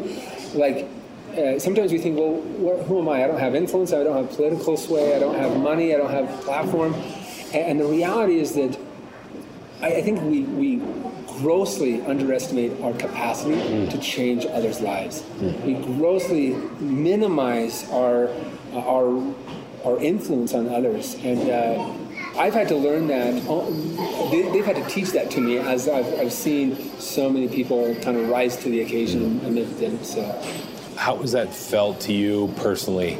like. 0.53 0.87
Uh, 1.31 1.57
sometimes 1.57 1.93
we 1.93 1.97
think, 1.97 2.17
well, 2.19 2.41
wh- 2.41 2.85
who 2.87 2.99
am 2.99 3.07
I? 3.07 3.23
I 3.23 3.27
don't 3.27 3.39
have 3.39 3.55
influence. 3.55 3.93
I 3.93 4.03
don't 4.03 4.17
have 4.17 4.35
political 4.35 4.75
sway. 4.75 5.15
I 5.15 5.19
don't 5.19 5.35
have 5.35 5.55
money. 5.55 5.95
I 5.95 5.97
don't 5.97 6.11
have 6.11 6.27
platform. 6.41 6.93
And, 7.53 7.55
and 7.55 7.79
the 7.79 7.85
reality 7.85 8.37
is 8.37 8.51
that 8.55 8.77
I, 9.81 9.93
I 9.93 10.01
think 10.01 10.21
we, 10.23 10.41
we 10.41 10.81
grossly 11.39 12.01
underestimate 12.01 12.81
our 12.81 12.91
capacity 12.91 13.87
to 13.87 13.97
change 13.99 14.45
others' 14.45 14.81
lives. 14.81 15.23
We 15.63 15.75
grossly 15.75 16.49
minimize 16.81 17.89
our 17.91 18.29
our 18.75 19.33
our 19.85 19.97
influence 19.99 20.53
on 20.53 20.67
others, 20.67 21.15
and 21.23 21.49
uh, 21.49 21.93
I've 22.37 22.53
had 22.53 22.67
to 22.69 22.75
learn 22.75 23.07
that. 23.07 23.43
oh, 23.47 23.69
They, 24.31 24.49
they've 24.51 24.65
had 24.65 24.77
to 24.77 24.85
teach 24.89 25.11
that 25.11 25.29
to 25.31 25.41
me 25.41 25.57
as 25.57 25.87
I've, 25.87 26.19
I've 26.19 26.33
seen 26.33 26.75
so 26.99 27.29
many 27.29 27.47
people 27.47 27.93
kind 27.95 28.17
of 28.17 28.29
rise 28.29 28.57
to 28.57 28.69
the 28.69 28.81
occasion 28.81 29.41
and 29.43 29.57
they've 29.57 29.79
done. 29.79 30.03
So. 30.03 30.23
How 30.95 31.17
has 31.17 31.31
that 31.33 31.53
felt 31.53 31.99
to 32.01 32.13
you 32.13 32.53
personally, 32.57 33.17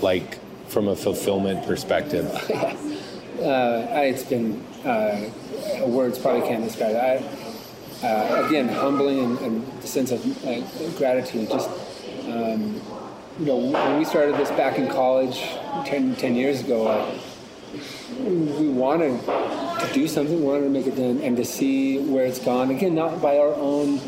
like 0.00 0.38
from 0.68 0.88
a 0.88 0.96
fulfillment 0.96 1.66
perspective? 1.66 2.26
uh, 2.50 3.86
it's 4.02 4.24
been 4.24 4.64
uh, 4.84 5.28
words 5.86 6.18
probably 6.18 6.46
can't 6.46 6.64
describe 6.64 6.96
it. 6.96 7.24
I, 8.02 8.06
uh, 8.06 8.46
again, 8.46 8.68
humbling 8.68 9.18
and, 9.18 9.38
and 9.40 9.82
the 9.82 9.86
sense 9.86 10.10
of 10.10 10.22
gratitude. 10.96 11.50
Just 11.50 11.68
um, 12.26 12.80
you 13.38 13.46
know, 13.46 13.56
when 13.56 13.98
we 13.98 14.04
started 14.04 14.36
this 14.36 14.50
back 14.50 14.78
in 14.78 14.88
college 14.88 15.40
10, 15.86 16.16
10 16.16 16.34
years 16.34 16.60
ago, 16.60 16.86
uh, 16.86 17.14
we 18.24 18.68
wanted 18.68 19.20
to 19.24 19.90
do 19.92 20.08
something, 20.08 20.40
we 20.40 20.46
wanted 20.46 20.64
to 20.64 20.70
make 20.70 20.86
it 20.86 20.96
done, 20.96 21.20
and 21.22 21.36
to 21.36 21.44
see 21.44 21.98
where 21.98 22.24
it's 22.24 22.38
gone. 22.38 22.70
Again, 22.70 22.94
not 22.94 23.22
by 23.22 23.38
our 23.38 23.54
own 23.54 23.98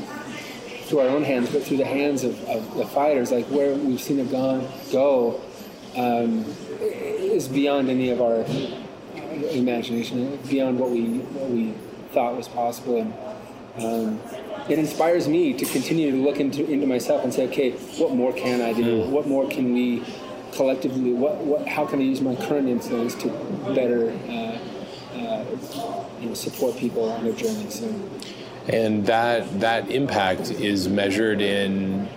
through 0.87 1.01
our 1.01 1.09
own 1.09 1.25
hands, 1.25 1.51
but 1.51 1.63
through 1.63 1.79
the 1.79 1.87
hands 1.87 2.23
of, 2.23 2.39
of 2.49 2.75
the 2.77 2.87
fighters, 2.87 3.33
like 3.33 3.47
where 3.47 3.75
we've 3.75 4.01
seen 4.01 4.19
it 4.19 4.31
gone 4.31 4.69
go, 4.93 5.41
um, 5.97 6.45
is 6.81 7.49
beyond 7.49 7.89
any 7.89 8.11
of 8.11 8.21
our 8.21 8.45
imagination, 9.51 10.39
beyond 10.49 10.79
what 10.79 10.91
we 10.91 11.19
what 11.19 11.49
we 11.49 11.73
thought 12.13 12.37
was 12.37 12.49
possible, 12.49 13.01
and 13.01 13.15
um, 13.79 14.21
it 14.69 14.79
inspires 14.79 15.29
me 15.29 15.55
to 15.55 15.65
continue 15.65 16.11
to 16.11 16.17
look 16.19 16.41
into 16.41 16.69
into 16.71 16.87
myself 16.87 17.25
and 17.25 17.33
say, 17.33 17.47
okay, 17.49 17.71
what 17.99 18.15
more 18.15 18.33
can 18.33 18.61
I 18.61 18.73
do? 18.73 19.03
What 19.09 19.27
more 19.27 19.49
can 19.49 19.73
we 19.73 20.05
collectively? 20.53 21.13
What 21.13 21.37
what? 21.39 21.67
How 21.67 21.87
can 21.87 22.01
I 22.01 22.03
use 22.03 22.21
my 22.21 22.37
current 22.37 22.69
influence 22.69 23.15
to 23.17 23.29
better? 23.75 24.11
Uh, 24.29 24.59
uh, 25.19 25.45
you 26.21 26.29
know, 26.29 26.35
support 26.35 26.77
people 26.77 27.11
on 27.11 27.25
their 27.25 27.33
journey. 27.33 27.69
So, 27.69 27.93
And 28.69 29.05
that 29.07 29.61
that 29.61 29.91
impact 29.91 30.51
is 30.51 30.89
measured 30.89 31.41
in 31.41 32.09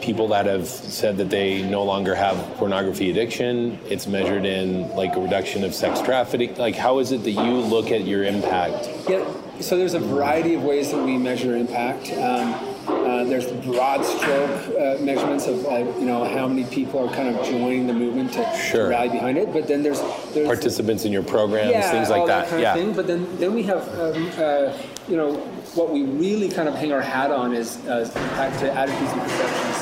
people 0.00 0.28
that 0.28 0.46
have 0.46 0.66
said 0.66 1.18
that 1.18 1.28
they 1.28 1.62
no 1.62 1.84
longer 1.84 2.14
have 2.14 2.36
pornography 2.56 3.10
addiction. 3.10 3.78
It's 3.86 4.06
measured 4.06 4.44
in 4.44 4.88
like 4.96 5.14
a 5.16 5.20
reduction 5.20 5.62
of 5.64 5.74
sex 5.74 6.00
trafficking. 6.00 6.56
Like 6.56 6.74
how 6.74 6.98
is 7.00 7.12
it 7.12 7.22
that 7.24 7.32
you 7.32 7.58
look 7.58 7.90
at 7.90 8.06
your 8.06 8.24
impact? 8.24 8.88
Yeah, 9.08 9.30
so 9.60 9.76
there's 9.76 9.94
a 9.94 10.00
variety 10.00 10.54
of 10.54 10.62
ways 10.62 10.90
that 10.90 11.04
we 11.04 11.18
measure 11.18 11.54
impact. 11.54 12.10
Um, 12.12 12.69
uh, 12.90 13.10
Uh, 13.20 13.24
there's 13.24 13.46
broad 13.66 14.04
stroke 14.04 14.50
uh, 14.78 14.96
measurements 15.02 15.46
of 15.46 15.64
uh, 15.66 15.78
you 16.00 16.06
know 16.06 16.24
how 16.24 16.46
many 16.48 16.64
people 16.64 16.98
are 17.04 17.12
kind 17.14 17.28
of 17.28 17.44
joining 17.44 17.86
the 17.86 17.92
movement 17.92 18.32
to, 18.32 18.42
Sure. 18.56 18.88
rally 18.88 19.08
behind 19.10 19.36
it. 19.36 19.52
But 19.52 19.66
then 19.66 19.82
there's 19.82 20.00
there's 20.32 20.46
Participants 20.46 21.04
in 21.04 21.12
your 21.12 21.22
programs, 21.22 21.70
yeah, 21.70 21.90
things 21.90 22.08
like 22.08 22.26
that. 22.26 22.48
kind 22.48 22.62
yeah. 22.62 22.74
thing. 22.74 22.92
But 22.94 23.06
then 23.06 23.26
then 23.38 23.52
we 23.54 23.62
have 23.64 23.82
um, 23.98 24.30
uh, 24.38 24.72
you 25.10 25.16
know 25.20 25.34
what 25.74 25.90
we 25.90 26.02
really 26.04 26.48
kind 26.48 26.68
of 26.68 26.74
hang 26.74 26.92
our 26.92 27.02
hat 27.02 27.30
on 27.30 27.52
is 27.52 27.76
uh, 27.86 28.08
impact 28.24 28.60
to 28.60 28.66
attitudes 28.72 29.12
and 29.12 29.22
perceptions 29.22 29.76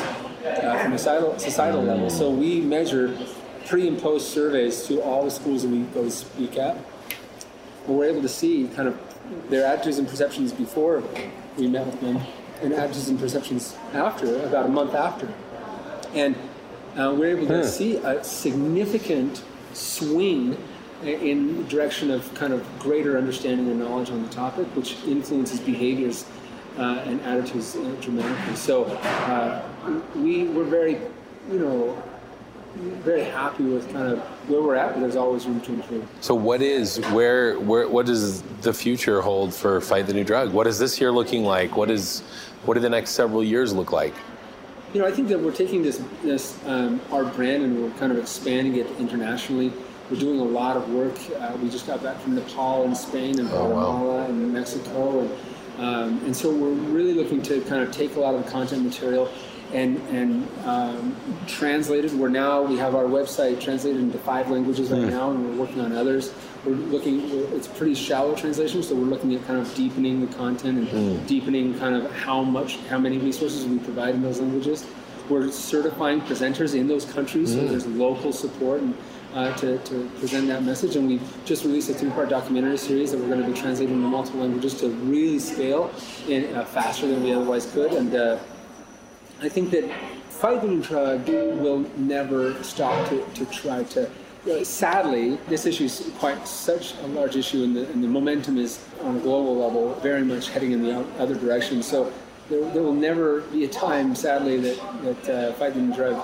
uh, 0.65 0.79
from 0.83 0.93
a 0.93 0.99
societal, 0.99 1.39
societal 1.39 1.83
level. 1.83 2.11
So 2.11 2.31
we 2.31 2.61
measure 2.61 3.17
pre 3.67 3.87
and 3.87 3.99
post 4.01 4.33
surveys 4.33 4.83
to 4.89 5.01
all 5.03 5.23
the 5.25 5.31
schools 5.31 5.63
that 5.63 5.71
we 5.71 5.81
go 5.95 6.03
to 6.03 6.11
speak 6.11 6.57
at. 6.59 6.75
And 7.87 7.97
we're 7.97 8.07
able 8.13 8.23
to 8.23 8.29
see 8.41 8.69
kind 8.75 8.89
of 8.89 8.95
their 9.51 9.65
attitudes 9.67 9.99
and 9.99 10.09
perceptions 10.09 10.53
before 10.53 11.03
we 11.57 11.67
met 11.69 11.85
with 11.87 12.01
them, 12.01 12.17
and 12.63 12.73
attitudes 12.73 13.09
and 13.09 13.19
perceptions 13.19 13.77
after, 13.93 14.43
about 14.45 14.67
a 14.67 14.69
month 14.69 14.95
after. 14.95 15.33
And 16.15 16.35
uh, 16.97 17.15
we're 17.17 17.37
able 17.37 17.47
to 17.49 17.67
see 17.67 17.97
a 17.97 18.23
significant 18.25 19.43
swing 19.73 20.57
in 21.03 21.59
the 21.59 21.65
direction 21.65 22.11
of 22.11 22.33
kind 22.35 22.53
of 22.53 22.67
greater 22.79 23.17
understanding 23.17 23.69
and 23.69 23.79
knowledge 23.79 24.11
on 24.11 24.23
the 24.23 24.29
topic, 24.31 24.67
which 24.75 24.97
influences 25.05 25.61
behaviors 25.61 26.25
uh, 26.77 27.03
and 27.07 27.21
attitudes 27.23 27.77
uh, 27.77 27.97
dramatically. 28.01 28.57
So 28.57 28.85
uh, 28.85 29.63
we 30.17 30.45
we're 30.45 30.65
very, 30.65 30.95
you 31.51 31.59
know, 31.59 32.03
very 32.77 33.25
happy 33.25 33.65
with 33.65 33.91
kind 33.93 34.13
of 34.13 34.19
where 34.49 34.63
we're 34.63 34.77
at, 34.77 34.95
but 34.95 35.01
there's 35.01 35.17
always 35.17 35.47
room 35.47 35.61
to 35.63 35.73
improve. 35.73 36.07
So 36.21 36.35
what 36.35 36.63
is 36.63 36.99
where 37.11 37.59
where 37.61 37.89
what 37.89 38.07
does 38.07 38.43
the 38.63 38.73
future 38.73 39.21
hold 39.21 39.55
for 39.55 39.81
Fight 39.81 40.07
the 40.07 40.15
New 40.15 40.25
Drug? 40.25 40.53
What 40.53 40.67
is 40.67 40.79
this 40.79 41.01
year 41.01 41.11
looking 41.11 41.45
like? 41.45 41.77
What 41.77 41.91
is 41.91 42.23
what 42.65 42.75
do 42.75 42.81
the 42.81 42.91
next 42.91 43.11
several 43.11 43.43
years 43.43 43.73
look 43.75 43.93
like? 43.93 44.15
You 44.95 45.01
know, 45.01 45.07
I 45.07 45.11
think 45.11 45.29
that 45.29 45.39
we're 45.41 45.53
taking 45.53 45.83
this 45.83 46.03
this 46.23 46.59
um, 46.67 47.01
our 47.13 47.25
brand 47.25 47.63
and 47.63 47.83
we're 47.83 47.97
kind 47.99 48.11
of 48.11 48.19
expanding 48.19 48.77
it 48.77 48.87
internationally. 48.99 49.73
We're 50.11 50.19
doing 50.19 50.41
a 50.41 50.45
lot 50.45 50.77
of 50.77 50.89
work. 50.93 51.15
Uh, 51.39 51.57
we 51.63 51.69
just 51.69 51.87
got 51.87 52.03
back 52.03 52.19
from 52.21 52.35
Nepal 52.35 52.85
and 52.85 52.97
Spain 52.97 53.39
and 53.39 53.51
Oh, 53.51 53.65
wow. 53.69 53.69
Guatemala 53.69 54.25
and 54.25 54.53
Mexico, 54.53 55.21
and 55.21 55.31
um, 55.79 56.25
and 56.25 56.35
so 56.35 56.51
we're 56.51 56.71
really 56.71 57.13
looking 57.13 57.43
to 57.43 57.61
kind 57.63 57.83
of 57.83 57.93
take 57.93 58.17
a 58.17 58.21
lot 58.21 58.35
of 58.35 58.45
the 58.45 58.51
content 58.51 58.83
material 58.83 59.31
and 59.73 59.97
and 60.09 60.49
um, 60.65 61.17
translate 61.47 62.05
it. 62.05 62.13
We're 62.13 62.29
now 62.29 62.63
we 62.63 62.77
have 62.79 62.95
our 62.95 63.05
website 63.05 63.61
translated 63.61 64.01
into 64.01 64.19
five 64.19 64.51
languages 64.51 64.91
right 64.91 65.03
now, 65.03 65.31
and 65.31 65.45
we're 65.45 65.57
working 65.65 65.81
on 65.81 65.93
others. 65.93 66.33
We're 66.65 66.73
looking. 66.75 67.31
we're- 67.31 67.49
It's 67.57 67.69
pretty 67.69 67.95
shallow 67.95 68.35
translation, 68.35 68.83
so 68.83 68.95
we're 68.95 69.05
looking 69.15 69.35
at 69.35 69.45
kind 69.47 69.59
of 69.61 69.73
deepening 69.75 70.21
the 70.27 70.33
content 70.37 70.79
and 70.93 71.27
deepening 71.27 71.79
kind 71.79 71.95
of 71.95 72.11
how 72.13 72.43
much, 72.43 72.77
how 72.89 72.99
many 72.99 73.19
resources 73.19 73.67
we 73.67 73.79
provide 73.79 74.15
in 74.15 74.23
those 74.23 74.41
languages. 74.41 74.87
We're 75.29 75.51
certifying 75.51 76.21
presenters 76.23 76.75
in 76.75 76.89
those 76.89 77.05
countries, 77.05 77.53
so 77.53 77.61
there's 77.67 77.87
local 77.87 78.33
support 78.33 78.81
and, 78.81 78.95
uh, 79.35 79.55
to, 79.57 79.77
to 79.79 80.09
present 80.21 80.47
that 80.49 80.63
message. 80.65 80.97
And 80.97 81.07
we 81.07 81.21
just 81.45 81.65
released 81.65 81.91
a 81.91 81.95
three-part 81.95 82.31
documentary 82.31 82.79
series 82.79 83.11
that 83.13 83.19
we're 83.21 83.29
going 83.29 83.43
to 83.43 83.47
be 83.47 83.53
translating 83.59 83.95
into 83.97 84.09
multiple 84.09 84.41
languages 84.41 84.75
to 84.81 84.89
really 84.89 85.39
scale 85.39 85.91
in 86.29 86.55
uh, 86.57 86.65
faster 86.65 87.07
than 87.07 87.23
we 87.23 87.33
otherwise 87.35 87.71
could. 87.73 87.93
And 87.93 88.15
uh, 88.15 88.39
I 89.41 89.49
think 89.49 89.71
that 89.71 89.89
Fight 90.31 90.63
the 90.63 90.69
New 90.69 90.83
Drug 90.83 91.29
will 91.29 91.81
never 91.97 92.61
stop 92.63 93.09
to, 93.09 93.25
to 93.35 93.47
try 93.47 93.85
to. 93.85 94.11
uh, 94.51 94.65
Sadly, 94.65 95.39
this 95.49 95.67
issue 95.67 95.85
is 95.85 96.11
quite 96.19 96.47
such 96.47 96.95
a 97.03 97.07
large 97.09 97.37
issue, 97.37 97.63
and 97.63 97.77
the, 97.77 97.89
and 97.91 98.03
the 98.03 98.09
momentum 98.09 98.59
is 98.59 98.85
on 99.03 99.17
a 99.17 99.21
global 99.21 99.57
level 99.57 99.95
very 100.01 100.25
much 100.25 100.49
heading 100.49 100.73
in 100.73 100.83
the 100.83 101.01
other 101.19 101.35
direction. 101.35 101.83
So 101.83 102.13
there, 102.49 102.69
there 102.71 102.83
will 102.83 102.95
never 102.95 103.43
be 103.43 103.65
a 103.65 103.69
time, 103.69 104.15
sadly, 104.15 104.59
that 104.59 104.79
that 105.03 105.29
uh, 105.29 105.53
fighting 105.55 105.93
drug, 105.93 106.17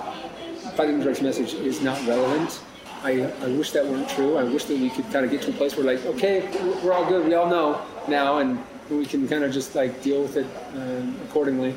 Fight 0.75 0.87
the 0.87 0.93
New 0.93 1.03
Drug's 1.03 1.21
message 1.21 1.53
is 1.53 1.81
not 1.81 1.97
relevant. 2.05 2.61
I, 3.03 3.31
I 3.43 3.47
wish 3.49 3.71
that 3.71 3.85
weren't 3.85 4.09
true. 4.09 4.35
I 4.37 4.43
wish 4.43 4.65
that 4.65 4.79
we 4.79 4.89
could 4.89 5.09
kind 5.11 5.23
of 5.23 5.31
get 5.31 5.41
to 5.43 5.51
a 5.51 5.53
place 5.53 5.77
where, 5.77 5.85
like, 5.85 6.03
okay, 6.05 6.49
we're 6.83 6.91
all 6.91 7.05
good. 7.05 7.27
We 7.27 7.35
all 7.35 7.47
know 7.47 7.81
now, 8.07 8.39
and 8.39 8.57
we 8.89 9.05
can 9.05 9.27
kind 9.27 9.43
of 9.43 9.53
just 9.53 9.75
like 9.75 10.01
deal 10.01 10.21
with 10.21 10.35
it 10.37 10.47
um, 10.73 11.15
accordingly. 11.23 11.75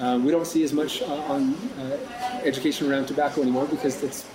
Uh, 0.00 0.18
we 0.22 0.30
don't 0.30 0.46
see 0.46 0.62
as 0.62 0.72
much 0.72 1.02
uh, 1.02 1.06
on 1.06 1.54
uh, 1.78 1.96
education 2.44 2.90
around 2.90 3.06
tobacco 3.06 3.42
anymore 3.42 3.66
because 3.66 4.00
that's 4.00 4.26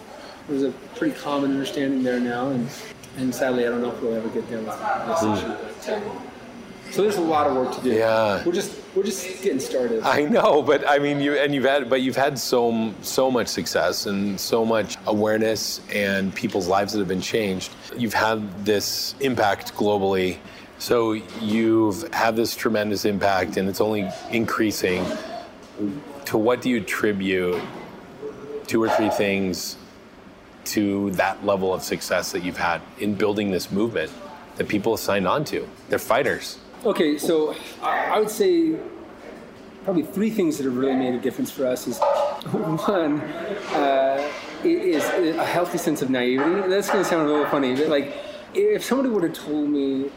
there's 0.48 0.64
a 0.64 0.72
pretty 0.96 1.18
common 1.18 1.52
understanding 1.52 2.04
there 2.04 2.20
now, 2.20 2.50
and 2.50 2.70
and 3.18 3.34
sadly, 3.34 3.66
I 3.66 3.70
don't 3.70 3.82
know 3.82 3.92
if 3.92 4.02
we'll 4.02 4.16
ever 4.16 4.28
get 4.30 4.50
there 4.50 4.60
with 4.60 4.68
this 4.68 5.24
issue. 5.24 5.48
But, 5.48 5.90
uh, 5.90 6.02
so 6.92 7.02
there's 7.02 7.16
a 7.16 7.22
lot 7.22 7.48
of 7.48 7.56
work 7.56 7.74
to 7.76 7.82
do. 7.82 7.92
Yeah. 7.92 8.44
we're 8.46 8.52
just 8.52 8.80
we're 8.96 9.04
just 9.04 9.42
getting 9.42 9.60
started. 9.60 10.04
I 10.04 10.24
know, 10.24 10.62
but 10.62 10.88
I 10.88 11.00
mean, 11.00 11.22
you 11.22 11.34
and 11.34 11.56
you've 11.56 11.64
had, 11.64 11.90
but 11.90 12.02
you've 12.02 12.16
had 12.16 12.38
so 12.38 12.94
so 13.02 13.32
much 13.32 13.48
success 13.48 14.06
and 14.06 14.40
so 14.40 14.66
much 14.66 14.98
awareness 15.08 15.82
and 15.92 16.36
people's 16.36 16.68
lives 16.68 16.94
that 16.94 17.00
have 17.00 17.08
been 17.08 17.22
changed. 17.22 17.72
You've 17.98 18.14
had 18.14 18.66
this 18.66 19.16
impact 19.22 19.74
globally, 19.76 20.38
so 20.78 21.14
you've 21.42 22.14
had 22.14 22.36
this 22.36 22.56
tremendous 22.56 23.06
impact, 23.06 23.58
and 23.58 23.70
it's 23.70 23.82
only 23.82 24.10
increasing. 24.32 25.06
To 26.26 26.38
what 26.38 26.62
do 26.62 26.70
you 26.70 26.78
attribute 26.78 27.62
two 28.68 28.82
or 28.82 28.90
three 28.90 29.10
things 29.10 29.78
to 30.66 31.12
that 31.12 31.46
level 31.46 31.74
of 31.74 31.84
success 31.84 32.32
that 32.32 32.44
you've 32.44 32.58
had 32.58 32.82
in 33.00 33.16
building 33.16 33.52
this 33.52 33.72
movement 33.72 34.12
that 34.58 34.68
people 34.68 34.98
signed 34.98 35.28
on 35.28 35.44
to? 35.46 35.68
They're 35.90 36.00
fighters. 36.00 36.60
Okay, 36.86 37.18
so 37.18 37.56
I 37.82 38.20
would 38.20 38.30
say 38.30 38.78
probably 39.84 40.04
three 40.04 40.30
things 40.30 40.58
that 40.58 40.66
have 40.66 40.76
really 40.76 40.96
made 40.96 41.14
a 41.14 41.20
difference 41.20 41.52
for 41.52 41.66
us 41.66 41.88
is 41.88 42.00
one 42.52 43.22
uh, 43.22 44.32
is 44.64 45.04
a 45.04 45.46
healthy 45.46 45.78
sense 45.78 46.02
of 46.02 46.10
naivety. 46.10 46.70
That's 46.70 46.90
going 46.90 47.04
to 47.04 47.10
sound 47.10 47.28
a 47.28 47.32
little 47.32 47.48
funny, 47.48 47.76
but 47.76 47.88
like 47.88 48.16
if 48.54 48.84
somebody 48.84 49.10
would 49.10 49.24
have 49.24 49.34
told 49.34 49.70
me, 49.70 50.10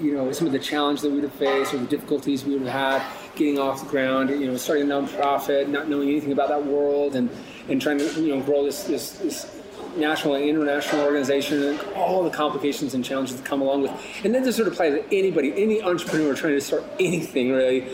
you 0.00 0.14
know, 0.14 0.30
some 0.32 0.46
of 0.46 0.52
the 0.52 0.58
challenge 0.58 1.00
that 1.00 1.10
we'd 1.10 1.22
have 1.22 1.32
faced 1.34 1.74
or 1.74 1.78
the 1.78 1.86
difficulties 1.86 2.44
we 2.44 2.54
would 2.54 2.66
have 2.66 3.00
had 3.00 3.19
getting 3.40 3.58
off 3.58 3.82
the 3.82 3.88
ground, 3.88 4.28
you 4.28 4.46
know, 4.46 4.56
starting 4.58 4.90
a 4.90 4.94
nonprofit, 4.94 5.66
not 5.68 5.88
knowing 5.88 6.10
anything 6.10 6.30
about 6.32 6.48
that 6.50 6.62
world, 6.64 7.16
and 7.16 7.28
and 7.70 7.80
trying 7.80 7.96
to 7.98 8.04
you 8.22 8.36
know 8.36 8.42
grow 8.42 8.62
this 8.64 8.84
this, 8.84 9.12
this 9.12 9.56
national 9.96 10.34
and 10.34 10.44
international 10.44 11.00
organization 11.02 11.62
and 11.62 11.80
all 11.96 12.22
the 12.22 12.30
complications 12.30 12.92
and 12.94 13.02
challenges 13.04 13.34
that 13.36 13.44
come 13.44 13.60
along 13.60 13.82
with 13.82 13.90
and 14.24 14.32
then 14.32 14.44
to 14.44 14.52
sort 14.52 14.68
of 14.68 14.74
apply 14.74 14.88
to 14.88 15.02
anybody 15.12 15.52
any 15.56 15.82
entrepreneur 15.82 16.32
trying 16.32 16.52
to 16.54 16.60
start 16.60 16.84
anything 17.00 17.50
really 17.50 17.88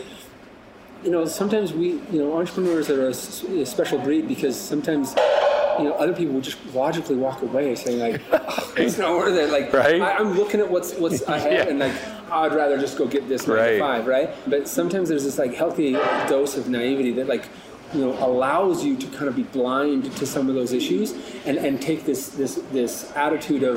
you 1.03 1.09
know 1.09 1.25
sometimes 1.25 1.73
we 1.73 1.93
you 2.11 2.19
know 2.19 2.37
entrepreneurs 2.37 2.87
are 2.91 3.07
a 3.07 3.13
special 3.65 3.97
breed 3.97 4.27
because 4.27 4.55
sometimes 4.55 5.15
you 5.79 5.85
know 5.85 5.93
other 5.97 6.13
people 6.13 6.35
would 6.35 6.43
just 6.43 6.59
logically 6.75 7.15
walk 7.15 7.41
away 7.41 7.73
saying 7.73 7.97
like 7.99 8.21
"Oh, 8.31 8.73
it's 8.77 8.99
not 8.99 9.17
worth 9.17 9.35
it 9.35 9.49
like 9.51 9.73
Right. 9.73 9.99
I, 9.99 10.17
i'm 10.17 10.33
looking 10.37 10.59
at 10.59 10.69
what's 10.69 10.93
what's 10.95 11.21
ahead 11.35 11.53
Yeah. 11.53 11.69
and 11.71 11.79
like 11.79 11.93
i'd 12.31 12.53
rather 12.53 12.77
just 12.77 12.97
go 12.97 13.05
get 13.07 13.27
this 13.27 13.47
nine 13.47 13.57
Right. 13.57 13.71
to 13.73 13.79
five 13.79 14.07
right 14.07 14.29
but 14.47 14.67
sometimes 14.67 15.09
there's 15.09 15.23
this 15.23 15.37
like 15.37 15.53
healthy 15.53 15.93
dose 16.27 16.57
of 16.57 16.67
naivety 16.69 17.11
that 17.13 17.27
like 17.27 17.49
you 17.93 18.01
know 18.01 18.13
allows 18.25 18.83
you 18.83 18.97
to 18.97 19.07
kind 19.07 19.27
of 19.27 19.35
be 19.35 19.43
blind 19.43 20.11
to 20.17 20.25
some 20.25 20.49
of 20.49 20.55
those 20.55 20.73
issues 20.73 21.13
and 21.45 21.57
and 21.57 21.81
take 21.81 22.05
this 22.05 22.29
this 22.29 22.55
this 22.71 23.11
attitude 23.15 23.63
of 23.63 23.75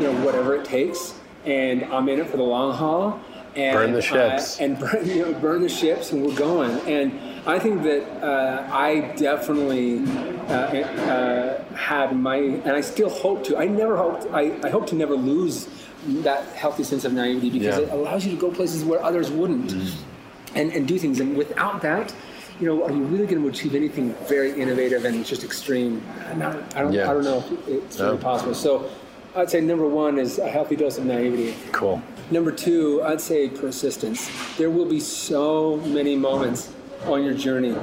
you 0.00 0.04
know 0.10 0.24
whatever 0.24 0.54
it 0.54 0.64
takes 0.64 1.14
and 1.44 1.84
i'm 1.86 2.08
in 2.08 2.18
it 2.20 2.28
for 2.28 2.36
the 2.38 2.42
long 2.42 2.72
haul 2.74 3.20
and 3.54 3.74
Burn 3.76 3.92
the 3.92 3.98
uh, 3.98 4.00
ships. 4.00 4.60
and 4.60 4.78
burn, 4.78 5.06
you 5.06 5.26
know, 5.30 5.38
burn 5.38 5.60
the 5.60 5.68
ships 5.68 6.12
and 6.12 6.24
we're 6.24 6.34
going 6.34 6.70
and 6.88 7.12
i 7.46 7.58
think 7.58 7.82
that 7.82 8.02
uh, 8.24 8.66
i 8.72 9.00
definitely 9.16 10.02
uh, 10.48 10.52
uh, 10.54 11.64
had 11.74 12.16
my 12.16 12.36
and 12.36 12.70
i 12.72 12.80
still 12.80 13.10
hope 13.10 13.44
to 13.44 13.58
i 13.58 13.66
never 13.66 13.96
hoped 13.98 14.26
i, 14.32 14.58
I 14.66 14.70
hope 14.70 14.86
to 14.88 14.94
never 14.94 15.14
lose 15.14 15.68
that 16.06 16.44
healthy 16.54 16.82
sense 16.82 17.04
of 17.04 17.12
naivety 17.12 17.50
because 17.50 17.78
Yeah. 17.78 17.84
it 17.84 17.92
allows 17.92 18.24
you 18.24 18.32
to 18.32 18.36
go 18.38 18.50
places 18.50 18.84
where 18.84 19.02
others 19.02 19.30
wouldn't 19.30 19.70
mm-hmm. 19.70 20.58
and, 20.58 20.72
and 20.72 20.86
do 20.88 20.98
things 20.98 21.20
and 21.20 21.36
without 21.36 21.80
that 21.82 22.12
you 22.60 22.66
know 22.66 22.84
are 22.84 22.90
you 22.90 23.04
really 23.04 23.26
going 23.26 23.40
to 23.42 23.48
achieve 23.48 23.74
anything 23.74 24.14
very 24.26 24.50
innovative 24.60 25.04
and 25.04 25.24
just 25.24 25.44
extreme 25.44 26.02
Not, 26.36 26.56
I, 26.76 26.82
don't, 26.82 26.92
Yeah. 26.92 27.10
I 27.10 27.14
don't 27.14 27.24
know 27.24 27.38
if 27.38 27.68
it's 27.68 28.00
really 28.00 28.16
No. 28.16 28.22
possible 28.22 28.54
so 28.54 28.90
i'd 29.36 29.48
say 29.48 29.60
number 29.60 29.86
one 29.88 30.18
is 30.18 30.38
a 30.38 30.48
healthy 30.48 30.76
dose 30.76 30.98
of 30.98 31.04
naivety 31.04 31.54
Cool. 31.72 32.02
Number 32.30 32.50
two, 32.50 33.02
I'd 33.04 33.20
say 33.20 33.48
persistence. 33.50 34.30
There 34.56 34.70
will 34.70 34.86
be 34.86 35.00
so 35.00 35.76
many 35.84 36.16
moments 36.16 36.72
on 37.04 37.22
your 37.22 37.34
journey 37.34 37.76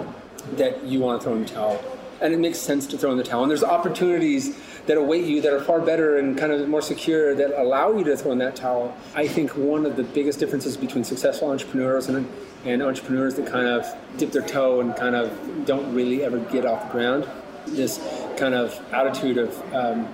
that 0.54 0.84
you 0.84 1.00
want 1.02 1.22
to 1.22 1.24
throw 1.24 1.36
in 1.36 1.44
the 1.44 1.50
towel. 1.50 1.84
And 2.20 2.34
it 2.34 2.40
makes 2.40 2.58
sense 2.58 2.88
to 2.88 2.98
throw 2.98 3.12
in 3.12 3.18
the 3.18 3.24
towel. 3.24 3.44
And 3.44 3.52
there's 3.52 3.64
opportunities 3.64 4.58
that 4.90 4.98
await 4.98 5.24
you 5.24 5.40
that 5.40 5.54
are 5.54 5.62
far 5.62 5.80
better 5.80 6.18
and 6.18 6.36
kind 6.36 6.52
of 6.52 6.68
more 6.68 6.82
secure 6.82 7.36
that 7.36 7.52
allow 7.62 7.96
you 7.96 8.04
to 8.04 8.18
throw 8.18 8.32
in 8.32 8.40
that 8.40 8.56
towel. 8.56 8.92
I 9.14 9.28
think 9.28 9.56
one 9.56 9.86
of 9.86 9.96
the 9.96 10.02
biggest 10.02 10.40
differences 10.40 10.76
between 10.76 11.04
successful 11.04 11.52
entrepreneurs 11.52 12.08
and, 12.10 12.28
and 12.66 12.82
entrepreneurs 12.82 13.36
that 13.36 13.46
kind 13.46 13.68
of 13.68 13.86
dip 14.18 14.32
their 14.32 14.42
toe 14.42 14.80
and 14.80 14.96
kind 14.96 15.16
of 15.16 15.32
don't 15.68 15.94
really 15.94 16.24
ever 16.24 16.40
get 16.40 16.66
off 16.66 16.88
the 16.88 16.92
ground, 16.92 17.28
this 17.68 18.00
kind 18.36 18.56
of 18.56 18.84
attitude 18.92 19.38
of 19.38 19.76
um, 19.76 20.12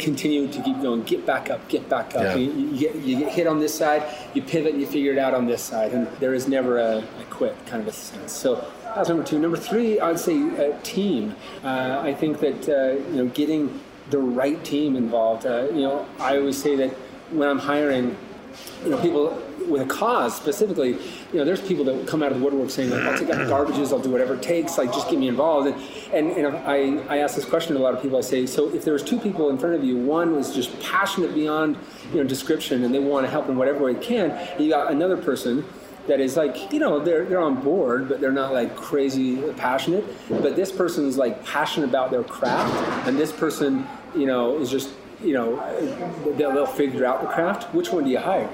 continue 0.00 0.48
to 0.48 0.60
keep 0.60 0.82
going, 0.82 1.04
get 1.04 1.24
back 1.24 1.48
up, 1.48 1.68
get 1.68 1.88
back 1.88 2.16
up. 2.16 2.24
Yeah. 2.24 2.34
You, 2.34 2.50
you 2.50 2.78
get, 2.80 2.96
you 2.96 3.18
get 3.20 3.32
hit 3.32 3.46
on 3.46 3.60
this 3.60 3.78
side, 3.78 4.02
you 4.34 4.42
pivot, 4.42 4.72
and 4.72 4.80
you 4.80 4.88
figure 4.88 5.12
it 5.12 5.18
out 5.18 5.34
on 5.34 5.46
this 5.46 5.62
side, 5.62 5.92
and 5.92 6.08
there 6.18 6.34
is 6.34 6.48
never 6.48 6.78
a, 6.78 6.98
a 6.98 7.24
quit 7.30 7.54
kind 7.66 7.80
of 7.80 7.86
a 7.86 7.92
sense. 7.92 8.32
So 8.32 8.66
That's 8.96 9.08
number 9.08 9.22
two. 9.22 9.38
Number 9.38 9.56
three, 9.58 10.00
I'd 10.00 10.18
say 10.18 10.42
uh, 10.58 10.76
team. 10.82 11.36
Uh, 11.62 12.00
I 12.02 12.12
think 12.14 12.40
that 12.40 12.68
uh, 12.68 13.10
you 13.10 13.24
know 13.24 13.26
getting 13.26 13.78
the 14.10 14.18
right 14.18 14.62
team 14.64 14.96
involved. 14.96 15.46
Uh, 15.46 15.66
you 15.72 15.82
know, 15.82 16.06
I 16.18 16.38
always 16.38 16.60
say 16.60 16.76
that 16.76 16.90
when 17.30 17.48
I'm 17.48 17.58
hiring, 17.58 18.16
you 18.84 18.90
know, 18.90 19.00
people 19.00 19.42
with 19.68 19.82
a 19.82 19.86
cause 19.86 20.36
specifically, 20.36 20.90
you 20.90 21.34
know, 21.34 21.44
there's 21.44 21.60
people 21.60 21.84
that 21.84 22.06
come 22.06 22.22
out 22.22 22.30
of 22.30 22.38
the 22.38 22.44
woodwork 22.44 22.70
saying, 22.70 22.90
like, 22.90 23.02
I'll 23.02 23.18
take 23.18 23.30
out 23.30 23.38
the 23.38 23.52
garbages, 23.52 23.92
I'll 23.92 23.98
do 23.98 24.10
whatever 24.10 24.34
it 24.34 24.42
takes, 24.42 24.78
like, 24.78 24.92
just 24.92 25.10
get 25.10 25.18
me 25.18 25.26
involved. 25.26 25.66
And, 25.66 26.28
and, 26.28 26.46
and 26.46 26.56
I, 26.56 27.14
I 27.14 27.18
ask 27.18 27.34
this 27.34 27.44
question 27.44 27.74
to 27.74 27.80
a 27.80 27.82
lot 27.82 27.92
of 27.92 28.00
people. 28.00 28.16
I 28.16 28.20
say, 28.20 28.46
so 28.46 28.72
if 28.72 28.84
there 28.84 28.92
was 28.92 29.02
two 29.02 29.18
people 29.18 29.50
in 29.50 29.58
front 29.58 29.74
of 29.74 29.82
you, 29.82 29.96
one 29.96 30.36
was 30.36 30.54
just 30.54 30.78
passionate 30.80 31.34
beyond, 31.34 31.76
you 32.12 32.22
know, 32.22 32.24
description 32.24 32.84
and 32.84 32.94
they 32.94 33.00
want 33.00 33.26
to 33.26 33.30
help 33.30 33.48
in 33.48 33.56
whatever 33.56 33.84
way 33.84 33.94
they 33.94 34.04
can, 34.04 34.30
and 34.30 34.64
you 34.64 34.70
got 34.70 34.92
another 34.92 35.16
person 35.16 35.64
that 36.06 36.20
is 36.20 36.36
like 36.36 36.72
you 36.72 36.78
know 36.78 37.00
they're 37.00 37.24
they're 37.24 37.40
on 37.40 37.60
board 37.62 38.08
but 38.08 38.20
they're 38.20 38.32
not 38.32 38.52
like 38.52 38.74
crazy 38.76 39.36
passionate 39.52 40.04
but 40.28 40.56
this 40.56 40.72
person 40.72 41.06
is 41.06 41.16
like 41.16 41.44
passionate 41.44 41.88
about 41.88 42.10
their 42.10 42.24
craft 42.24 43.06
and 43.06 43.18
this 43.18 43.32
person 43.32 43.86
you 44.14 44.26
know 44.26 44.58
is 44.58 44.70
just 44.70 44.90
you 45.22 45.32
know 45.32 45.56
they'll, 46.36 46.52
they'll 46.52 46.66
figure 46.66 47.04
out 47.04 47.20
the 47.20 47.28
craft 47.28 47.72
which 47.74 47.90
one 47.90 48.04
do 48.04 48.10
you 48.10 48.18
hire 48.18 48.50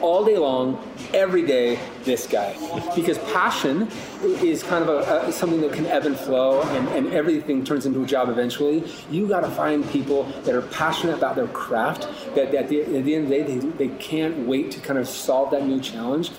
all 0.00 0.24
day 0.24 0.38
long, 0.38 0.78
every 1.12 1.42
day, 1.42 1.78
this 2.04 2.26
guy. 2.26 2.54
Because 2.94 3.18
passion 3.32 3.88
is 4.22 4.62
kind 4.62 4.88
of 4.88 4.88
a, 4.88 5.26
a, 5.26 5.32
something 5.32 5.60
that 5.60 5.72
can 5.72 5.86
ebb 5.86 6.06
and 6.06 6.16
flow, 6.16 6.62
and, 6.62 6.88
and 6.88 7.12
everything 7.12 7.64
turns 7.64 7.86
into 7.86 8.02
a 8.02 8.06
job 8.06 8.28
eventually. 8.28 8.84
You 9.10 9.26
got 9.26 9.40
to 9.40 9.50
find 9.50 9.88
people 9.90 10.24
that 10.44 10.54
are 10.54 10.62
passionate 10.62 11.16
about 11.16 11.36
their 11.36 11.48
craft, 11.48 12.02
that, 12.34 12.52
that 12.52 12.64
at, 12.64 12.68
the, 12.68 12.82
at 12.82 13.04
the 13.04 13.14
end 13.14 13.24
of 13.24 13.30
the 13.30 13.36
day, 13.36 13.42
they, 13.42 13.86
they 13.86 13.96
can't 13.96 14.46
wait 14.46 14.70
to 14.72 14.80
kind 14.80 14.98
of 14.98 15.08
solve 15.08 15.50
that 15.50 15.66
new 15.66 15.80
challenge. 15.80 16.30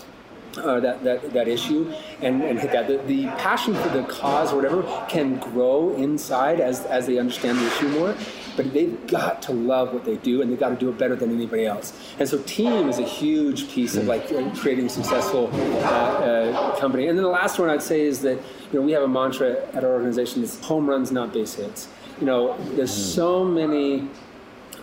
Uh, 0.59 0.79
that, 0.79 1.03
that, 1.03 1.33
that 1.33 1.47
issue 1.47 1.91
and, 2.21 2.41
and 2.43 2.59
hit 2.59 2.71
that. 2.71 2.87
The, 2.87 2.97
the 3.07 3.25
passion 3.37 3.73
for 3.75 3.89
the 3.89 4.03
cause 4.03 4.51
or 4.51 4.57
whatever 4.57 4.83
can 5.07 5.37
grow 5.39 5.95
inside 5.95 6.59
as, 6.59 6.85
as 6.85 7.07
they 7.07 7.17
understand 7.17 7.59
the 7.59 7.67
issue 7.67 7.87
more 7.89 8.15
but 8.59 8.73
they've 8.73 9.07
got 9.07 9.41
to 9.41 9.53
love 9.53 9.93
what 9.93 10.03
they 10.03 10.17
do 10.17 10.41
and 10.41 10.51
they've 10.51 10.59
got 10.59 10.67
to 10.67 10.75
do 10.75 10.89
it 10.89 10.97
better 10.97 11.15
than 11.15 11.31
anybody 11.31 11.65
else. 11.65 11.93
And 12.19 12.27
so 12.27 12.39
team 12.39 12.89
is 12.89 12.99
a 12.99 13.05
huge 13.05 13.71
piece 13.71 13.95
of 13.95 14.05
like 14.05 14.27
creating 14.57 14.87
a 14.87 14.89
successful 14.89 15.49
uh, 15.53 15.55
uh, 15.55 16.75
company. 16.77 17.07
And 17.07 17.17
then 17.17 17.23
the 17.23 17.29
last 17.29 17.57
one 17.57 17.69
I'd 17.69 17.81
say 17.81 18.01
is 18.01 18.19
that 18.19 18.35
you 18.35 18.79
know 18.79 18.81
we 18.81 18.91
have 18.91 19.03
a 19.03 19.07
mantra 19.07 19.65
at 19.73 19.85
our 19.85 19.93
organization: 19.93 20.43
it's 20.43 20.59
home 20.59 20.89
runs, 20.89 21.09
not 21.09 21.31
base 21.31 21.53
hits. 21.53 21.87
You 22.19 22.25
know, 22.25 22.57
there's 22.75 22.91
mm. 22.91 23.15
so 23.15 23.45
many 23.45 24.09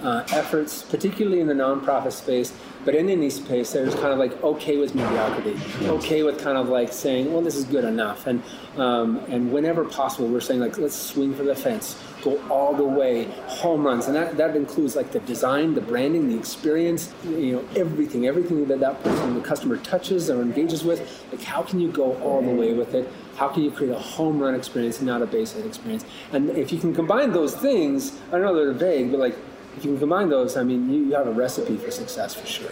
uh, 0.03 0.25
efforts, 0.33 0.83
particularly 0.83 1.41
in 1.41 1.47
the 1.47 1.55
nonprofit 1.55 2.13
space, 2.13 2.53
but 2.85 2.95
in 2.95 3.09
any 3.09 3.31
space, 3.31 3.73
there's 3.73 3.95
kind 3.95 4.13
of 4.13 4.19
like 4.19 4.43
okay 4.45 4.77
with 4.77 4.95
mediocrity, 4.95 5.59
okay 5.87 6.23
with 6.23 6.39
kind 6.39 6.57
of 6.57 6.69
like 6.69 6.93
saying, 6.93 7.33
well, 7.33 7.43
this 7.43 7.57
is 7.57 7.65
good 7.65 7.85
enough, 7.85 8.29
and 8.29 8.43
um, 8.77 9.19
and 9.29 9.53
whenever 9.53 9.85
possible, 9.85 10.29
we're 10.29 10.41
saying 10.41 10.61
like 10.61 10.79
let's 10.79 10.95
swing 10.95 11.35
for 11.35 11.43
the 11.43 11.55
fence, 11.55 12.01
go 12.23 12.41
all 12.49 12.75
the 12.75 12.85
way, 12.85 13.25
home 13.47 13.85
runs, 13.85 14.07
and 14.07 14.15
that, 14.15 14.37
that 14.37 14.55
includes 14.55 14.95
like 14.95 15.11
the 15.11 15.19
design, 15.21 15.75
the 15.75 15.81
branding, 15.81 16.29
the 16.29 16.39
experience, 16.39 17.13
you 17.25 17.53
know, 17.53 17.65
everything, 17.75 18.27
everything 18.27 18.65
that 18.67 18.79
that 18.79 19.03
person, 19.03 19.35
the 19.35 19.41
customer 19.41 19.79
touches 19.79 20.31
or 20.31 20.41
engages 20.41 20.85
with. 20.85 21.25
Like, 21.33 21.43
how 21.43 21.63
can 21.63 21.81
you 21.81 21.91
go 21.91 22.15
all 22.19 22.41
the 22.41 22.55
way 22.55 22.73
with 22.73 22.95
it? 22.95 23.09
How 23.35 23.49
can 23.49 23.65
you 23.65 23.71
create 23.71 23.93
a 23.93 23.99
home 23.99 24.39
run 24.39 24.55
experience, 24.55 24.99
and 24.99 25.09
not 25.09 25.23
a 25.23 25.27
base 25.27 25.53
hit 25.53 25.67
experience? 25.67 26.05
And 26.33 26.51
if 26.51 26.73
you 26.73 26.79
can 26.79 26.95
combine 26.95 27.33
those 27.33 27.55
things, 27.57 28.17
I 28.33 28.39
know 28.39 28.55
they're 28.55 28.73
vague, 28.73 29.11
but 29.11 29.19
like 29.19 29.37
if 29.77 29.85
you 29.85 29.91
can 29.91 30.01
combine 30.01 30.29
those, 30.29 30.57
I 30.57 30.63
mean, 30.63 30.91
you, 30.91 31.13
have 31.13 31.27
a 31.27 31.33
recipe 31.33 31.77
for 31.77 31.91
success 31.91 32.35
for 32.35 32.47
sure. 32.47 32.71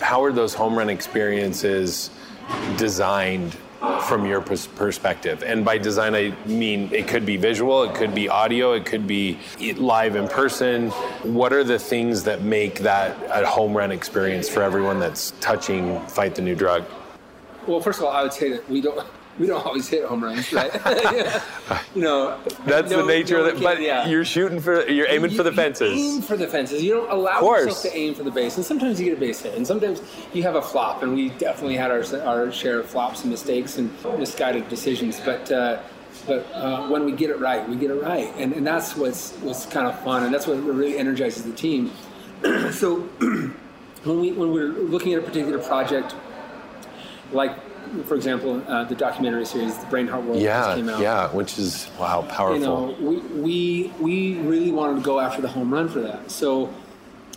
How 0.00 0.22
are 0.24 0.32
those 0.32 0.54
home 0.54 0.76
run 0.76 0.88
experiences 0.88 2.10
designed 2.76 3.56
from 4.06 4.24
your 4.24 4.40
perspective? 4.40 5.42
And 5.42 5.64
by 5.64 5.76
design, 5.76 6.14
I 6.14 6.34
mean 6.46 6.88
it 6.92 7.06
could 7.08 7.26
be 7.26 7.36
visual, 7.36 7.82
it 7.82 7.94
could 7.94 8.14
be 8.14 8.28
audio, 8.28 8.72
it 8.72 8.86
could 8.86 9.06
be 9.06 9.38
live 9.76 10.16
in 10.16 10.28
person. 10.28 10.90
What 11.22 11.52
are 11.52 11.64
the 11.64 11.78
things 11.78 12.22
that 12.24 12.42
make 12.42 12.78
that 12.80 13.16
a 13.30 13.46
home 13.46 13.76
run 13.76 13.90
experience 13.90 14.48
for 14.48 14.62
everyone 14.62 15.00
that's 15.00 15.32
touching 15.40 16.00
Fight 16.06 16.34
the 16.34 16.42
New 16.42 16.54
Drug? 16.54 16.84
Well, 17.66 17.80
first 17.80 17.98
of 17.98 18.06
all, 18.06 18.12
I 18.12 18.22
would 18.22 18.32
say 18.32 18.50
that 18.50 18.68
we 18.70 18.80
don't 18.80 19.06
we 19.38 19.46
don't 19.46 19.64
always 19.64 19.88
hit 19.88 20.04
home 20.04 20.22
runs, 20.22 20.52
right? 20.52 20.72
you 21.94 22.02
know, 22.02 22.38
that's 22.64 22.90
no, 22.90 22.98
the 22.98 23.06
nature 23.06 23.38
no 23.38 23.46
of 23.46 23.56
it. 23.56 23.62
But 23.62 23.80
yeah. 23.80 24.08
you're 24.08 24.24
shooting 24.24 24.60
for, 24.60 24.88
you're 24.88 25.08
aiming 25.08 25.30
you, 25.30 25.36
for 25.36 25.42
the 25.42 25.52
fences. 25.52 25.98
aim 25.98 26.22
for 26.22 26.36
the 26.36 26.46
fences. 26.46 26.82
You 26.82 26.94
don't 26.94 27.10
allow 27.10 27.40
yourself 27.40 27.82
to 27.82 27.96
aim 27.96 28.14
for 28.14 28.24
the 28.24 28.30
base, 28.30 28.56
and 28.56 28.64
sometimes 28.64 28.98
you 29.00 29.06
get 29.06 29.16
a 29.16 29.20
base 29.20 29.40
hit, 29.40 29.54
and 29.54 29.66
sometimes 29.66 30.02
you 30.32 30.42
have 30.42 30.56
a 30.56 30.62
flop. 30.62 31.02
And 31.02 31.14
we 31.14 31.30
definitely 31.30 31.76
had 31.76 31.90
our 31.90 32.02
our 32.22 32.52
share 32.52 32.80
of 32.80 32.86
flops 32.86 33.22
and 33.22 33.30
mistakes 33.30 33.78
and 33.78 33.90
misguided 34.18 34.68
decisions, 34.68 35.20
but. 35.20 35.50
Uh, 35.50 35.80
but 36.26 36.46
uh, 36.52 36.88
when 36.88 37.04
we 37.04 37.12
get 37.12 37.30
it 37.30 37.38
right, 37.38 37.66
we 37.68 37.76
get 37.76 37.90
it 37.90 38.02
right, 38.02 38.32
and, 38.36 38.52
and 38.52 38.66
that's 38.66 38.96
what's 38.96 39.32
what's 39.36 39.64
kind 39.66 39.86
of 39.86 39.98
fun, 40.00 40.24
and 40.24 40.34
that's 40.34 40.46
what 40.46 40.62
really 40.62 40.98
energizes 40.98 41.44
the 41.44 41.52
team. 41.52 41.90
so 42.72 42.96
when 44.04 44.20
we 44.20 44.32
when 44.32 44.52
we're 44.52 44.68
looking 44.68 45.14
at 45.14 45.20
a 45.20 45.22
particular 45.22 45.58
project, 45.58 46.14
like 47.32 47.52
for 48.04 48.14
example, 48.14 48.62
uh, 48.66 48.84
the 48.84 48.94
documentary 48.94 49.44
series, 49.44 49.76
The 49.78 49.86
Brain 49.86 50.06
Heart 50.06 50.24
World, 50.24 50.40
yeah, 50.40 50.74
came 50.74 50.88
out. 50.88 51.00
Yeah, 51.00 51.28
which 51.32 51.58
is 51.58 51.90
wow, 51.98 52.22
powerful. 52.22 52.58
You 52.58 52.64
know, 52.64 52.96
we, 53.00 53.18
we 53.18 53.92
we 54.00 54.34
really 54.40 54.72
wanted 54.72 54.96
to 54.96 55.02
go 55.02 55.20
after 55.20 55.42
the 55.42 55.48
home 55.48 55.72
run 55.72 55.88
for 55.88 56.00
that. 56.00 56.30
So 56.30 56.72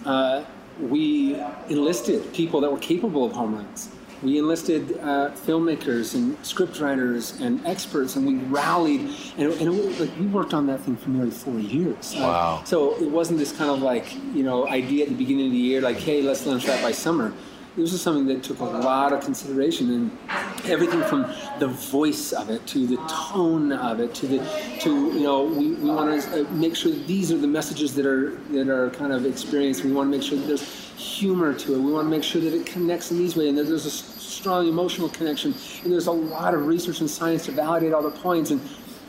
uh, 0.05 0.43
we 0.79 1.35
enlisted 1.69 2.33
people 2.33 2.61
that 2.61 2.71
were 2.71 2.79
capable 2.79 3.25
of 3.25 3.31
home 3.33 3.55
runs. 3.55 3.89
We 4.23 4.37
enlisted 4.37 4.99
uh, 4.99 5.31
filmmakers 5.31 6.13
and 6.13 6.37
scriptwriters 6.43 7.41
and 7.41 7.65
experts, 7.65 8.15
and 8.15 8.27
we 8.27 8.35
rallied. 8.35 9.01
And, 9.37 9.51
and 9.53 9.73
it, 9.73 9.99
like, 9.99 10.11
we 10.19 10.27
worked 10.27 10.53
on 10.53 10.67
that 10.67 10.81
thing 10.81 10.95
for 10.95 11.09
nearly 11.09 11.31
four 11.31 11.59
years. 11.59 12.13
Wow! 12.15 12.61
so 12.65 12.95
it 13.01 13.09
wasn't 13.09 13.39
this 13.39 13.51
kind 13.51 13.71
of 13.71 13.81
like 13.81 14.13
you 14.35 14.43
know 14.43 14.67
idea 14.67 15.03
at 15.03 15.09
the 15.09 15.15
beginning 15.15 15.47
of 15.47 15.51
the 15.51 15.57
year, 15.57 15.81
like, 15.81 15.97
hey, 15.97 16.21
let's 16.21 16.45
launch 16.45 16.65
that 16.65 16.81
by 16.83 16.91
summer 16.91 17.33
this 17.77 17.93
was 17.93 18.01
something 18.01 18.27
that 18.27 18.43
took 18.43 18.59
a 18.59 18.65
lot 18.65 19.13
of 19.13 19.23
consideration 19.23 19.91
and 19.93 20.69
everything 20.69 21.01
from 21.03 21.21
the 21.59 21.67
voice 21.67 22.33
of 22.33 22.49
it 22.49 22.65
to 22.67 22.85
the 22.85 22.97
tone 23.07 23.71
of 23.71 24.01
it 24.01 24.13
to 24.13 24.27
the 24.27 24.39
to 24.81 25.13
you 25.13 25.21
know 25.21 25.43
we, 25.43 25.71
we 25.75 25.89
want 25.89 26.21
to 26.21 26.41
uh, 26.41 26.51
make 26.51 26.75
sure 26.75 26.91
these 26.91 27.31
are 27.31 27.37
the 27.37 27.47
messages 27.47 27.95
that 27.95 28.05
are 28.05 28.31
that 28.51 28.67
are 28.67 28.89
kind 28.89 29.13
of 29.13 29.25
experienced. 29.25 29.85
We 29.85 29.93
want 29.93 30.11
to 30.11 30.17
make 30.17 30.27
sure 30.27 30.37
that 30.37 30.47
there's 30.47 30.89
humor 30.97 31.53
to 31.53 31.73
it. 31.75 31.79
We 31.79 31.93
want 31.93 32.05
to 32.05 32.09
make 32.09 32.23
sure 32.23 32.41
that 32.41 32.53
it 32.53 32.65
connects 32.65 33.09
in 33.11 33.17
these 33.17 33.37
ways 33.37 33.49
and 33.49 33.57
that 33.57 33.63
there's 33.63 33.85
a 33.85 33.91
strong 33.91 34.67
emotional 34.67 35.07
connection. 35.07 35.55
And 35.83 35.91
there's 35.91 36.07
a 36.07 36.11
lot 36.11 36.53
of 36.53 36.67
research 36.67 36.99
and 36.99 37.09
science 37.09 37.45
to 37.45 37.51
validate 37.51 37.93
all 37.93 38.03
the 38.03 38.11
points. 38.11 38.51
And 38.51 38.61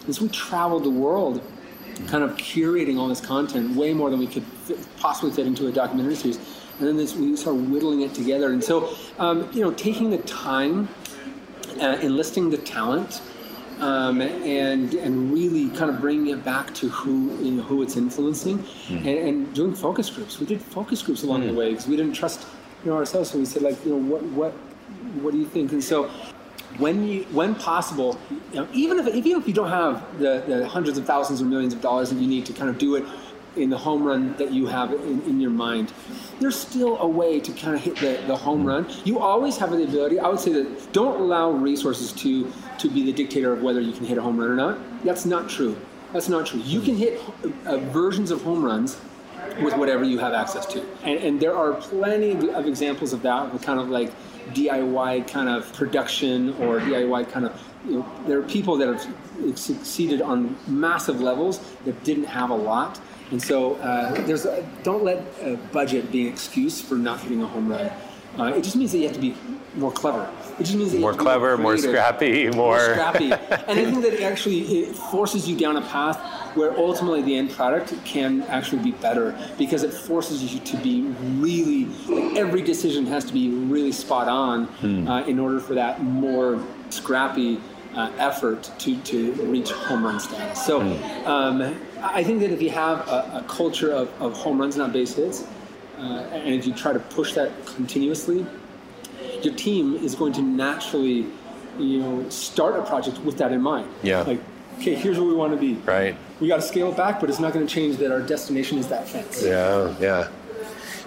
as 0.08 0.20
we 0.20 0.28
traveled 0.28 0.84
the 0.84 0.90
world 0.90 1.42
kind 2.06 2.24
of 2.24 2.36
curating 2.36 2.98
all 2.98 3.08
this 3.08 3.20
content 3.20 3.76
way 3.76 3.92
more 3.92 4.08
than 4.08 4.18
we 4.18 4.26
could 4.26 4.44
possibly 4.96 5.30
fit 5.30 5.46
into 5.46 5.66
a 5.66 5.72
documentary 5.72 6.14
series 6.14 6.61
and 6.82 6.88
then 6.88 6.96
this, 6.96 7.14
we 7.14 7.36
start 7.36 7.54
whittling 7.54 8.00
it 8.00 8.12
together. 8.12 8.52
And 8.52 8.62
so, 8.62 8.92
um, 9.20 9.48
you 9.52 9.60
know, 9.60 9.70
taking 9.70 10.10
the 10.10 10.18
time, 10.18 10.88
uh, 11.80 11.96
enlisting 12.02 12.50
the 12.50 12.58
talent, 12.58 13.22
um, 13.78 14.20
and 14.20 14.92
and 14.94 15.32
really 15.32 15.68
kind 15.76 15.90
of 15.90 16.00
bringing 16.00 16.36
it 16.36 16.44
back 16.44 16.74
to 16.74 16.88
who 16.88 17.36
you 17.38 17.52
know, 17.52 17.62
who 17.62 17.82
it's 17.82 17.96
influencing, 17.96 18.58
mm. 18.58 18.96
and, 18.96 19.06
and, 19.06 19.54
doing 19.54 19.74
focus 19.74 20.10
groups. 20.10 20.40
We 20.40 20.46
did 20.46 20.60
focus 20.60 21.02
groups 21.02 21.22
along 21.22 21.42
mm. 21.42 21.48
the 21.48 21.54
way 21.54 21.70
because 21.70 21.86
we 21.86 21.96
didn't 21.96 22.14
trust 22.14 22.46
you 22.84 22.90
know 22.90 22.96
ourselves. 22.96 23.30
So 23.30 23.38
we 23.38 23.44
said 23.44 23.62
like, 23.62 23.84
you 23.84 23.92
know, 23.92 23.98
what 23.98 24.22
what 24.24 24.52
what 25.22 25.32
do 25.32 25.38
you 25.38 25.46
think? 25.46 25.70
And 25.70 25.82
so 25.82 26.10
when 26.78 27.06
you 27.06 27.24
when 27.30 27.54
possible, 27.54 28.18
you 28.52 28.60
know, 28.60 28.68
even 28.72 28.98
if 28.98 29.06
even 29.14 29.40
if 29.40 29.46
you 29.46 29.54
don't 29.54 29.70
have 29.70 30.18
the, 30.18 30.42
the 30.48 30.68
hundreds 30.68 30.98
of 30.98 31.06
thousands 31.06 31.40
or 31.40 31.44
millions 31.44 31.74
of 31.74 31.80
dollars 31.80 32.10
that 32.10 32.20
you 32.20 32.26
need 32.26 32.44
to 32.46 32.52
kind 32.52 32.68
of 32.68 32.78
do 32.78 32.96
it 32.96 33.04
in 33.56 33.70
the 33.70 33.78
home 33.78 34.02
run 34.02 34.34
that 34.36 34.52
you 34.52 34.66
have 34.66 34.92
in, 34.92 35.22
in, 35.22 35.40
your 35.40 35.50
mind, 35.50 35.92
there's 36.40 36.58
still 36.58 36.98
a 36.98 37.06
way 37.06 37.40
to 37.40 37.52
kind 37.52 37.74
of 37.74 37.82
hit 37.82 37.96
the, 37.96 38.22
the 38.26 38.36
home 38.36 38.64
run. 38.64 38.86
You 39.04 39.18
always 39.18 39.58
have 39.58 39.70
the 39.70 39.84
ability. 39.84 40.18
I 40.18 40.28
would 40.28 40.40
say 40.40 40.52
that 40.52 40.92
don't 40.92 41.20
allow 41.20 41.50
resources 41.50 42.12
to 42.12 42.50
to 42.78 42.88
be 42.88 43.04
the 43.04 43.12
dictator 43.12 43.52
of 43.52 43.62
whether 43.62 43.80
you 43.80 43.92
can 43.92 44.06
hit 44.06 44.18
a 44.18 44.22
home 44.22 44.38
run 44.38 44.50
or 44.50 44.56
not. 44.56 45.04
That's 45.04 45.24
not 45.24 45.48
true. 45.48 45.76
That's 46.12 46.28
not 46.28 46.46
true. 46.46 46.60
You 46.60 46.80
can 46.80 46.96
hit 46.96 47.20
uh, 47.66 47.78
versions 47.78 48.30
of 48.30 48.42
home 48.42 48.64
runs 48.64 48.98
with 49.62 49.76
whatever 49.76 50.04
you 50.04 50.18
have 50.18 50.32
access 50.32 50.66
to, 50.66 50.84
and, 51.02 51.18
and 51.18 51.40
there 51.40 51.54
are 51.54 51.74
plenty 51.74 52.50
of 52.50 52.66
examples 52.66 53.12
of 53.12 53.22
that. 53.22 53.62
Kind 53.62 53.78
of 53.78 53.88
like 53.88 54.12
DIY 54.54 55.28
kind 55.28 55.48
of 55.48 55.72
production 55.72 56.50
or 56.54 56.80
DIY 56.80 57.30
kind 57.30 57.46
of 57.46 57.71
you 57.86 57.98
know, 57.98 58.12
there 58.26 58.38
are 58.38 58.42
people 58.42 58.76
that 58.76 58.88
have 58.88 59.58
succeeded 59.58 60.22
on 60.22 60.56
massive 60.66 61.20
levels 61.20 61.60
that 61.84 62.02
didn't 62.04 62.24
have 62.24 62.50
a 62.50 62.54
lot 62.54 63.00
and 63.32 63.42
so 63.42 63.76
uh, 63.76 64.12
there's 64.26 64.44
a, 64.44 64.64
don't 64.82 65.02
let 65.02 65.24
a 65.40 65.56
budget 65.72 66.12
be 66.12 66.26
an 66.26 66.32
excuse 66.32 66.82
for 66.82 66.96
not 66.96 67.18
hitting 67.20 67.42
a 67.42 67.46
home 67.46 67.68
run. 67.68 67.90
Uh, 68.38 68.44
it 68.44 68.62
just 68.62 68.76
means 68.76 68.92
that 68.92 68.98
you 68.98 69.04
have 69.04 69.14
to 69.14 69.20
be 69.20 69.34
more 69.74 69.90
clever. 69.90 70.30
It 70.58 70.64
just 70.64 70.76
means 70.76 70.92
that 70.92 71.00
more 71.00 71.14
clever, 71.14 71.56
more, 71.56 71.72
more, 71.76 71.78
scrappy, 71.78 72.44
more, 72.50 72.76
more 72.76 72.80
scrappy. 72.80 73.32
and 73.32 73.80
I 73.80 73.90
think 73.90 74.02
that 74.02 74.12
it 74.14 74.22
actually 74.22 74.60
it 74.60 74.94
forces 74.94 75.48
you 75.48 75.56
down 75.56 75.78
a 75.78 75.82
path 75.82 76.18
where 76.54 76.76
ultimately 76.76 77.22
the 77.22 77.34
end 77.34 77.50
product 77.50 77.94
can 78.04 78.42
actually 78.42 78.82
be 78.82 78.90
better 78.92 79.34
because 79.56 79.82
it 79.82 79.94
forces 79.94 80.52
you 80.52 80.60
to 80.60 80.76
be 80.78 81.02
really 81.38 81.86
like 82.08 82.36
every 82.36 82.60
decision 82.60 83.06
has 83.06 83.24
to 83.24 83.32
be 83.32 83.48
really 83.48 83.92
spot 83.92 84.28
on 84.28 84.66
hmm. 84.66 85.08
uh, 85.08 85.22
in 85.24 85.38
order 85.38 85.58
for 85.58 85.74
that 85.74 86.02
more 86.02 86.62
scrappy 86.90 87.58
uh, 87.94 88.10
effort 88.18 88.70
to, 88.78 88.96
to 89.02 89.32
reach 89.44 89.70
home 89.70 90.04
run 90.04 90.18
status. 90.20 90.64
So 90.64 90.80
um, 91.26 91.76
I 92.00 92.22
think 92.24 92.40
that 92.40 92.50
if 92.50 92.62
you 92.62 92.70
have 92.70 93.06
a, 93.08 93.42
a 93.42 93.44
culture 93.48 93.92
of, 93.92 94.08
of 94.20 94.34
home 94.34 94.60
runs, 94.60 94.76
not 94.76 94.92
base 94.92 95.14
hits, 95.14 95.46
uh, 95.98 96.02
and 96.32 96.54
if 96.54 96.66
you 96.66 96.72
try 96.72 96.92
to 96.92 96.98
push 96.98 97.34
that 97.34 97.50
continuously, 97.66 98.46
your 99.42 99.54
team 99.54 99.94
is 99.96 100.14
going 100.14 100.32
to 100.34 100.42
naturally, 100.42 101.26
you 101.78 102.00
know, 102.00 102.28
start 102.28 102.78
a 102.78 102.82
project 102.82 103.18
with 103.20 103.38
that 103.38 103.52
in 103.52 103.60
mind. 103.60 103.88
Yeah. 104.02 104.22
Like, 104.22 104.40
okay, 104.78 104.94
here's 104.94 105.18
where 105.18 105.28
we 105.28 105.34
want 105.34 105.52
to 105.52 105.58
be. 105.58 105.74
Right. 105.82 106.16
We 106.40 106.48
got 106.48 106.56
to 106.56 106.62
scale 106.62 106.90
it 106.90 106.96
back, 106.96 107.20
but 107.20 107.30
it's 107.30 107.38
not 107.38 107.52
going 107.52 107.66
to 107.66 107.72
change 107.72 107.98
that 107.98 108.10
our 108.10 108.20
destination 108.20 108.78
is 108.78 108.88
that 108.88 109.08
fence. 109.08 109.42
Yeah, 109.44 109.94
yeah. 110.00 110.28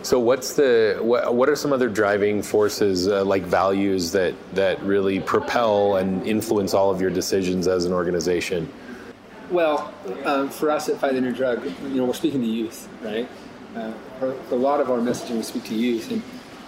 So 0.06 0.20
what's 0.20 0.54
the 0.54 1.00
what, 1.02 1.34
what 1.34 1.50
are 1.50 1.56
some 1.56 1.74
other 1.74 1.90
driving 1.90 2.44
forces 2.44 3.08
uh, 3.08 3.26
like 3.26 3.42
values 3.42 4.12
that 4.12 4.36
that 4.54 4.80
really 4.84 5.20
propel 5.20 5.96
and 5.96 6.22
influence 6.28 6.76
all 6.76 6.92
of 6.92 7.02
your 7.02 7.10
decisions 7.10 7.68
as 7.68 7.86
an 7.86 7.92
organization? 7.92 8.72
Well, 9.50 9.92
um, 10.26 10.50
for 10.50 10.70
us 10.70 10.90
at 10.90 11.00
Fight 11.00 11.16
the 11.16 11.22
New 11.22 11.32
Drug, 11.32 11.66
you 11.66 11.96
know, 11.96 12.06
we're 12.06 12.14
speaking 12.14 12.42
to 12.42 12.46
youth, 12.46 12.88
right? 13.02 13.28
Uh, 13.76 13.94
for, 14.20 14.36
for 14.44 14.54
a 14.54 14.60
lot 14.60 14.80
of 14.80 14.92
our 14.92 15.00
messaging, 15.00 15.38
we 15.38 15.42
speak 15.42 15.64
to 15.64 15.76
youth, 15.76 16.12
and, 16.12 16.22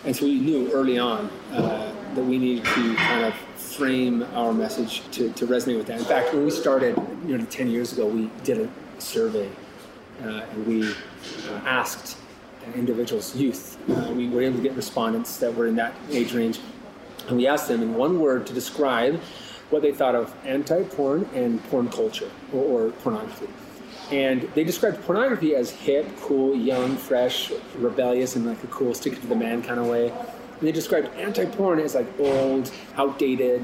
and 0.04 0.16
so 0.16 0.26
we 0.26 0.40
knew 0.40 0.72
early 0.72 0.98
on 0.98 1.30
uh, 1.52 1.94
that 2.16 2.24
we 2.24 2.40
needed 2.40 2.66
to 2.66 2.96
kind 2.96 3.24
of 3.24 3.36
frame 3.56 4.24
our 4.34 4.52
message 4.52 5.04
to, 5.12 5.32
to 5.34 5.46
resonate 5.46 5.78
with 5.78 5.86
that. 5.86 6.00
In 6.00 6.06
fact, 6.06 6.34
when 6.34 6.44
we 6.44 6.50
started, 6.50 6.98
know, 7.38 7.46
10 7.46 7.70
years 7.70 7.94
ago, 7.94 8.08
we 8.08 8.32
did 8.44 8.62
a 8.62 8.70
survey, 9.00 9.48
uh, 10.24 10.42
and 10.52 10.66
we 10.66 10.90
uh, 10.90 11.62
asked 11.66 12.18
individuals, 12.76 13.36
youth, 13.36 13.78
uh, 13.90 14.12
we 14.14 14.28
were 14.30 14.42
able 14.42 14.58
to 14.58 14.64
get 14.64 14.74
respondents 14.76 15.38
that 15.38 15.54
were 15.54 15.68
in 15.68 15.76
that 15.76 15.94
age 16.12 16.34
range, 16.34 16.60
and 17.28 17.38
we 17.38 17.48
asked 17.48 17.68
them 17.68 17.82
in 17.82 17.96
one 17.96 18.20
word 18.20 18.48
to 18.48 18.54
describe 18.54 19.20
what 19.70 19.82
they 19.82 19.92
thought 19.92 20.16
of 20.16 20.34
anti-porn 20.46 21.30
and 21.34 21.64
porn 21.66 21.90
culture 21.90 22.32
or, 22.54 22.88
or 22.88 22.92
pornography. 22.92 23.48
And 24.12 24.44
they 24.56 24.64
described 24.64 25.02
pornography 25.04 25.56
as 25.56 25.70
hip, 25.70 26.08
cool, 26.22 26.56
young, 26.56 26.96
fresh, 26.96 27.52
rebellious, 27.78 28.38
and 28.38 28.46
like 28.46 28.64
a 28.64 28.68
cool, 28.68 28.94
stick 28.94 29.20
to 29.20 29.28
the 29.28 29.36
man 29.36 29.62
kind 29.62 29.80
of 29.80 29.88
way. 29.88 30.14
And 30.60 30.68
they 30.68 30.72
described 30.72 31.16
anti-porn 31.16 31.80
as 31.80 31.94
like 31.94 32.08
old, 32.20 32.72
outdated, 32.96 33.64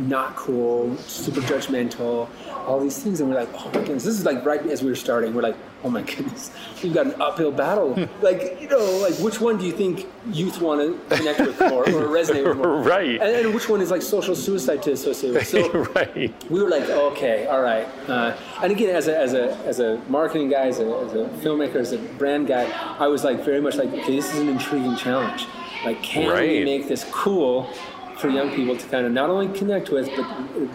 not 0.00 0.36
cool, 0.36 0.96
super 0.98 1.40
judgmental, 1.42 2.28
all 2.66 2.80
these 2.80 2.98
things. 3.02 3.20
And 3.20 3.28
we're 3.28 3.36
like, 3.36 3.50
oh 3.54 3.66
my 3.66 3.80
goodness, 3.80 4.04
this 4.04 4.18
is 4.18 4.24
like 4.24 4.44
right 4.44 4.64
as 4.66 4.82
we 4.82 4.88
were 4.88 4.96
starting. 4.96 5.34
We're 5.34 5.42
like, 5.42 5.56
oh 5.82 5.90
my 5.90 6.02
goodness, 6.02 6.50
we've 6.82 6.94
got 6.94 7.06
an 7.06 7.20
uphill 7.20 7.52
battle. 7.52 7.94
like, 8.22 8.60
you 8.60 8.68
know, 8.68 8.98
like 8.98 9.14
which 9.14 9.40
one 9.40 9.58
do 9.58 9.66
you 9.66 9.72
think 9.72 10.06
youth 10.32 10.60
want 10.60 10.80
to 10.80 11.16
connect 11.16 11.40
with 11.40 11.60
more 11.60 11.82
or 11.82 12.08
resonate 12.08 12.46
with 12.46 12.56
more? 12.56 12.80
Right. 12.90 13.20
And, 13.20 13.46
and 13.46 13.54
which 13.54 13.68
one 13.68 13.80
is 13.80 13.90
like 13.90 14.02
social 14.02 14.34
suicide 14.34 14.82
to 14.84 14.92
associate 14.92 15.34
with? 15.34 15.46
So 15.46 15.70
right. 15.94 16.50
we 16.50 16.62
were 16.62 16.68
like, 16.68 16.88
okay, 16.88 17.46
all 17.46 17.60
right. 17.60 17.86
Uh, 18.08 18.36
and 18.62 18.72
again, 18.72 18.94
as 18.94 19.06
a, 19.06 19.16
as 19.16 19.34
a 19.34 19.56
as 19.58 19.80
a 19.80 20.00
marketing 20.08 20.48
guy, 20.48 20.66
as 20.66 20.78
a, 20.80 20.84
as 20.84 21.12
a 21.12 21.28
filmmaker, 21.44 21.76
as 21.76 21.92
a 21.92 21.98
brand 21.98 22.46
guy, 22.46 22.70
I 22.98 23.06
was 23.06 23.22
like 23.22 23.44
very 23.44 23.60
much 23.60 23.76
like, 23.76 23.88
okay, 23.88 24.16
this 24.16 24.32
is 24.32 24.40
an 24.40 24.48
intriguing 24.48 24.96
challenge. 24.96 25.46
Like, 25.84 26.02
can 26.02 26.26
we 26.26 26.30
Right. 26.32 26.64
make 26.64 26.88
this 26.88 27.04
cool 27.10 27.68
for 28.16 28.28
young 28.28 28.50
people 28.50 28.76
to 28.76 28.86
kind 28.88 29.06
of 29.06 29.12
not 29.12 29.30
only 29.30 29.48
connect 29.58 29.90
with, 29.90 30.10
but 30.14 30.26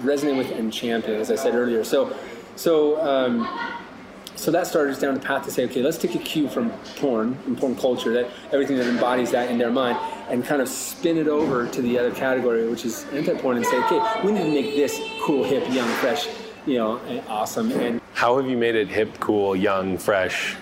resonate 0.03 0.37
with 0.37 0.51
and 0.51 0.73
champion, 0.73 1.19
as 1.21 1.29
I 1.29 1.35
said 1.35 1.55
earlier. 1.55 1.83
So, 1.83 2.15
so. 2.55 3.01
Um, 3.01 3.47
so 4.37 4.51
that 4.51 4.67
started 4.67 4.91
us 4.91 4.99
down 4.99 5.13
the 5.13 5.19
path 5.21 5.45
to 5.45 5.51
say, 5.51 5.63
okay, 5.63 5.81
let's 5.81 5.97
take 5.97 6.13
a 6.13 6.19
cue 6.19 6.49
from 6.49 6.69
porn 6.97 7.37
and 7.47 7.57
porn 7.57 7.73
culture, 7.73 8.11
that 8.11 8.29
everything 8.51 8.75
that 8.77 8.85
embodies 8.85 9.31
that 9.31 9.49
in 9.49 9.57
their 9.57 9.71
mind, 9.71 9.97
and 10.29 10.43
kind 10.43 10.61
of 10.61 10.67
spin 10.67 11.17
it 11.17 11.29
over 11.29 11.67
to 11.67 11.81
the 11.81 11.97
other 11.97 12.11
category, 12.11 12.67
which 12.67 12.83
is 12.83 13.05
anti-porn, 13.13 13.55
and 13.55 13.65
say, 13.65 13.77
okay, 13.85 14.01
we 14.25 14.33
need 14.33 14.43
to 14.43 14.51
make 14.51 14.75
this 14.75 14.99
cool, 15.21 15.45
hip, 15.45 15.63
young, 15.73 15.87
fresh, 15.99 16.27
you 16.65 16.77
know, 16.77 16.97
and 17.07 17.23
awesome. 17.29 17.71
And 17.71 18.01
How 18.13 18.35
have 18.35 18.49
you 18.49 18.57
made 18.57 18.75
it 18.75 18.89
hip, 18.89 19.17
cool, 19.21 19.55
young, 19.55 19.97
fresh 19.97 20.57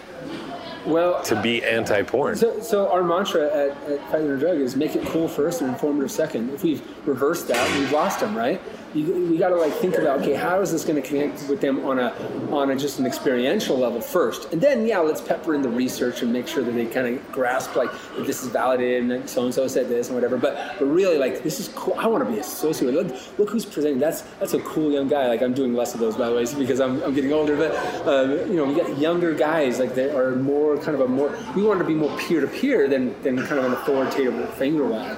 well, 0.85 1.21
to 1.23 1.41
be 1.41 1.63
anti-porn? 1.63 2.35
So, 2.35 2.59
so 2.61 2.91
our 2.91 3.03
mantra 3.03 3.45
at, 3.47 3.77
at 3.89 3.99
Fight 4.11 4.21
the 4.21 4.27
New 4.29 4.39
Drug 4.39 4.57
is 4.57 4.75
make 4.75 4.95
it 4.95 5.05
cool 5.07 5.27
first 5.27 5.61
and 5.61 5.69
informative 5.69 6.11
second. 6.11 6.49
If 6.51 6.63
we've 6.63 6.81
reversed 7.07 7.47
that, 7.47 7.79
we've 7.79 7.91
lost 7.91 8.19
them, 8.19 8.35
right? 8.35 8.61
You, 8.93 9.27
we 9.29 9.37
got 9.37 9.49
to 9.49 9.55
like 9.55 9.73
think 9.73 9.97
about 9.97 10.21
okay, 10.21 10.33
how 10.33 10.61
is 10.61 10.71
this 10.71 10.85
going 10.85 11.01
to 11.01 11.07
connect 11.07 11.47
with 11.49 11.61
them 11.61 11.85
on 11.85 11.99
a 11.99 12.13
on 12.51 12.69
a 12.69 12.75
just 12.75 12.99
an 12.99 13.05
experiential 13.05 13.77
level 13.77 14.01
first, 14.01 14.51
and 14.53 14.61
then 14.61 14.85
yeah, 14.85 14.99
let's 14.99 15.21
pepper 15.21 15.55
in 15.55 15.61
the 15.61 15.69
research 15.69 16.21
and 16.21 16.31
make 16.31 16.47
sure 16.47 16.63
that 16.63 16.73
they 16.73 16.85
kind 16.85 17.07
of 17.07 17.31
grasp 17.31 17.75
like 17.75 17.91
that 17.91 18.25
this 18.27 18.43
is 18.43 18.49
validated 18.49 19.09
and 19.09 19.29
so 19.29 19.45
and 19.45 19.53
so 19.53 19.67
said 19.67 19.89
this 19.89 20.07
and 20.07 20.15
whatever. 20.15 20.37
But 20.37 20.75
but 20.77 20.85
really 20.85 21.17
like 21.17 21.43
this 21.43 21.59
is 21.59 21.69
cool. 21.69 21.95
I 21.97 22.07
want 22.07 22.23
to 22.23 22.31
be 22.31 22.39
associated. 22.39 22.95
with 22.95 23.11
Look 23.11 23.39
look 23.39 23.49
who's 23.49 23.65
presenting. 23.65 23.99
That's 23.99 24.21
that's 24.39 24.53
a 24.53 24.59
cool 24.61 24.91
young 24.91 25.07
guy. 25.07 25.27
Like 25.27 25.41
I'm 25.41 25.53
doing 25.53 25.73
less 25.73 25.93
of 25.93 25.99
those 25.99 26.15
by 26.15 26.29
the 26.29 26.35
way 26.35 26.45
because 26.57 26.79
I'm, 26.79 27.01
I'm 27.03 27.13
getting 27.13 27.33
older. 27.33 27.55
But 27.55 27.73
um, 28.07 28.31
you 28.49 28.55
know 28.55 28.65
we 28.65 28.75
got 28.75 28.97
younger 28.97 29.33
guys 29.33 29.79
like 29.79 29.95
they 29.95 30.09
are 30.09 30.35
more 30.35 30.77
kind 30.77 30.95
of 30.95 31.01
a 31.01 31.07
more 31.07 31.35
we 31.55 31.63
want 31.63 31.79
to 31.79 31.85
be 31.85 31.95
more 31.95 32.15
peer 32.19 32.41
to 32.41 32.47
peer 32.47 32.87
than 32.87 33.19
than 33.23 33.37
kind 33.47 33.59
of 33.59 33.65
an 33.65 33.73
authoritative 33.73 34.53
finger 34.55 34.85
wag. 34.85 35.17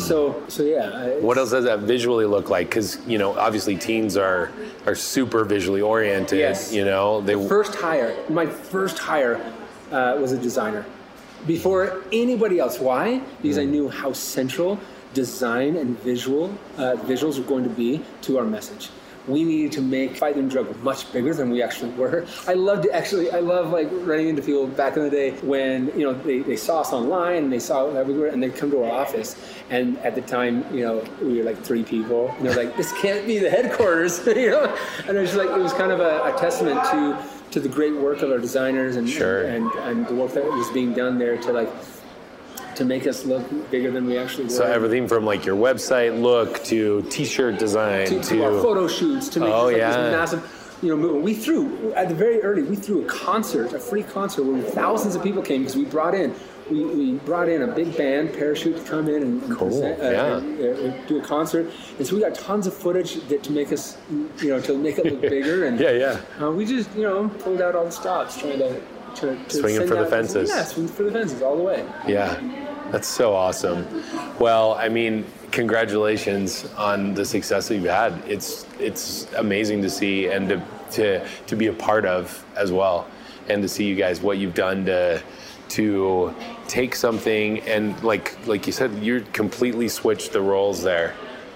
So 0.00 0.42
so 0.48 0.62
yeah. 0.62 1.16
What 1.18 1.38
else 1.38 1.50
does 1.50 1.64
that 1.64 1.80
visually 1.80 2.26
look 2.26 2.50
like? 2.50 2.68
Because 2.68 2.98
you 3.06 3.15
know, 3.18 3.38
obviously, 3.38 3.76
teens 3.76 4.16
are 4.16 4.50
are 4.86 4.94
super 4.94 5.44
visually 5.44 5.80
oriented. 5.80 6.38
Yes. 6.38 6.72
You 6.72 6.84
know, 6.84 7.20
they 7.20 7.34
first 7.48 7.74
hire, 7.74 8.16
my 8.28 8.46
first 8.46 8.98
hire 8.98 9.36
uh, 9.90 10.16
was 10.20 10.32
a 10.32 10.38
designer. 10.38 10.84
Before 11.46 12.02
anybody 12.12 12.58
else. 12.58 12.80
Why? 12.80 13.20
Because 13.42 13.58
I 13.58 13.64
knew 13.64 13.88
how 13.88 14.12
central 14.12 14.78
design 15.14 15.76
and 15.76 15.98
visual 16.00 16.52
uh, 16.76 16.96
visuals 17.04 17.38
were 17.38 17.44
going 17.44 17.64
to 17.64 17.70
be 17.70 18.02
to 18.22 18.38
our 18.38 18.44
message. 18.44 18.90
We 19.28 19.44
needed 19.44 19.72
to 19.72 19.80
make 19.80 20.16
Fight 20.16 20.36
the 20.36 20.42
New 20.42 20.48
Drug 20.50 20.82
much 20.82 21.12
bigger 21.12 21.34
than 21.34 21.50
we 21.50 21.62
actually 21.62 21.90
were. 21.92 22.26
I 22.46 22.54
loved 22.54 22.86
actually. 22.92 23.30
I 23.30 23.40
love 23.40 23.70
like 23.72 23.88
running 23.92 24.28
into 24.28 24.42
people 24.42 24.66
back 24.66 24.96
in 24.96 25.02
the 25.02 25.10
day 25.10 25.32
when 25.42 25.86
you 25.98 26.04
know 26.06 26.14
they, 26.14 26.40
they 26.40 26.56
saw 26.56 26.80
us 26.80 26.92
online 26.92 27.44
and 27.44 27.52
they 27.52 27.58
saw 27.58 27.88
everywhere 27.90 28.28
and 28.28 28.42
they'd 28.42 28.54
come 28.54 28.70
to 28.70 28.84
our 28.84 28.90
office 28.92 29.36
and 29.70 29.98
at 29.98 30.14
the 30.14 30.20
time 30.22 30.64
you 30.74 30.84
know 30.84 31.04
we 31.20 31.38
were 31.38 31.44
like 31.44 31.60
three 31.62 31.82
people 31.82 32.28
and 32.38 32.46
they're 32.46 32.56
like 32.56 32.76
this 32.76 32.92
can't 33.00 33.26
be 33.26 33.38
the 33.38 33.50
headquarters 33.50 34.24
you 34.26 34.50
know 34.50 34.76
and 35.08 35.16
it 35.16 35.20
was 35.20 35.34
like 35.34 35.48
it 35.50 35.58
was 35.58 35.72
kind 35.72 35.90
of 35.90 36.00
a, 36.00 36.22
a 36.24 36.38
testament 36.38 36.80
to 36.84 37.18
to 37.50 37.60
the 37.60 37.68
great 37.68 37.94
work 37.96 38.22
of 38.22 38.30
our 38.30 38.38
designers 38.38 38.96
and 38.96 39.08
Sure. 39.08 39.42
and 39.44 39.66
and 39.88 40.06
the 40.06 40.14
work 40.14 40.32
that 40.32 40.44
was 40.44 40.68
being 40.70 40.92
done 40.92 41.18
there 41.18 41.36
to 41.38 41.52
like 41.52 41.70
to 42.76 42.84
make 42.84 43.06
us 43.06 43.24
look 43.24 43.44
bigger 43.70 43.90
than 43.90 44.06
we 44.06 44.16
actually 44.18 44.44
were. 44.44 44.50
so 44.50 44.64
everything 44.64 45.08
from 45.08 45.24
like 45.24 45.44
your 45.44 45.56
website 45.56 46.20
look 46.20 46.62
to 46.64 47.02
T-shirt 47.10 47.58
design 47.58 48.06
to, 48.06 48.22
to 48.22 48.44
our 48.44 48.52
photo 48.62 48.86
shoots 48.86 49.28
to 49.30 49.40
make 49.40 49.50
Oh, 49.50 49.64
like, 49.66 49.76
yeah. 49.78 49.90
this 49.96 50.12
massive 50.12 50.78
you 50.82 50.94
know. 50.94 51.14
We 51.14 51.32
threw 51.34 51.92
at 51.94 52.08
the 52.10 52.14
very 52.14 52.42
early. 52.42 52.62
We 52.62 52.76
threw 52.76 53.02
a 53.02 53.08
concert, 53.08 53.72
a 53.72 53.78
free 53.78 54.02
concert 54.02 54.42
where 54.44 54.60
thousands 54.62 55.14
of 55.14 55.22
people 55.22 55.40
came 55.42 55.62
because 55.62 55.76
we 55.76 55.86
brought 55.86 56.14
in. 56.14 56.34
We, 56.70 56.84
we 56.84 57.12
brought 57.12 57.48
in 57.48 57.62
a 57.62 57.68
big 57.68 57.96
band, 57.96 58.34
parachute 58.34 58.76
to 58.76 58.82
come 58.82 59.08
in 59.08 59.22
and, 59.22 59.42
and 59.44 59.56
Cool, 59.56 59.68
present, 59.68 60.00
uh, 60.02 60.10
yeah. 60.10 60.36
and, 60.38 60.92
uh, 60.92 61.06
do 61.06 61.20
a 61.20 61.22
concert, 61.22 61.70
and 61.96 62.04
so 62.06 62.16
we 62.16 62.20
got 62.20 62.34
tons 62.34 62.66
of 62.66 62.74
footage 62.74 63.14
that, 63.28 63.44
to 63.44 63.52
make 63.52 63.70
us, 63.72 63.96
you 64.10 64.48
know, 64.48 64.60
to 64.62 64.76
make 64.76 64.98
it 64.98 65.04
look 65.06 65.20
bigger. 65.36 65.66
And 65.66 65.78
Yeah, 65.78 65.92
yeah. 65.92 66.44
uh, 66.44 66.50
we 66.50 66.66
just, 66.66 66.92
you 66.96 67.04
know, 67.04 67.28
pulled 67.38 67.60
out 67.62 67.76
all 67.76 67.84
the 67.84 67.92
stops, 67.92 68.36
trying 68.40 68.58
to, 68.58 68.80
to, 69.14 69.36
to 69.44 69.50
Swinging 69.60 69.86
for 69.86 69.94
the 69.94 70.06
fences. 70.06 70.50
Yeah, 70.50 70.64
swing 70.64 70.88
for 70.88 71.04
the 71.04 71.12
fences 71.12 71.40
all 71.40 71.56
the 71.56 71.62
way. 71.62 71.86
Yeah, 72.08 72.34
that's 72.90 73.08
so 73.08 73.34
awesome. 73.34 73.86
Well, 74.38 74.74
I 74.74 74.88
mean, 74.88 75.24
congratulations 75.50 76.66
on 76.76 77.14
the 77.14 77.24
success 77.24 77.68
that 77.68 77.74
you've 77.76 77.84
had. 77.84 78.12
It's 78.28 78.66
it's 78.78 79.32
amazing 79.34 79.82
to 79.82 79.90
see 79.90 80.28
and 80.28 80.48
to 80.48 80.62
to 80.92 81.26
to 81.46 81.56
be 81.56 81.66
a 81.68 81.72
part 81.72 82.04
of 82.04 82.44
as 82.56 82.70
well, 82.72 83.06
and 83.48 83.62
to 83.62 83.68
see 83.68 83.84
you 83.84 83.96
guys 83.96 84.20
what 84.20 84.38
you've 84.38 84.54
done 84.54 84.84
to 84.86 85.22
to 85.68 86.34
take 86.68 86.94
something 86.94 87.60
and 87.62 88.00
like 88.02 88.36
like 88.46 88.66
you 88.66 88.72
said, 88.72 88.92
you 89.02 89.24
completely 89.32 89.88
switched 89.88 90.32
the 90.32 90.40
roles 90.40 90.82
there, 90.82 91.14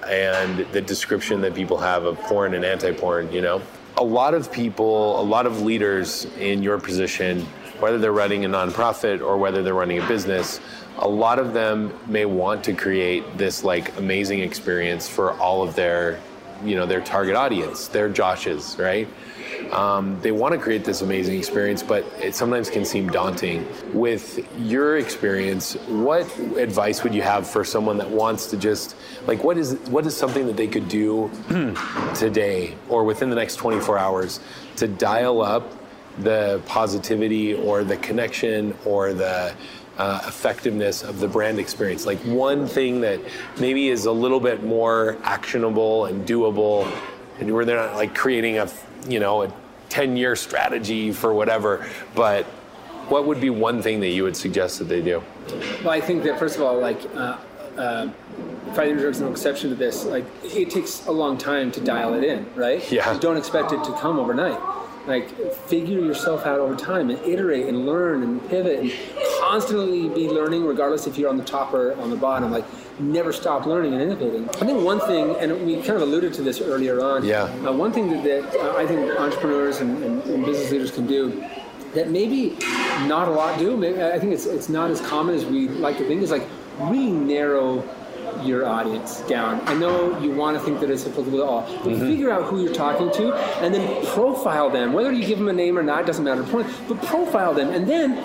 and 0.09 0.66
the 0.72 0.81
description 0.81 1.41
that 1.43 1.55
people 1.55 1.78
have 1.78 2.05
of 2.05 2.18
porn 2.20 2.55
and 2.55 2.64
anti-porn. 2.64 3.33
You 3.33 3.43
know, 3.43 3.62
a 3.97 4.05
lot 4.05 4.35
of 4.35 4.51
people, 4.51 5.20
a 5.20 5.22
lot 5.22 5.47
of 5.47 5.62
leaders 5.62 6.26
in 6.39 6.62
your 6.62 6.78
position 6.78 7.47
whether 7.81 7.99
they're 7.99 8.12
running 8.12 8.45
a 8.45 8.49
nonprofit 8.49 9.20
or 9.20 9.37
whether 9.37 9.62
they're 9.62 9.74
running 9.74 9.99
a 9.99 10.07
business, 10.07 10.61
a 10.99 11.09
lot 11.09 11.39
of 11.39 11.53
them 11.53 11.93
may 12.07 12.24
want 12.26 12.62
to 12.64 12.74
create 12.74 13.39
this 13.39 13.64
like 13.64 13.97
amazing 13.99 14.41
experience 14.41 15.09
for 15.09 15.33
all 15.39 15.62
of 15.62 15.74
their, 15.74 16.20
you 16.64 16.76
know, 16.76 16.87
their 16.87 17.01
target 17.01 17.35
audience, 17.35 17.89
their 17.89 18.11
Joshes, 18.11 18.78
right? 18.78 19.09
Um, 19.72 20.20
they 20.20 20.33
want 20.33 20.53
to 20.53 20.59
create 20.59 20.85
this 20.85 21.03
amazing 21.03 21.39
experience, 21.39 21.83
but 21.83 22.05
it 22.20 22.35
sometimes 22.35 22.68
can 22.68 22.85
seem 22.85 23.09
daunting. 23.09 23.66
With 23.93 24.47
your 24.59 24.99
experience, 24.99 25.74
what 25.87 26.26
advice 26.57 27.03
would 27.05 27.14
you 27.14 27.22
have 27.22 27.49
for 27.49 27.64
someone 27.64 27.97
that 27.99 28.11
wants 28.11 28.47
to 28.47 28.57
just 28.57 28.97
like 29.26 29.45
what 29.45 29.59
is 29.59 29.74
what 29.89 30.07
is 30.07 30.16
something 30.16 30.47
that 30.47 30.57
they 30.57 30.66
could 30.66 30.89
do 30.89 31.31
today 32.14 32.74
or 32.89 33.05
within 33.05 33.31
the 33.31 33.37
next 33.37 33.57
24 33.57 33.99
hours 33.99 34.41
to 34.76 34.89
dial 34.89 35.41
up 35.43 35.72
the 36.19 36.61
positivity 36.67 37.55
or 37.55 37.85
the 37.85 37.97
connection 37.99 38.77
or 38.85 39.13
the 39.13 39.55
uh, 39.99 40.23
effectiveness 40.27 41.03
of 41.03 41.21
the 41.21 41.29
brand 41.29 41.59
experience? 41.59 42.07
Like 42.07 42.19
one 42.21 42.67
thing 42.67 43.01
that 43.03 43.21
maybe 43.59 43.89
is 43.89 44.07
a 44.07 44.13
little 44.13 44.41
bit 44.41 44.63
more 44.63 45.17
actionable 45.23 46.07
and 46.07 46.27
doable, 46.27 46.91
and 47.39 47.53
where 47.53 47.65
they're 47.65 47.77
not 47.77 47.97
like 47.97 48.15
creating 48.15 48.59
a, 48.59 48.69
you 49.09 49.21
know, 49.21 49.43
a 49.43 49.53
10 49.89 50.17
year 50.17 50.37
strategy 50.37 51.13
for 51.13 51.35
whatever, 51.35 51.87
but 52.15 52.47
what 53.11 53.27
would 53.27 53.41
be 53.41 53.51
one 53.51 53.83
thing 53.83 54.01
that 54.01 54.09
you 54.09 54.23
would 54.23 54.37
suggest 54.37 54.79
that 54.79 54.85
they 54.85 55.03
do? 55.03 55.23
Well, 55.83 55.91
I 55.91 56.01
think 56.01 56.23
that 56.23 56.39
first 56.39 56.57
of 56.57 56.63
all, 56.63 56.79
like, 56.79 57.01
uh, 57.17 57.39
uh, 57.77 58.11
Fight 58.75 58.87
the 58.89 58.95
New 58.95 59.01
Drug's 59.01 59.17
is 59.17 59.23
no 59.23 59.33
exception 59.33 59.71
to 59.71 59.77
this. 59.77 60.05
Like, 60.05 60.25
it 60.45 60.71
takes 60.71 61.07
a 61.07 61.11
long 61.11 61.37
time 61.37 61.73
to 61.73 61.81
dial 61.81 62.15
it 62.15 62.23
in, 62.23 62.47
right? 62.55 62.91
Yeah. 62.91 63.13
You 63.13 63.19
don't 63.19 63.37
expect 63.37 63.73
it 63.73 63.83
to 63.83 63.93
come 63.95 64.19
overnight. 64.21 64.61
Like, 65.07 65.30
figure 65.66 65.98
yourself 65.98 66.46
out 66.46 66.59
over 66.59 66.76
time 66.76 67.11
and 67.11 67.18
iterate 67.24 67.66
and 67.66 67.86
learn 67.86 68.22
and 68.22 68.46
pivot 68.48 68.80
and 68.80 68.92
constantly 69.40 70.09
be 70.09 70.28
learning, 70.28 70.64
regardless 70.64 71.07
if 71.07 71.16
you're 71.16 71.30
on 71.30 71.36
the 71.36 71.44
top 71.44 71.72
or 71.72 71.98
on 72.01 72.11
the 72.11 72.16
bottom. 72.16 72.51
Like, 72.51 72.64
never 73.01 73.32
stop 73.32 73.66
learning 73.66 73.94
and 73.94 74.03
innovating. 74.03 74.48
I 74.48 74.66
think 74.66 74.84
one 74.84 75.01
thing, 75.01 75.36
and 75.36 75.66
we 75.66 75.76
kind 75.76 75.96
of 75.96 76.03
alluded 76.03 76.34
to 76.34 76.42
this 76.42 76.61
earlier 76.61 77.01
on. 77.01 77.24
Yeah. 77.24 77.44
Uh, 77.44 77.72
one 77.72 77.92
thing 77.92 78.11
that, 78.11 78.24
that 78.24 78.57
uh, 78.57 78.76
I 78.76 78.86
think 78.86 79.11
entrepreneurs 79.18 79.80
and, 79.80 80.03
and, 80.05 80.22
and 80.24 80.44
business 80.44 80.70
leaders 80.70 80.90
can 80.90 81.07
do 81.07 81.44
that 81.94 82.09
maybe 82.11 82.57
not 83.07 83.28
a 83.28 83.30
lot 83.30 83.59
do. 83.59 83.76
Maybe, 83.76 84.03
I 84.03 84.18
think 84.18 84.32
it's 84.32 84.46
it's 84.46 84.68
not 84.68 84.90
as 84.90 85.01
common 85.01 85.34
as 85.34 85.44
we 85.44 85.68
like 85.68 85.98
to 85.98 86.07
think. 86.07 86.22
Is 86.22 86.30
like 86.30 86.46
really 86.78 87.11
narrow 87.11 87.82
your 88.43 88.66
audience 88.66 89.21
down. 89.23 89.61
I 89.66 89.75
know 89.75 90.18
you 90.21 90.33
want 90.33 90.59
to 90.59 90.64
think 90.64 90.81
that 90.81 90.91
it's 90.91 91.07
applicable 91.07 91.39
to 91.39 91.45
all, 91.45 91.62
but 91.85 91.99
figure 91.99 92.31
out 92.31 92.45
who 92.45 92.62
you're 92.62 92.75
talking 92.75 93.11
to 93.12 93.35
and 93.62 93.75
then 93.75 94.07
profile 94.07 94.71
them. 94.71 94.93
Whether 94.93 95.12
you 95.12 95.27
give 95.27 95.39
them 95.39 95.49
a 95.49 95.53
name 95.53 95.79
or 95.79 95.83
not 95.83 96.07
doesn't 96.07 96.25
matter. 96.25 96.43
Point, 96.43 96.68
but 96.89 97.01
profile 97.03 97.55
them 97.55 97.71
and 97.71 97.89
then 97.89 98.16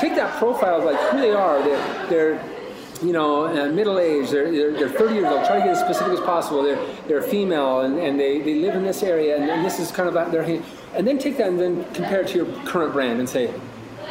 take 0.00 0.14
that 0.16 0.36
profile 0.38 0.78
of 0.78 0.84
like 0.84 0.98
who 1.10 1.20
they 1.20 1.32
are. 1.32 1.62
They're, 1.62 2.08
they're 2.08 2.44
you 3.02 3.12
know, 3.12 3.46
uh, 3.46 3.68
middle 3.68 3.98
age, 3.98 4.30
they're, 4.30 4.50
they're, 4.50 4.72
they're 4.72 4.88
30 4.88 5.14
years 5.14 5.26
old, 5.26 5.44
try 5.44 5.58
to 5.58 5.64
get 5.64 5.70
as 5.70 5.80
specific 5.80 6.12
as 6.12 6.20
possible. 6.20 6.62
They're, 6.62 6.86
they're 7.08 7.22
female 7.22 7.80
and, 7.80 7.98
and 7.98 8.18
they, 8.18 8.40
they 8.40 8.54
live 8.54 8.76
in 8.76 8.84
this 8.84 9.02
area 9.02 9.36
and, 9.36 9.50
and 9.50 9.64
this 9.64 9.80
is 9.80 9.90
kind 9.90 10.08
of 10.08 10.32
their 10.32 10.42
hand. 10.42 10.64
And 10.94 11.06
then 11.06 11.18
take 11.18 11.36
that 11.38 11.48
and 11.48 11.58
then 11.58 11.84
compare 11.94 12.20
it 12.20 12.28
to 12.28 12.38
your 12.38 12.46
current 12.64 12.92
brand 12.92 13.18
and 13.18 13.28
say, 13.28 13.52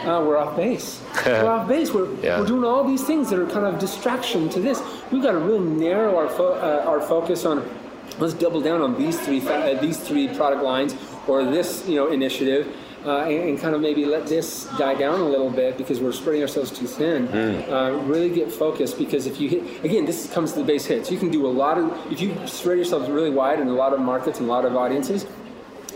uh, 0.04 0.24
we're 0.26 0.38
off 0.38 0.56
base. 0.56 1.02
we're 1.26 1.50
off 1.50 1.68
base. 1.68 1.92
We're, 1.94 2.14
Yeah. 2.22 2.40
we're 2.40 2.48
doing 2.48 2.64
all 2.64 2.84
these 2.84 3.04
things 3.04 3.30
that 3.30 3.40
are 3.40 3.48
kind 3.48 3.66
of 3.66 3.80
distraction 3.80 4.50
to 4.50 4.60
this. 4.60 4.82
We've 5.12 5.22
got 5.24 5.32
to 5.34 5.40
really 5.40 5.60
narrow 5.60 6.18
our, 6.18 6.30
fo- 6.30 6.54
uh, 6.54 6.84
our 6.88 7.02
focus 7.02 7.46
on 7.46 7.68
let's 8.20 8.34
double 8.34 8.62
down 8.62 8.82
on 8.82 8.98
these 8.98 9.20
three 9.22 9.40
fa- 9.40 9.72
uh, 9.78 9.80
these 9.82 9.98
three 9.98 10.28
product 10.28 10.62
lines 10.64 10.96
or 11.28 11.46
this 11.46 11.88
you 11.88 11.96
know 11.96 12.08
initiative 12.08 12.68
uh, 13.06 13.20
and, 13.22 13.50
and 13.50 13.60
kind 13.60 13.74
of 13.74 13.80
maybe 13.82 14.06
let 14.06 14.28
this 14.28 14.66
die 14.78 14.94
down 14.96 15.22
a 15.22 15.26
little 15.26 15.50
bit 15.50 15.78
because 15.78 16.00
we're 16.02 16.12
spreading 16.12 16.42
ourselves 16.42 16.72
too 16.72 16.86
thin. 16.88 17.28
Uh, 17.30 17.92
really 18.06 18.30
get 18.30 18.52
focused 18.52 18.98
because 18.98 19.26
if 19.28 19.40
you 19.40 19.48
hit 19.50 19.86
again, 19.86 20.06
this 20.06 20.32
comes 20.34 20.52
to 20.54 20.60
the 20.60 20.66
base 20.66 20.86
hits. 20.86 21.10
You 21.10 21.18
can 21.18 21.32
do 21.32 21.48
a 21.48 21.54
lot 21.64 21.78
of 21.78 22.12
if 22.12 22.20
you 22.22 22.36
spread 22.48 22.78
yourselves 22.78 23.10
really 23.10 23.30
wide 23.32 23.60
in 23.60 23.68
a 23.70 23.74
lot 23.74 23.94
of 23.94 24.00
markets 24.00 24.40
and 24.40 24.48
a 24.50 24.52
lot 24.52 24.66
of 24.66 24.76
audiences, 24.76 25.26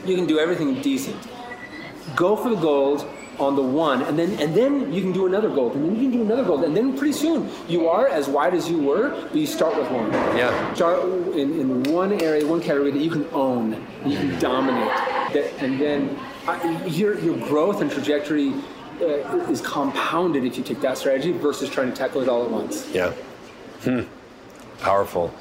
you 0.05 0.15
can 0.15 0.25
do 0.25 0.39
everything 0.39 0.81
decent. 0.81 1.17
Go 2.15 2.35
for 2.35 2.49
the 2.49 2.55
gold 2.55 3.05
on 3.39 3.55
the 3.55 3.61
one, 3.61 4.01
and 4.03 4.17
then 4.17 4.31
and 4.39 4.55
then 4.55 4.91
you 4.93 5.01
can 5.01 5.11
do 5.11 5.25
another 5.25 5.49
gold, 5.49 5.75
and 5.75 5.85
then 5.85 5.95
you 5.95 6.09
can 6.09 6.11
do 6.11 6.21
another 6.21 6.43
gold, 6.43 6.63
and 6.63 6.75
then 6.75 6.97
pretty 6.97 7.13
soon 7.13 7.49
you 7.67 7.87
are 7.87 8.07
as 8.07 8.27
wide 8.27 8.53
as 8.53 8.69
you 8.69 8.79
were, 8.79 9.09
but 9.09 9.35
you 9.35 9.47
start 9.47 9.75
with 9.77 9.89
one. 9.91 10.11
Yeah. 10.37 10.73
Start 10.73 11.03
in, 11.33 11.59
in 11.59 11.83
one 11.83 12.21
area, 12.21 12.45
one 12.45 12.61
category 12.61 12.91
that 12.91 13.01
you 13.01 13.11
can 13.11 13.25
own, 13.33 13.73
you 14.05 14.17
can 14.17 14.39
dominate, 14.39 14.93
that, 15.33 15.51
and 15.59 15.79
then 15.79 16.17
uh, 16.47 16.83
your 16.87 17.19
your 17.19 17.37
growth 17.47 17.81
and 17.81 17.91
trajectory 17.91 18.53
uh, 19.01 19.51
is 19.51 19.61
compounded 19.61 20.45
if 20.45 20.57
you 20.57 20.63
take 20.63 20.81
that 20.81 20.97
strategy 20.97 21.31
versus 21.31 21.69
trying 21.69 21.89
to 21.89 21.95
tackle 21.95 22.21
it 22.21 22.29
all 22.29 22.43
at 22.43 22.51
once. 22.51 22.89
Yeah. 22.91 23.11
Hmm. 23.81 24.01
Powerful. 24.79 25.33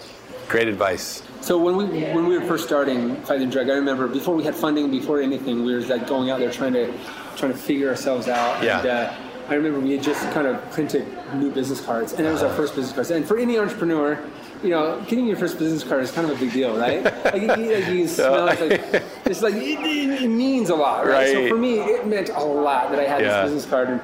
Great 0.48 0.68
advice. 0.68 1.22
So 1.44 1.58
when 1.58 1.76
we 1.76 1.84
when 2.14 2.26
we 2.26 2.38
were 2.38 2.46
first 2.46 2.64
starting 2.64 3.16
Fight 3.16 3.38
the 3.38 3.44
Drug, 3.44 3.68
I 3.68 3.74
remember 3.74 4.08
before 4.08 4.34
we 4.34 4.44
had 4.44 4.54
funding, 4.54 4.90
before 4.90 5.20
anything, 5.20 5.62
we 5.62 5.74
were 5.74 5.82
like 5.82 6.06
going 6.06 6.30
out 6.30 6.38
there 6.38 6.50
trying 6.50 6.72
to 6.72 6.90
trying 7.36 7.52
to 7.52 7.58
figure 7.58 7.90
ourselves 7.90 8.28
out. 8.28 8.62
Yeah. 8.62 8.78
And, 8.78 8.88
uh, 8.88 9.14
I 9.50 9.54
remember 9.56 9.78
we 9.78 9.92
had 9.92 10.02
just 10.02 10.22
kind 10.30 10.46
of 10.46 10.58
printed 10.70 11.06
new 11.34 11.50
business 11.50 11.82
cards, 11.82 12.14
and 12.14 12.26
it 12.26 12.30
was 12.30 12.42
our 12.42 12.54
first 12.54 12.74
business 12.74 12.94
cards. 12.94 13.10
And 13.10 13.28
for 13.28 13.36
any 13.36 13.58
entrepreneur, 13.58 14.18
you 14.62 14.70
know, 14.70 15.04
getting 15.06 15.26
your 15.26 15.36
first 15.36 15.58
business 15.58 15.84
card 15.84 16.02
is 16.02 16.10
kind 16.10 16.30
of 16.30 16.34
a 16.34 16.40
big 16.40 16.50
deal, 16.54 16.78
right? 16.78 17.04
like, 17.26 17.34
you, 17.34 17.48
like 17.48 17.88
you 17.88 18.08
smell 18.08 18.48
it, 18.48 18.58
like, 18.58 19.04
it's 19.26 19.42
like 19.42 19.52
it, 19.58 20.22
it, 20.22 20.28
means 20.28 20.70
a 20.70 20.74
lot, 20.74 21.06
right? 21.06 21.28
So 21.28 21.40
Right. 21.42 21.50
for 21.50 21.58
me, 21.58 21.80
it 21.80 22.06
meant 22.06 22.30
a 22.30 22.42
lot 22.42 22.90
that 22.90 22.98
I 22.98 23.04
had 23.04 23.20
Yeah. 23.20 23.42
this 23.42 23.52
business 23.52 23.70
card. 23.70 23.88
And, 23.90 24.00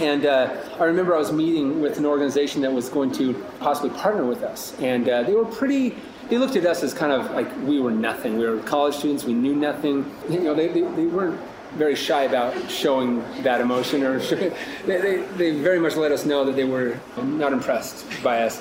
and 0.00 0.26
uh, 0.26 0.56
I 0.80 0.84
remember 0.86 1.14
I 1.14 1.18
was 1.20 1.30
meeting 1.30 1.80
with 1.80 1.98
an 1.98 2.04
organization 2.04 2.60
that 2.62 2.72
was 2.72 2.88
going 2.88 3.12
to 3.12 3.32
possibly 3.60 3.90
partner 3.90 4.24
with 4.24 4.42
us, 4.42 4.74
and 4.80 5.08
uh, 5.08 5.22
they 5.22 5.34
were 5.34 5.44
pretty. 5.44 5.94
They 6.28 6.38
looked 6.38 6.56
at 6.56 6.64
us 6.64 6.82
as 6.82 6.94
kind 6.94 7.12
of 7.12 7.30
like 7.32 7.54
we 7.62 7.80
were 7.80 7.90
nothing. 7.90 8.38
We 8.38 8.46
were 8.46 8.58
college 8.60 8.96
students. 8.96 9.24
We 9.24 9.34
knew 9.34 9.54
nothing. 9.54 10.10
You 10.28 10.40
know, 10.40 10.54
they, 10.54 10.68
they, 10.68 10.80
they 10.82 11.06
weren't 11.06 11.40
very 11.74 11.94
shy 11.94 12.22
about 12.22 12.70
showing 12.70 13.20
that 13.42 13.60
emotion, 13.60 14.02
or 14.04 14.18
they, 14.20 14.52
they, 14.86 15.16
they 15.36 15.50
very 15.50 15.80
much 15.80 15.96
let 15.96 16.12
us 16.12 16.24
know 16.24 16.44
that 16.44 16.56
they 16.56 16.64
were 16.64 16.98
not 17.16 17.52
impressed 17.52 18.06
by 18.22 18.42
us. 18.42 18.60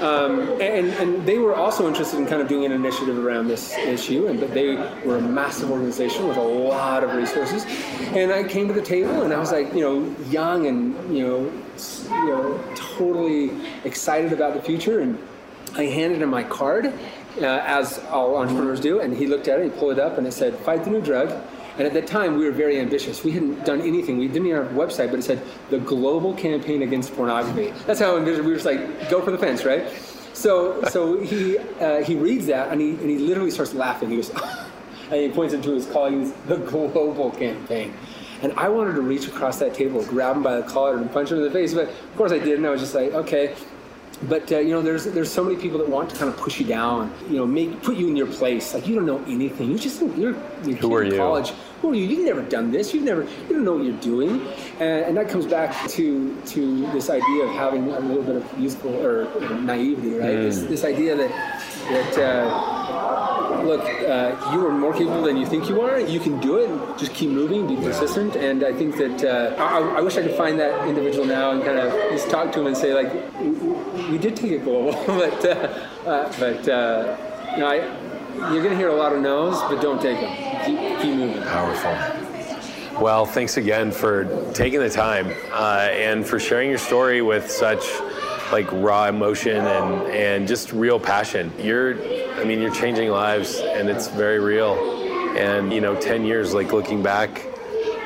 Um, 0.00 0.60
and, 0.60 0.88
and 0.94 1.24
they 1.24 1.38
were 1.38 1.54
also 1.54 1.86
interested 1.86 2.18
in 2.18 2.26
kind 2.26 2.42
of 2.42 2.48
doing 2.48 2.64
an 2.64 2.72
initiative 2.72 3.16
around 3.16 3.46
this 3.46 3.72
issue, 3.78 4.26
and 4.26 4.40
but 4.40 4.52
they 4.52 4.74
were 5.04 5.18
a 5.18 5.22
massive 5.22 5.70
organization 5.70 6.26
with 6.26 6.36
a 6.36 6.42
lot 6.42 7.04
of 7.04 7.14
resources. 7.14 7.64
And 8.12 8.32
I 8.32 8.42
came 8.42 8.66
to 8.66 8.74
the 8.74 8.82
table, 8.82 9.22
and 9.22 9.32
I 9.32 9.38
was 9.38 9.52
like, 9.52 9.72
you 9.72 9.80
know, 9.80 10.14
young 10.30 10.66
and 10.66 11.16
you 11.16 11.26
know, 11.26 11.52
you 12.10 12.26
know, 12.26 12.64
totally 12.74 13.50
excited 13.84 14.32
about 14.32 14.54
the 14.54 14.62
future, 14.62 15.00
and 15.00 15.16
I 15.76 15.84
handed 15.84 16.22
him 16.22 16.30
my 16.30 16.44
card, 16.44 16.86
uh, 17.40 17.44
as 17.44 17.98
all 18.10 18.36
entrepreneurs 18.36 18.80
do, 18.80 19.00
and 19.00 19.16
he 19.16 19.26
looked 19.26 19.48
at 19.48 19.58
it, 19.58 19.64
he 19.64 19.70
pulled 19.70 19.92
it 19.92 19.98
up, 19.98 20.18
and 20.18 20.26
it 20.26 20.32
said, 20.32 20.56
"Fight 20.58 20.84
the 20.84 20.90
new 20.90 21.00
drug." 21.00 21.32
And 21.76 21.86
at 21.86 21.92
that 21.94 22.06
time, 22.06 22.36
we 22.36 22.44
were 22.44 22.52
very 22.52 22.78
ambitious. 22.78 23.24
We 23.24 23.32
hadn't 23.32 23.64
done 23.64 23.80
anything. 23.80 24.16
We 24.18 24.28
didn't 24.28 24.46
even 24.46 24.62
have 24.62 24.76
a 24.76 24.78
website, 24.78 25.10
but 25.10 25.18
it 25.18 25.24
said 25.24 25.42
the 25.70 25.78
Global 25.78 26.32
Campaign 26.34 26.82
Against 26.82 27.14
Pornography. 27.16 27.72
That's 27.86 27.98
how 27.98 28.16
ambitious 28.16 28.44
we 28.44 28.52
were. 28.52 28.54
Just 28.54 28.66
like 28.66 29.10
go 29.10 29.20
for 29.20 29.32
the 29.32 29.38
fence, 29.38 29.64
right? 29.64 29.90
So, 30.34 30.82
so 30.84 31.20
he 31.20 31.58
uh, 31.58 32.02
he 32.04 32.14
reads 32.14 32.46
that, 32.46 32.70
and 32.70 32.80
he 32.80 32.90
and 32.90 33.10
he 33.10 33.18
literally 33.18 33.50
starts 33.50 33.74
laughing. 33.74 34.10
He 34.10 34.16
goes, 34.16 34.30
and 35.10 35.20
he 35.20 35.28
points 35.28 35.54
it 35.54 35.62
to 35.64 35.72
his 35.72 35.86
colleagues, 35.86 36.32
the 36.46 36.58
Global 36.58 37.32
Campaign. 37.32 37.92
And 38.42 38.52
I 38.52 38.68
wanted 38.68 38.94
to 38.94 39.00
reach 39.00 39.26
across 39.26 39.58
that 39.60 39.74
table, 39.74 40.04
grab 40.04 40.36
him 40.36 40.42
by 40.42 40.56
the 40.56 40.62
collar, 40.64 40.96
and 40.96 41.10
punch 41.10 41.30
him 41.30 41.38
in 41.38 41.44
the 41.44 41.50
face, 41.50 41.72
but 41.72 41.88
of 41.88 42.16
course 42.16 42.30
I 42.30 42.38
didn't. 42.38 42.64
I 42.66 42.70
was 42.70 42.80
just 42.80 42.94
like, 42.94 43.12
okay. 43.14 43.56
But 44.22 44.50
uh, 44.52 44.58
you 44.58 44.70
know, 44.70 44.80
there's 44.80 45.04
there's 45.04 45.32
so 45.32 45.44
many 45.44 45.56
people 45.56 45.78
that 45.78 45.88
want 45.88 46.10
to 46.10 46.16
kind 46.16 46.30
of 46.30 46.36
push 46.36 46.60
you 46.60 46.66
down, 46.66 47.12
you 47.28 47.36
know, 47.36 47.46
make 47.46 47.82
put 47.82 47.96
you 47.96 48.08
in 48.08 48.16
your 48.16 48.26
place. 48.26 48.72
Like 48.72 48.86
you 48.86 48.94
don't 48.94 49.06
know 49.06 49.22
anything. 49.26 49.70
You 49.70 49.78
just 49.78 50.00
you're, 50.00 50.36
you're 50.64 50.76
kid 50.76 50.84
are 50.84 51.02
in 51.02 51.12
you? 51.12 51.16
college. 51.16 51.52
Who 51.82 51.90
are 51.90 51.94
you? 51.94 52.04
You've 52.04 52.24
never 52.24 52.42
done 52.42 52.70
this. 52.70 52.94
You've 52.94 53.04
never 53.04 53.22
you 53.22 53.48
don't 53.50 53.64
know 53.64 53.74
what 53.74 53.84
you're 53.84 54.00
doing, 54.00 54.40
and, 54.80 55.04
and 55.04 55.16
that 55.16 55.28
comes 55.28 55.46
back 55.46 55.88
to 55.90 56.40
to 56.46 56.86
this 56.92 57.10
idea 57.10 57.44
of 57.44 57.50
having 57.50 57.90
a 57.90 58.00
little 58.00 58.22
bit 58.22 58.36
of 58.36 58.58
youthful 58.58 58.94
or, 59.04 59.26
or 59.26 59.40
naivety, 59.60 60.14
right? 60.14 60.36
This, 60.36 60.62
this 60.62 60.84
idea 60.84 61.16
that 61.16 61.30
that. 61.84 62.18
Uh, 62.18 62.84
look, 63.64 63.82
uh, 63.82 64.52
you 64.52 64.66
are 64.66 64.72
more 64.72 64.92
capable 64.92 65.22
than 65.22 65.36
you 65.36 65.46
think 65.46 65.68
you 65.68 65.80
are. 65.80 65.98
You 65.98 66.20
can 66.20 66.40
do 66.40 66.58
it. 66.58 66.98
Just 66.98 67.14
keep 67.14 67.30
moving, 67.30 67.66
be 67.66 67.76
consistent. 67.76 68.36
And 68.36 68.64
I 68.64 68.72
think 68.72 68.96
that 68.96 69.24
uh, 69.24 69.62
I, 69.62 69.98
I 69.98 70.00
wish 70.00 70.16
I 70.16 70.22
could 70.22 70.36
find 70.36 70.58
that 70.60 70.86
individual 70.86 71.26
now 71.26 71.50
and 71.52 71.62
kind 71.62 71.78
of 71.78 71.92
just 72.10 72.30
talk 72.30 72.52
to 72.52 72.60
him 72.60 72.66
and 72.66 72.76
say 72.76 72.94
like, 72.94 73.12
we, 74.10 74.18
did 74.18 74.36
take 74.36 74.52
it 74.52 74.64
global, 74.64 74.92
but 75.06 75.44
uh, 75.44 76.08
uh, 76.08 76.32
but 76.38 76.68
uh, 76.68 77.16
you 77.52 77.58
know, 77.58 77.66
I, 77.66 78.52
you're 78.52 78.62
going 78.62 78.70
to 78.70 78.76
hear 78.76 78.88
a 78.88 78.96
lot 78.96 79.12
of 79.12 79.20
no's, 79.20 79.60
but 79.62 79.80
don't 79.80 80.00
take 80.00 80.20
them. 80.20 80.64
Keep, 80.64 81.00
keep 81.00 81.14
moving. 81.14 81.42
Powerful. 81.42 81.92
Well, 83.00 83.26
thanks 83.26 83.56
again 83.56 83.90
for 83.90 84.24
taking 84.52 84.78
the 84.78 84.90
time 84.90 85.32
uh, 85.50 85.88
and 85.90 86.24
for 86.24 86.38
sharing 86.38 86.68
your 86.68 86.78
story 86.78 87.22
with 87.22 87.50
such 87.50 87.84
like 88.52 88.70
raw 88.72 89.06
emotion 89.06 89.56
and, 89.56 90.08
and 90.08 90.48
just 90.48 90.72
real 90.72 91.00
passion. 91.00 91.52
You're, 91.58 91.94
I 92.40 92.44
mean, 92.44 92.60
you're 92.60 92.74
changing 92.74 93.10
lives 93.10 93.58
and 93.58 93.88
it's 93.88 94.08
very 94.08 94.38
real. 94.38 94.74
And, 95.36 95.72
you 95.72 95.80
know, 95.80 95.98
10 95.98 96.24
years, 96.24 96.54
like 96.54 96.72
looking 96.72 97.02
back, 97.02 97.46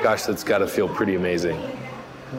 gosh, 0.03 0.23
that's 0.23 0.45
got 0.45 0.59
to 0.59 0.67
feel 0.67 0.89
pretty 0.89 1.15
amazing. 1.15 1.61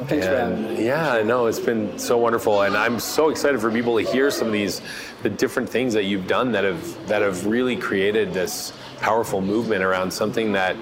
Thanks 0.06 0.28
for 0.28 0.36
having 0.36 0.66
And 0.66 0.78
yeah, 0.78 1.24
no, 1.24 1.48
it's 1.48 1.60
been 1.60 1.98
so 1.98 2.18
wonderful, 2.18 2.62
and 2.62 2.78
I'm 2.78 3.00
so 3.00 3.30
excited 3.30 3.60
for 3.60 3.72
people 3.72 3.98
to 3.98 4.04
hear 4.04 4.30
some 4.30 4.46
of 4.46 4.54
these, 4.54 4.82
the 5.24 5.32
different 5.32 5.68
things 5.68 5.94
that 5.96 6.04
you've 6.04 6.28
done 6.28 6.52
that 6.52 6.64
have 6.64 7.08
that 7.08 7.24
have 7.24 7.48
really 7.48 7.76
created 7.76 8.32
this 8.32 8.72
powerful 9.00 9.42
movement 9.42 9.84
around 9.84 10.12
something 10.12 10.52
that 10.52 10.76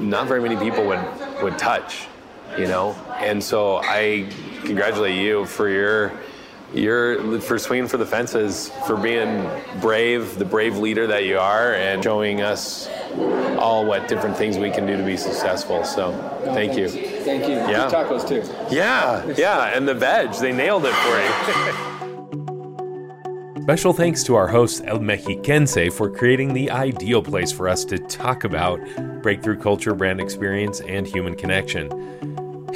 not 0.00 0.26
very 0.26 0.42
many 0.42 0.56
people 0.56 0.84
would 0.86 1.04
would 1.40 1.56
touch, 1.56 2.08
you 2.58 2.66
know. 2.66 2.92
And 3.18 3.42
so 3.42 3.78
I 3.82 4.28
congratulate 4.64 5.16
you 5.16 5.46
for 5.46 5.68
your 5.68 6.12
your 6.74 7.40
for 7.40 7.58
swinging 7.58 7.88
for 7.88 7.96
the 7.96 8.06
fences, 8.06 8.70
for 8.86 8.96
being 8.96 9.48
brave, 9.80 10.38
the 10.38 10.44
brave 10.44 10.76
leader 10.76 11.06
that 11.06 11.24
you 11.24 11.38
are, 11.38 11.74
and 11.74 12.02
showing 12.02 12.40
us 12.40 12.88
all 13.58 13.86
what 13.86 14.08
different 14.08 14.36
things 14.36 14.58
we 14.58 14.70
can 14.70 14.86
do 14.86 14.96
to 14.96 15.04
be 15.04 15.16
successful. 15.16 15.84
So, 15.84 16.12
thank 16.44 16.76
you. 16.76 16.88
Thank 16.88 17.48
you. 17.48 17.54
Yeah. 17.54 17.88
Good 17.88 17.94
tacos 17.94 18.28
too. 18.28 18.42
Yeah, 18.74 19.24
yeah, 19.36 19.76
and 19.76 19.86
the 19.86 19.94
veg, 19.94 20.32
they 20.34 20.52
nailed 20.52 20.84
it 20.86 20.94
for 20.94 21.20
you. 21.20 21.92
Special 23.66 23.92
thanks 23.92 24.22
to 24.22 24.36
our 24.36 24.46
host 24.46 24.82
El 24.84 25.00
Mexiquense 25.00 25.92
for 25.92 26.08
creating 26.08 26.54
the 26.54 26.70
ideal 26.70 27.20
place 27.20 27.50
for 27.50 27.68
us 27.68 27.84
to 27.86 27.98
talk 27.98 28.44
about 28.44 28.78
breakthrough 29.22 29.58
culture, 29.58 29.92
brand 29.92 30.20
experience, 30.20 30.80
and 30.82 31.04
human 31.04 31.34
connection. 31.34 31.90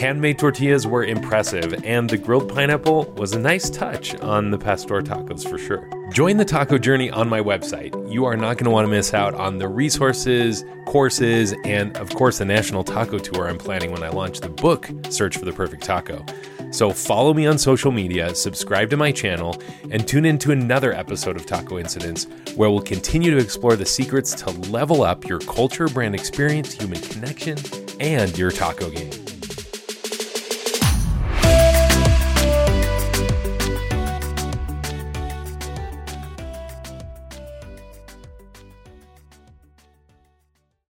Handmade 0.01 0.39
tortillas 0.39 0.87
were 0.87 1.05
impressive, 1.05 1.85
and 1.85 2.09
the 2.09 2.17
grilled 2.17 2.49
pineapple 2.49 3.05
was 3.19 3.35
a 3.35 3.39
nice 3.39 3.69
touch 3.69 4.15
on 4.21 4.51
the 4.51 4.57
pastor 4.57 5.03
tacos 5.03 5.47
for 5.47 5.59
sure. 5.59 5.91
Join 6.11 6.39
the 6.39 6.45
taco 6.47 6.79
journey 6.79 7.11
on 7.11 7.29
my 7.29 7.43
website. 7.43 8.11
You 8.11 8.25
are 8.25 8.35
not 8.35 8.57
going 8.57 8.65
to 8.65 8.71
want 8.71 8.87
to 8.87 8.91
miss 8.91 9.13
out 9.13 9.35
on 9.35 9.59
the 9.59 9.69
resources, 9.69 10.65
courses, 10.87 11.55
and 11.67 11.95
of 11.99 12.09
course, 12.15 12.39
the 12.39 12.47
national 12.47 12.83
taco 12.83 13.19
tour 13.19 13.47
I'm 13.47 13.59
planning 13.59 13.93
when 13.93 14.03
I 14.03 14.09
launch 14.09 14.41
the 14.41 14.49
book, 14.49 14.89
Search 15.11 15.37
for 15.37 15.45
the 15.45 15.53
Perfect 15.53 15.83
Taco. 15.83 16.25
So 16.71 16.93
follow 16.93 17.35
me 17.35 17.47
on 17.47 17.59
social 17.59 17.93
media, 17.93 18.35
subscribe 18.35 18.89
to 18.91 18.97
my 18.97 19.13
channel, 19.13 19.61
and 19.91 20.09
tune 20.09 20.25
in 20.25 20.39
to 20.39 20.53
another 20.53 20.95
episode 20.95 21.37
of 21.37 21.45
Taco 21.45 21.79
Incidents 21.79 22.27
where 22.57 22.71
we'll 22.71 22.81
continue 22.81 23.33
to 23.33 23.37
explore 23.39 23.77
the 23.77 23.85
secrets 23.85 24.33
to 24.37 24.51
level 24.71 25.03
up 25.03 25.29
your 25.29 25.41
culture, 25.41 25.89
brand 25.89 26.15
experience, 26.15 26.73
human 26.73 27.03
connection, 27.03 27.59
and 28.01 28.39
your 28.39 28.51
taco 28.51 28.89
game. 28.89 29.30